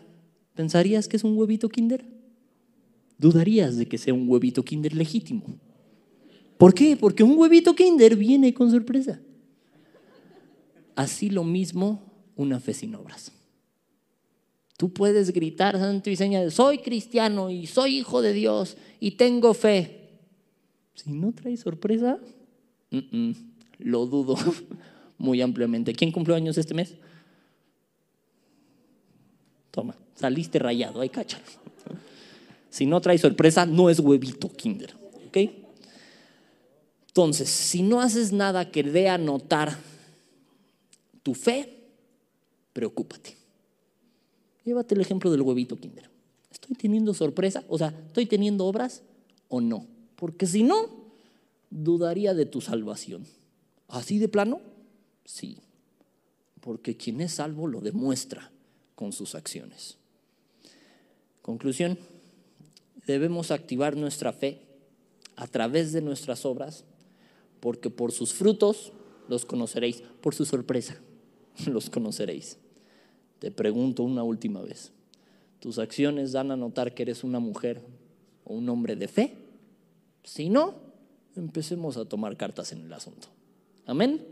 ¿pensarías 0.55 1.07
que 1.07 1.17
es 1.17 1.23
un 1.23 1.37
huevito 1.37 1.69
kinder? 1.69 2.13
Dudarías 3.23 3.77
de 3.77 3.87
que 3.87 3.97
sea 3.97 4.13
un 4.13 4.27
huevito 4.27 4.65
kinder 4.65 4.93
legítimo. 4.93 5.45
¿Por 6.57 6.73
qué? 6.73 6.97
Porque 6.97 7.23
un 7.23 7.37
huevito 7.37 7.73
kinder 7.73 8.17
viene 8.17 8.53
con 8.53 8.69
sorpresa. 8.69 9.21
Así 10.93 11.29
lo 11.29 11.45
mismo 11.45 12.03
una 12.35 12.59
fe 12.59 12.73
sin 12.73 12.93
obras. 12.95 13.31
Tú 14.75 14.91
puedes 14.91 15.31
gritar 15.31 15.77
santo 15.77 16.09
y 16.09 16.17
señal, 16.17 16.51
soy 16.51 16.79
cristiano 16.79 17.49
y 17.49 17.65
soy 17.65 17.99
hijo 17.99 18.21
de 18.21 18.33
Dios 18.33 18.75
y 18.99 19.11
tengo 19.11 19.53
fe. 19.53 20.09
Si 20.93 21.13
no 21.13 21.31
trae 21.31 21.55
sorpresa, 21.55 22.19
lo 23.79 24.05
dudo 24.05 24.35
muy 25.17 25.41
ampliamente. 25.41 25.93
¿Quién 25.93 26.11
cumplió 26.11 26.35
años 26.35 26.57
este 26.57 26.73
mes? 26.73 26.95
Toma, 29.71 29.95
saliste 30.13 30.59
rayado, 30.59 30.99
ahí 30.99 31.07
cáchalo. 31.07 31.45
Si 32.73 32.87
no 32.87 32.99
trae 33.01 33.19
sorpresa, 33.19 33.67
no 33.67 33.91
es 33.91 33.99
huevito 33.99 34.49
kinder. 34.49 34.95
¿Ok? 35.27 35.37
Entonces, 37.09 37.47
si 37.47 37.83
no 37.83 38.01
haces 38.01 38.31
nada 38.31 38.71
que 38.71 38.81
dé 38.81 39.09
a 39.09 39.19
notar 39.19 39.77
tu 41.21 41.35
fe, 41.35 41.71
preocúpate. 42.73 43.37
Llévate 44.65 44.95
el 44.95 45.01
ejemplo 45.01 45.29
del 45.29 45.43
huevito 45.43 45.75
kinder. 45.75 46.09
¿Estoy 46.51 46.75
teniendo 46.75 47.13
sorpresa? 47.13 47.63
O 47.67 47.77
sea, 47.77 47.89
¿estoy 48.07 48.25
teniendo 48.25 48.65
obras 48.65 49.03
o 49.49 49.61
no? 49.61 49.85
Porque 50.15 50.47
si 50.47 50.63
no, 50.63 51.11
dudaría 51.69 52.33
de 52.33 52.47
tu 52.47 52.59
salvación. 52.59 53.27
¿Así 53.87 54.17
de 54.17 54.29
plano? 54.29 54.61
Sí. 55.25 55.59
Porque 56.59 56.97
quien 56.97 57.21
es 57.21 57.33
salvo 57.33 57.67
lo 57.67 57.81
demuestra 57.81 58.51
con 58.95 59.13
sus 59.13 59.35
acciones. 59.35 59.99
Conclusión, 61.43 61.99
debemos 63.05 63.51
activar 63.51 63.95
nuestra 63.95 64.33
fe 64.33 64.61
a 65.35 65.47
través 65.47 65.91
de 65.91 66.01
nuestras 66.01 66.45
obras, 66.45 66.85
porque 67.59 67.89
por 67.89 68.11
sus 68.11 68.33
frutos 68.33 68.93
los 69.27 69.45
conoceréis, 69.45 70.03
por 70.21 70.35
su 70.35 70.45
sorpresa 70.45 70.97
los 71.65 71.89
conoceréis. 71.89 72.57
Te 73.39 73.51
pregunto 73.51 74.03
una 74.03 74.23
última 74.23 74.61
vez, 74.61 74.91
¿tus 75.59 75.79
acciones 75.79 76.31
dan 76.31 76.51
a 76.51 76.57
notar 76.57 76.93
que 76.93 77.03
eres 77.03 77.23
una 77.23 77.39
mujer 77.39 77.81
o 78.45 78.53
un 78.53 78.69
hombre 78.69 78.95
de 78.95 79.07
fe? 79.07 79.35
Si 80.23 80.49
no, 80.49 80.75
empecemos 81.35 81.97
a 81.97 82.05
tomar 82.05 82.37
cartas 82.37 82.71
en 82.71 82.85
el 82.85 82.93
asunto. 82.93 83.27
Amén. 83.85 84.25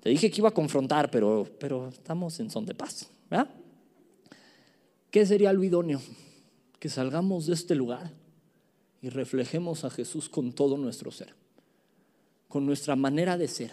Te 0.00 0.10
dije 0.10 0.30
que 0.30 0.40
iba 0.40 0.48
a 0.48 0.54
confrontar, 0.54 1.10
pero, 1.10 1.46
pero 1.60 1.88
estamos 1.88 2.40
en 2.40 2.50
son 2.50 2.66
de 2.66 2.74
paz. 2.74 3.08
¿verdad? 3.30 3.48
¿Qué 5.10 5.24
sería 5.24 5.52
lo 5.52 5.62
idóneo? 5.62 6.00
Que 6.82 6.88
salgamos 6.88 7.46
de 7.46 7.54
este 7.54 7.76
lugar 7.76 8.12
y 9.00 9.08
reflejemos 9.08 9.84
a 9.84 9.90
Jesús 9.90 10.28
con 10.28 10.52
todo 10.52 10.76
nuestro 10.76 11.12
ser, 11.12 11.32
con 12.48 12.66
nuestra 12.66 12.96
manera 12.96 13.38
de 13.38 13.46
ser, 13.46 13.70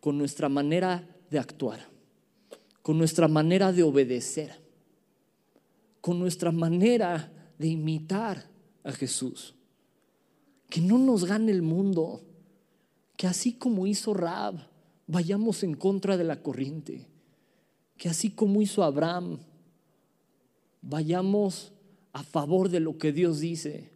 con 0.00 0.18
nuestra 0.18 0.48
manera 0.48 1.08
de 1.30 1.38
actuar, 1.38 1.86
con 2.82 2.98
nuestra 2.98 3.28
manera 3.28 3.70
de 3.70 3.84
obedecer, 3.84 4.60
con 6.00 6.18
nuestra 6.18 6.50
manera 6.50 7.32
de 7.56 7.68
imitar 7.68 8.50
a 8.82 8.90
Jesús. 8.90 9.54
Que 10.68 10.80
no 10.80 10.98
nos 10.98 11.24
gane 11.24 11.52
el 11.52 11.62
mundo, 11.62 12.20
que 13.16 13.28
así 13.28 13.52
como 13.52 13.86
hizo 13.86 14.12
Rab, 14.12 14.56
vayamos 15.06 15.62
en 15.62 15.74
contra 15.74 16.16
de 16.16 16.24
la 16.24 16.42
corriente, 16.42 17.06
que 17.96 18.08
así 18.08 18.32
como 18.32 18.60
hizo 18.60 18.82
Abraham, 18.82 19.38
vayamos 20.80 21.72
a 22.12 22.22
favor 22.22 22.68
de 22.68 22.80
lo 22.80 22.98
que 22.98 23.12
Dios 23.12 23.40
dice. 23.40 23.90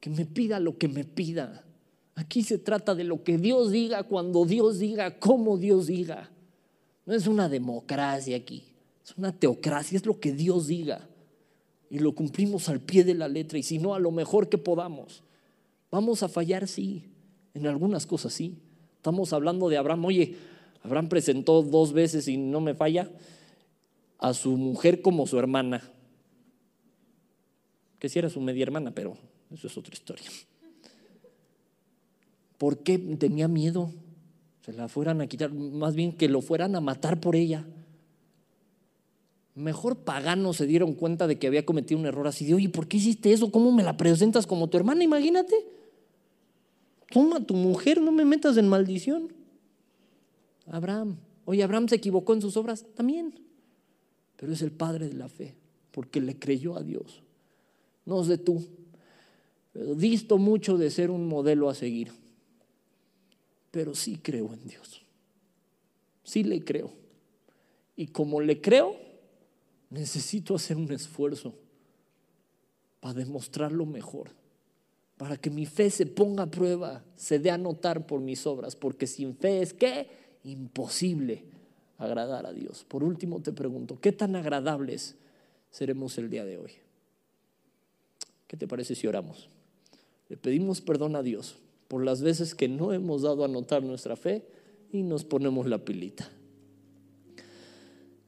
Que 0.00 0.10
me 0.10 0.26
pida 0.26 0.60
lo 0.60 0.78
que 0.78 0.88
me 0.88 1.04
pida. 1.04 1.64
Aquí 2.14 2.42
se 2.42 2.58
trata 2.58 2.94
de 2.94 3.04
lo 3.04 3.22
que 3.22 3.38
Dios 3.38 3.70
diga, 3.70 4.02
cuando 4.04 4.44
Dios 4.44 4.78
diga, 4.78 5.18
como 5.18 5.56
Dios 5.56 5.86
diga. 5.86 6.30
No 7.06 7.14
es 7.14 7.26
una 7.26 7.48
democracia 7.48 8.36
aquí, 8.36 8.64
es 9.04 9.16
una 9.16 9.32
teocracia, 9.32 9.96
es 9.96 10.06
lo 10.06 10.20
que 10.20 10.32
Dios 10.32 10.66
diga. 10.66 11.08
Y 11.90 11.98
lo 11.98 12.14
cumplimos 12.14 12.68
al 12.68 12.80
pie 12.80 13.04
de 13.04 13.14
la 13.14 13.28
letra, 13.28 13.58
y 13.58 13.62
si 13.62 13.78
no, 13.78 13.94
a 13.94 13.98
lo 13.98 14.10
mejor 14.10 14.48
que 14.48 14.58
podamos. 14.58 15.22
Vamos 15.90 16.22
a 16.22 16.28
fallar, 16.28 16.68
sí, 16.68 17.04
en 17.54 17.66
algunas 17.66 18.06
cosas 18.06 18.32
sí. 18.32 18.58
Estamos 18.96 19.32
hablando 19.32 19.68
de 19.68 19.76
Abraham, 19.76 20.04
oye, 20.04 20.36
Abraham 20.82 21.08
presentó 21.08 21.62
dos 21.62 21.92
veces 21.92 22.28
y 22.28 22.36
no 22.36 22.60
me 22.60 22.74
falla 22.74 23.10
a 24.18 24.34
su 24.34 24.56
mujer 24.56 25.02
como 25.02 25.26
su 25.26 25.38
hermana. 25.38 25.82
Que 28.02 28.08
si 28.08 28.18
era 28.18 28.28
su 28.28 28.40
media 28.40 28.64
hermana, 28.64 28.90
pero 28.90 29.16
eso 29.52 29.68
es 29.68 29.78
otra 29.78 29.92
historia. 29.94 30.28
¿Por 32.58 32.78
qué 32.78 32.98
tenía 32.98 33.46
miedo? 33.46 33.92
Se 34.66 34.72
la 34.72 34.88
fueran 34.88 35.20
a 35.20 35.28
quitar, 35.28 35.52
más 35.52 35.94
bien 35.94 36.16
que 36.16 36.28
lo 36.28 36.40
fueran 36.42 36.74
a 36.74 36.80
matar 36.80 37.20
por 37.20 37.36
ella. 37.36 37.64
Mejor 39.54 39.98
paganos 39.98 40.56
se 40.56 40.66
dieron 40.66 40.94
cuenta 40.94 41.28
de 41.28 41.38
que 41.38 41.46
había 41.46 41.64
cometido 41.64 42.00
un 42.00 42.06
error 42.06 42.26
así 42.26 42.44
de, 42.44 42.54
oye, 42.54 42.68
¿por 42.68 42.88
qué 42.88 42.96
hiciste 42.96 43.32
eso? 43.32 43.52
¿Cómo 43.52 43.70
me 43.70 43.84
la 43.84 43.96
presentas 43.96 44.48
como 44.48 44.68
tu 44.68 44.78
hermana? 44.78 45.04
Imagínate. 45.04 45.54
Toma 47.12 47.46
tu 47.46 47.54
mujer, 47.54 48.00
no 48.00 48.10
me 48.10 48.24
metas 48.24 48.56
en 48.56 48.66
maldición. 48.68 49.32
Abraham. 50.66 51.18
Oye, 51.44 51.62
Abraham 51.62 51.86
se 51.86 51.94
equivocó 51.94 52.34
en 52.34 52.42
sus 52.42 52.56
obras 52.56 52.84
también 52.96 53.34
pero 54.42 54.54
es 54.54 54.62
el 54.62 54.72
padre 54.72 55.06
de 55.06 55.14
la 55.14 55.28
fe, 55.28 55.54
porque 55.92 56.20
le 56.20 56.36
creyó 56.36 56.76
a 56.76 56.82
Dios. 56.82 57.22
No 58.04 58.24
sé 58.24 58.38
tú, 58.38 58.64
pero 59.72 59.94
disto 59.94 60.38
mucho 60.38 60.76
de 60.76 60.90
ser 60.90 61.10
un 61.10 61.26
modelo 61.26 61.68
a 61.68 61.74
seguir, 61.74 62.12
pero 63.70 63.94
sí 63.94 64.18
creo 64.22 64.52
en 64.52 64.66
Dios. 64.66 65.02
Sí 66.24 66.44
le 66.44 66.64
creo. 66.64 66.92
Y 67.96 68.08
como 68.08 68.40
le 68.40 68.60
creo, 68.60 68.96
necesito 69.90 70.54
hacer 70.54 70.76
un 70.76 70.90
esfuerzo 70.92 71.54
para 73.00 73.14
demostrarlo 73.14 73.86
mejor, 73.86 74.30
para 75.16 75.36
que 75.36 75.50
mi 75.50 75.66
fe 75.66 75.90
se 75.90 76.06
ponga 76.06 76.44
a 76.44 76.50
prueba, 76.50 77.04
se 77.16 77.38
dé 77.38 77.50
a 77.50 77.58
notar 77.58 78.06
por 78.06 78.20
mis 78.20 78.46
obras, 78.46 78.76
porque 78.76 79.06
sin 79.06 79.34
fe 79.34 79.62
es 79.62 79.72
que 79.72 80.08
imposible 80.44 81.44
agradar 81.98 82.46
a 82.46 82.52
Dios. 82.52 82.84
Por 82.84 83.04
último 83.04 83.40
te 83.40 83.52
pregunto, 83.52 84.00
¿qué 84.00 84.12
tan 84.12 84.36
agradables 84.36 85.16
seremos 85.70 86.18
el 86.18 86.30
día 86.30 86.44
de 86.44 86.58
hoy? 86.58 86.72
¿Qué 88.52 88.58
te 88.58 88.68
parece 88.68 88.94
si 88.94 89.06
oramos? 89.06 89.48
Le 90.28 90.36
pedimos 90.36 90.82
perdón 90.82 91.16
a 91.16 91.22
Dios 91.22 91.56
por 91.88 92.04
las 92.04 92.20
veces 92.20 92.54
que 92.54 92.68
no 92.68 92.92
hemos 92.92 93.22
dado 93.22 93.46
a 93.46 93.48
notar 93.48 93.82
nuestra 93.82 94.14
fe 94.14 94.46
y 94.92 95.02
nos 95.04 95.24
ponemos 95.24 95.66
la 95.66 95.78
pilita. 95.78 96.28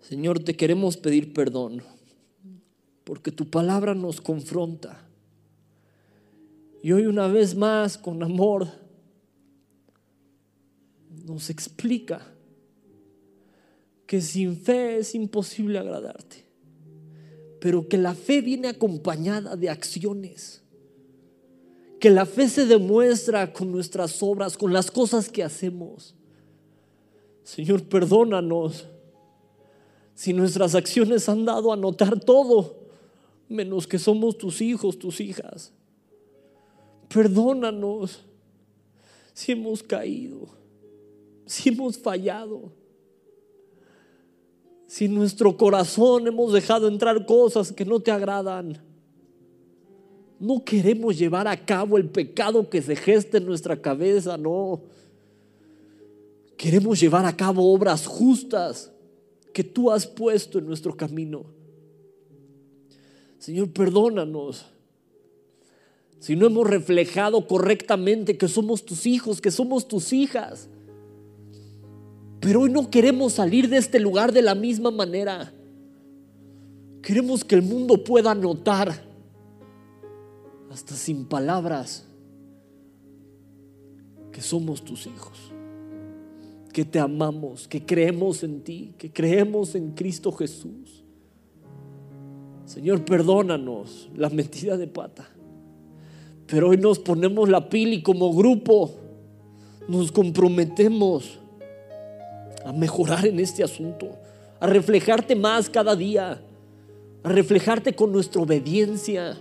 Señor, 0.00 0.42
te 0.42 0.56
queremos 0.56 0.96
pedir 0.96 1.34
perdón 1.34 1.82
porque 3.04 3.32
tu 3.32 3.50
palabra 3.50 3.94
nos 3.94 4.22
confronta. 4.22 5.06
Y 6.82 6.92
hoy 6.92 7.04
una 7.04 7.28
vez 7.28 7.54
más, 7.54 7.98
con 7.98 8.22
amor, 8.22 8.68
nos 11.26 11.50
explica 11.50 12.26
que 14.06 14.22
sin 14.22 14.56
fe 14.56 14.96
es 14.96 15.14
imposible 15.14 15.78
agradarte, 15.78 16.43
pero 17.64 17.88
que 17.88 17.96
la 17.96 18.14
fe 18.14 18.42
viene 18.42 18.68
acompañada 18.68 19.56
de 19.56 19.70
acciones, 19.70 20.60
que 21.98 22.10
la 22.10 22.26
fe 22.26 22.46
se 22.50 22.66
demuestra 22.66 23.54
con 23.54 23.72
nuestras 23.72 24.22
obras, 24.22 24.58
con 24.58 24.70
las 24.70 24.90
cosas 24.90 25.30
que 25.30 25.42
hacemos. 25.42 26.14
Señor, 27.42 27.82
perdónanos 27.84 28.86
si 30.14 30.34
nuestras 30.34 30.74
acciones 30.74 31.26
han 31.30 31.46
dado 31.46 31.72
a 31.72 31.76
notar 31.76 32.20
todo, 32.20 32.80
menos 33.48 33.86
que 33.86 33.98
somos 33.98 34.36
tus 34.36 34.60
hijos, 34.60 34.98
tus 34.98 35.18
hijas. 35.22 35.72
Perdónanos 37.08 38.26
si 39.32 39.52
hemos 39.52 39.82
caído, 39.82 40.48
si 41.46 41.70
hemos 41.70 41.96
fallado 41.96 42.72
si 44.94 45.08
nuestro 45.08 45.56
corazón 45.56 46.28
hemos 46.28 46.52
dejado 46.52 46.86
entrar 46.86 47.26
cosas 47.26 47.72
que 47.72 47.84
no 47.84 47.98
te 47.98 48.12
agradan. 48.12 48.80
No 50.38 50.64
queremos 50.64 51.18
llevar 51.18 51.48
a 51.48 51.56
cabo 51.56 51.98
el 51.98 52.08
pecado 52.08 52.70
que 52.70 52.80
se 52.80 52.94
gesta 52.94 53.38
en 53.38 53.46
nuestra 53.46 53.82
cabeza, 53.82 54.36
no. 54.36 54.82
Queremos 56.56 57.00
llevar 57.00 57.26
a 57.26 57.36
cabo 57.36 57.74
obras 57.74 58.06
justas 58.06 58.92
que 59.52 59.64
tú 59.64 59.90
has 59.90 60.06
puesto 60.06 60.60
en 60.60 60.66
nuestro 60.66 60.96
camino. 60.96 61.44
Señor, 63.40 63.72
perdónanos. 63.72 64.64
Si 66.20 66.36
no 66.36 66.46
hemos 66.46 66.70
reflejado 66.70 67.44
correctamente 67.48 68.38
que 68.38 68.46
somos 68.46 68.84
tus 68.84 69.06
hijos, 69.06 69.40
que 69.40 69.50
somos 69.50 69.88
tus 69.88 70.12
hijas. 70.12 70.68
Pero 72.44 72.60
hoy 72.60 72.70
no 72.70 72.90
queremos 72.90 73.32
salir 73.32 73.70
de 73.70 73.78
este 73.78 73.98
lugar 73.98 74.30
de 74.30 74.42
la 74.42 74.54
misma 74.54 74.90
manera. 74.90 75.50
Queremos 77.00 77.42
que 77.42 77.54
el 77.54 77.62
mundo 77.62 78.04
pueda 78.04 78.34
notar, 78.34 79.02
hasta 80.70 80.94
sin 80.94 81.24
palabras, 81.24 82.04
que 84.30 84.42
somos 84.42 84.84
tus 84.84 85.06
hijos, 85.06 85.52
que 86.70 86.84
te 86.84 86.98
amamos, 86.98 87.66
que 87.66 87.86
creemos 87.86 88.42
en 88.42 88.60
ti, 88.60 88.92
que 88.98 89.10
creemos 89.10 89.74
en 89.74 89.92
Cristo 89.92 90.30
Jesús. 90.30 91.02
Señor, 92.66 93.06
perdónanos 93.06 94.10
la 94.14 94.28
metida 94.28 94.76
de 94.76 94.86
pata. 94.86 95.30
Pero 96.46 96.68
hoy 96.68 96.76
nos 96.76 96.98
ponemos 96.98 97.48
la 97.48 97.70
pila 97.70 97.94
y 97.94 98.02
como 98.02 98.34
grupo 98.34 98.90
nos 99.88 100.12
comprometemos 100.12 101.38
a 102.64 102.72
mejorar 102.72 103.26
en 103.26 103.38
este 103.40 103.62
asunto, 103.62 104.08
a 104.58 104.66
reflejarte 104.66 105.36
más 105.36 105.68
cada 105.68 105.94
día, 105.94 106.42
a 107.22 107.28
reflejarte 107.28 107.94
con 107.94 108.10
nuestra 108.10 108.42
obediencia, 108.42 109.36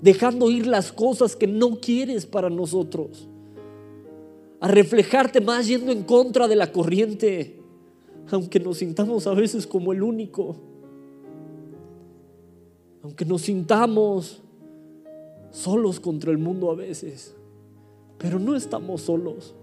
dejando 0.00 0.50
ir 0.50 0.66
las 0.66 0.92
cosas 0.92 1.36
que 1.36 1.46
no 1.46 1.80
quieres 1.80 2.26
para 2.26 2.50
nosotros, 2.50 3.28
a 4.60 4.68
reflejarte 4.68 5.40
más 5.40 5.66
yendo 5.66 5.92
en 5.92 6.02
contra 6.02 6.48
de 6.48 6.56
la 6.56 6.72
corriente, 6.72 7.60
aunque 8.30 8.58
nos 8.58 8.78
sintamos 8.78 9.26
a 9.26 9.34
veces 9.34 9.66
como 9.66 9.92
el 9.92 10.02
único, 10.02 10.56
aunque 13.02 13.24
nos 13.24 13.42
sintamos 13.42 14.42
solos 15.50 16.00
contra 16.00 16.32
el 16.32 16.38
mundo 16.38 16.70
a 16.70 16.74
veces, 16.74 17.34
pero 18.18 18.38
no 18.38 18.56
estamos 18.56 19.02
solos. 19.02 19.54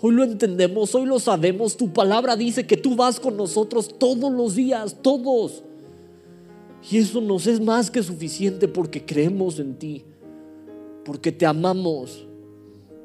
Hoy 0.00 0.14
lo 0.14 0.24
entendemos, 0.24 0.94
hoy 0.94 1.06
lo 1.06 1.18
sabemos. 1.18 1.76
Tu 1.76 1.92
palabra 1.92 2.36
dice 2.36 2.66
que 2.66 2.76
tú 2.76 2.96
vas 2.96 3.18
con 3.18 3.36
nosotros 3.36 3.98
todos 3.98 4.30
los 4.32 4.54
días, 4.54 4.96
todos. 5.00 5.62
Y 6.90 6.98
eso 6.98 7.20
nos 7.20 7.46
es 7.46 7.60
más 7.60 7.90
que 7.90 8.02
suficiente 8.02 8.68
porque 8.68 9.04
creemos 9.04 9.58
en 9.58 9.78
ti, 9.78 10.04
porque 11.04 11.32
te 11.32 11.46
amamos. 11.46 12.26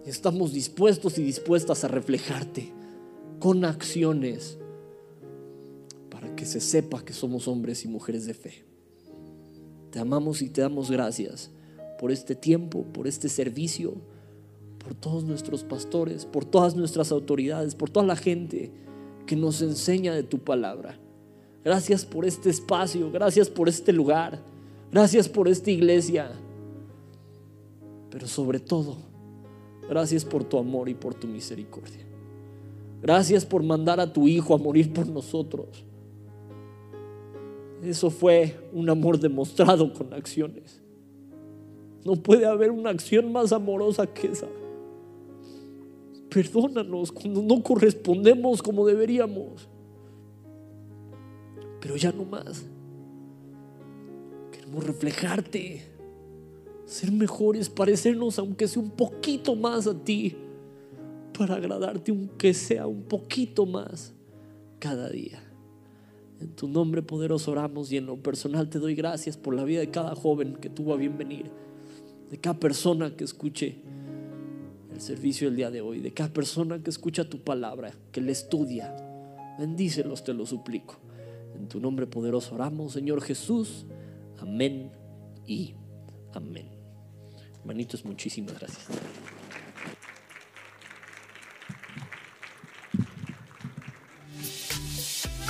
Estamos 0.06 0.52
dispuestos 0.52 1.18
y 1.18 1.24
dispuestas 1.24 1.84
a 1.84 1.88
reflejarte 1.88 2.74
con 3.39 3.64
acciones 3.64 4.58
para 6.10 6.36
que 6.36 6.46
se 6.46 6.60
sepa 6.60 7.04
que 7.04 7.14
somos 7.14 7.48
hombres 7.48 7.86
y 7.86 7.88
mujeres 7.88 8.26
de 8.26 8.34
fe. 8.34 8.66
Te 9.92 10.00
amamos 10.00 10.42
y 10.42 10.50
te 10.50 10.62
damos 10.62 10.92
gracias 10.92 11.52
por 12.00 12.12
este 12.12 12.36
tiempo, 12.36 12.84
por 12.94 13.08
este 13.08 13.30
servicio, 13.30 13.96
por 14.82 14.96
todos 14.96 15.24
nuestros 15.24 15.64
pastores, 15.64 16.26
por 16.26 16.46
todas 16.46 16.76
nuestras 16.76 17.12
autoridades, 17.12 17.76
por 17.76 17.90
toda 17.90 18.06
la 18.06 18.16
gente 18.16 18.72
que 19.26 19.36
nos 19.36 19.62
enseña 19.62 20.14
de 20.14 20.24
tu 20.24 20.40
palabra. 20.40 20.98
Gracias 21.64 22.06
por 22.06 22.26
este 22.26 22.50
espacio, 22.50 23.12
gracias 23.12 23.50
por 23.50 23.70
este 23.70 23.94
lugar, 23.94 24.40
gracias 24.92 25.30
por 25.30 25.48
esta 25.48 25.70
iglesia. 25.70 26.32
Pero 28.10 28.28
sobre 28.28 28.60
todo, 28.60 28.98
gracias 29.88 30.26
por 30.26 30.44
tu 30.44 30.58
amor 30.58 30.90
y 30.90 30.96
por 30.96 31.14
tu 31.14 31.28
misericordia. 31.28 32.06
Gracias 33.02 33.46
por 33.46 33.64
mandar 33.64 34.00
a 34.00 34.12
tu 34.12 34.28
Hijo 34.28 34.54
a 34.54 34.58
morir 34.58 34.92
por 34.92 35.08
nosotros. 35.08 35.86
Eso 37.84 38.10
fue 38.12 38.60
un 38.74 38.90
amor 38.90 39.20
demostrado 39.20 39.92
con 39.94 40.14
acciones. 40.14 40.82
No 42.04 42.16
puede 42.16 42.46
haber 42.46 42.72
una 42.72 42.90
acción 42.90 43.32
más 43.32 43.52
amorosa 43.52 44.06
que 44.08 44.28
esa. 44.28 44.48
Perdónanos 46.34 47.12
cuando 47.12 47.42
no 47.42 47.62
correspondemos 47.62 48.64
como 48.64 48.86
deberíamos. 48.86 49.68
Pero 51.82 51.98
ya 51.98 52.14
no 52.14 52.24
más. 52.24 52.64
Queremos 54.52 54.86
reflejarte, 54.86 55.82
ser 56.86 57.12
mejores, 57.12 57.70
parecernos 57.70 58.40
aunque 58.40 58.70
sea 58.70 58.82
un 58.82 58.92
poquito 58.92 59.56
más 59.58 59.88
a 59.88 59.94
ti, 59.94 60.38
para 61.38 61.56
agradarte 61.56 62.12
aunque 62.12 62.54
sea 62.54 62.88
un 62.88 63.04
poquito 63.04 63.66
más 63.66 64.14
cada 64.80 65.10
día. 65.10 65.44
En 66.40 66.56
tu 66.56 66.70
nombre 66.70 67.02
poderoso 67.02 67.52
oramos 67.52 67.92
y 67.92 67.98
en 67.98 68.06
lo 68.06 68.16
personal 68.16 68.70
te 68.70 68.80
doy 68.80 68.96
gracias 68.96 69.36
por 69.36 69.54
la 69.54 69.66
vida 69.66 69.82
de 69.82 69.92
cada 69.92 70.16
joven 70.16 70.56
que 70.56 70.70
tuvo 70.70 70.94
a 70.94 70.98
bien 70.98 71.18
venir 71.18 71.52
de 72.32 72.38
cada 72.38 72.58
persona 72.58 73.16
que 73.16 73.26
escuche 73.26 73.76
el 74.94 75.02
servicio 75.02 75.48
del 75.48 75.58
día 75.58 75.72
de 75.72 75.82
hoy, 75.82 76.00
de 76.00 76.14
cada 76.14 76.32
persona 76.32 76.82
que 76.82 76.89
escucha 76.89 77.30
tu 77.30 77.39
palabra, 77.44 77.92
que 78.12 78.22
le 78.22 78.32
estudia. 78.32 78.96
Bendícelos, 79.60 80.24
te 80.24 80.34
lo 80.34 80.46
suplico. 80.46 80.98
En 81.56 81.68
tu 81.68 81.80
nombre 81.80 82.08
poderoso 82.08 82.56
oramos, 82.56 82.94
Señor 82.94 83.22
Jesús. 83.22 83.86
Amén 84.39 84.92
y 85.46 85.74
amén. 86.34 86.70
Hermanitos, 87.60 88.06
muchísimas 88.06 88.58
gracias. 88.60 88.88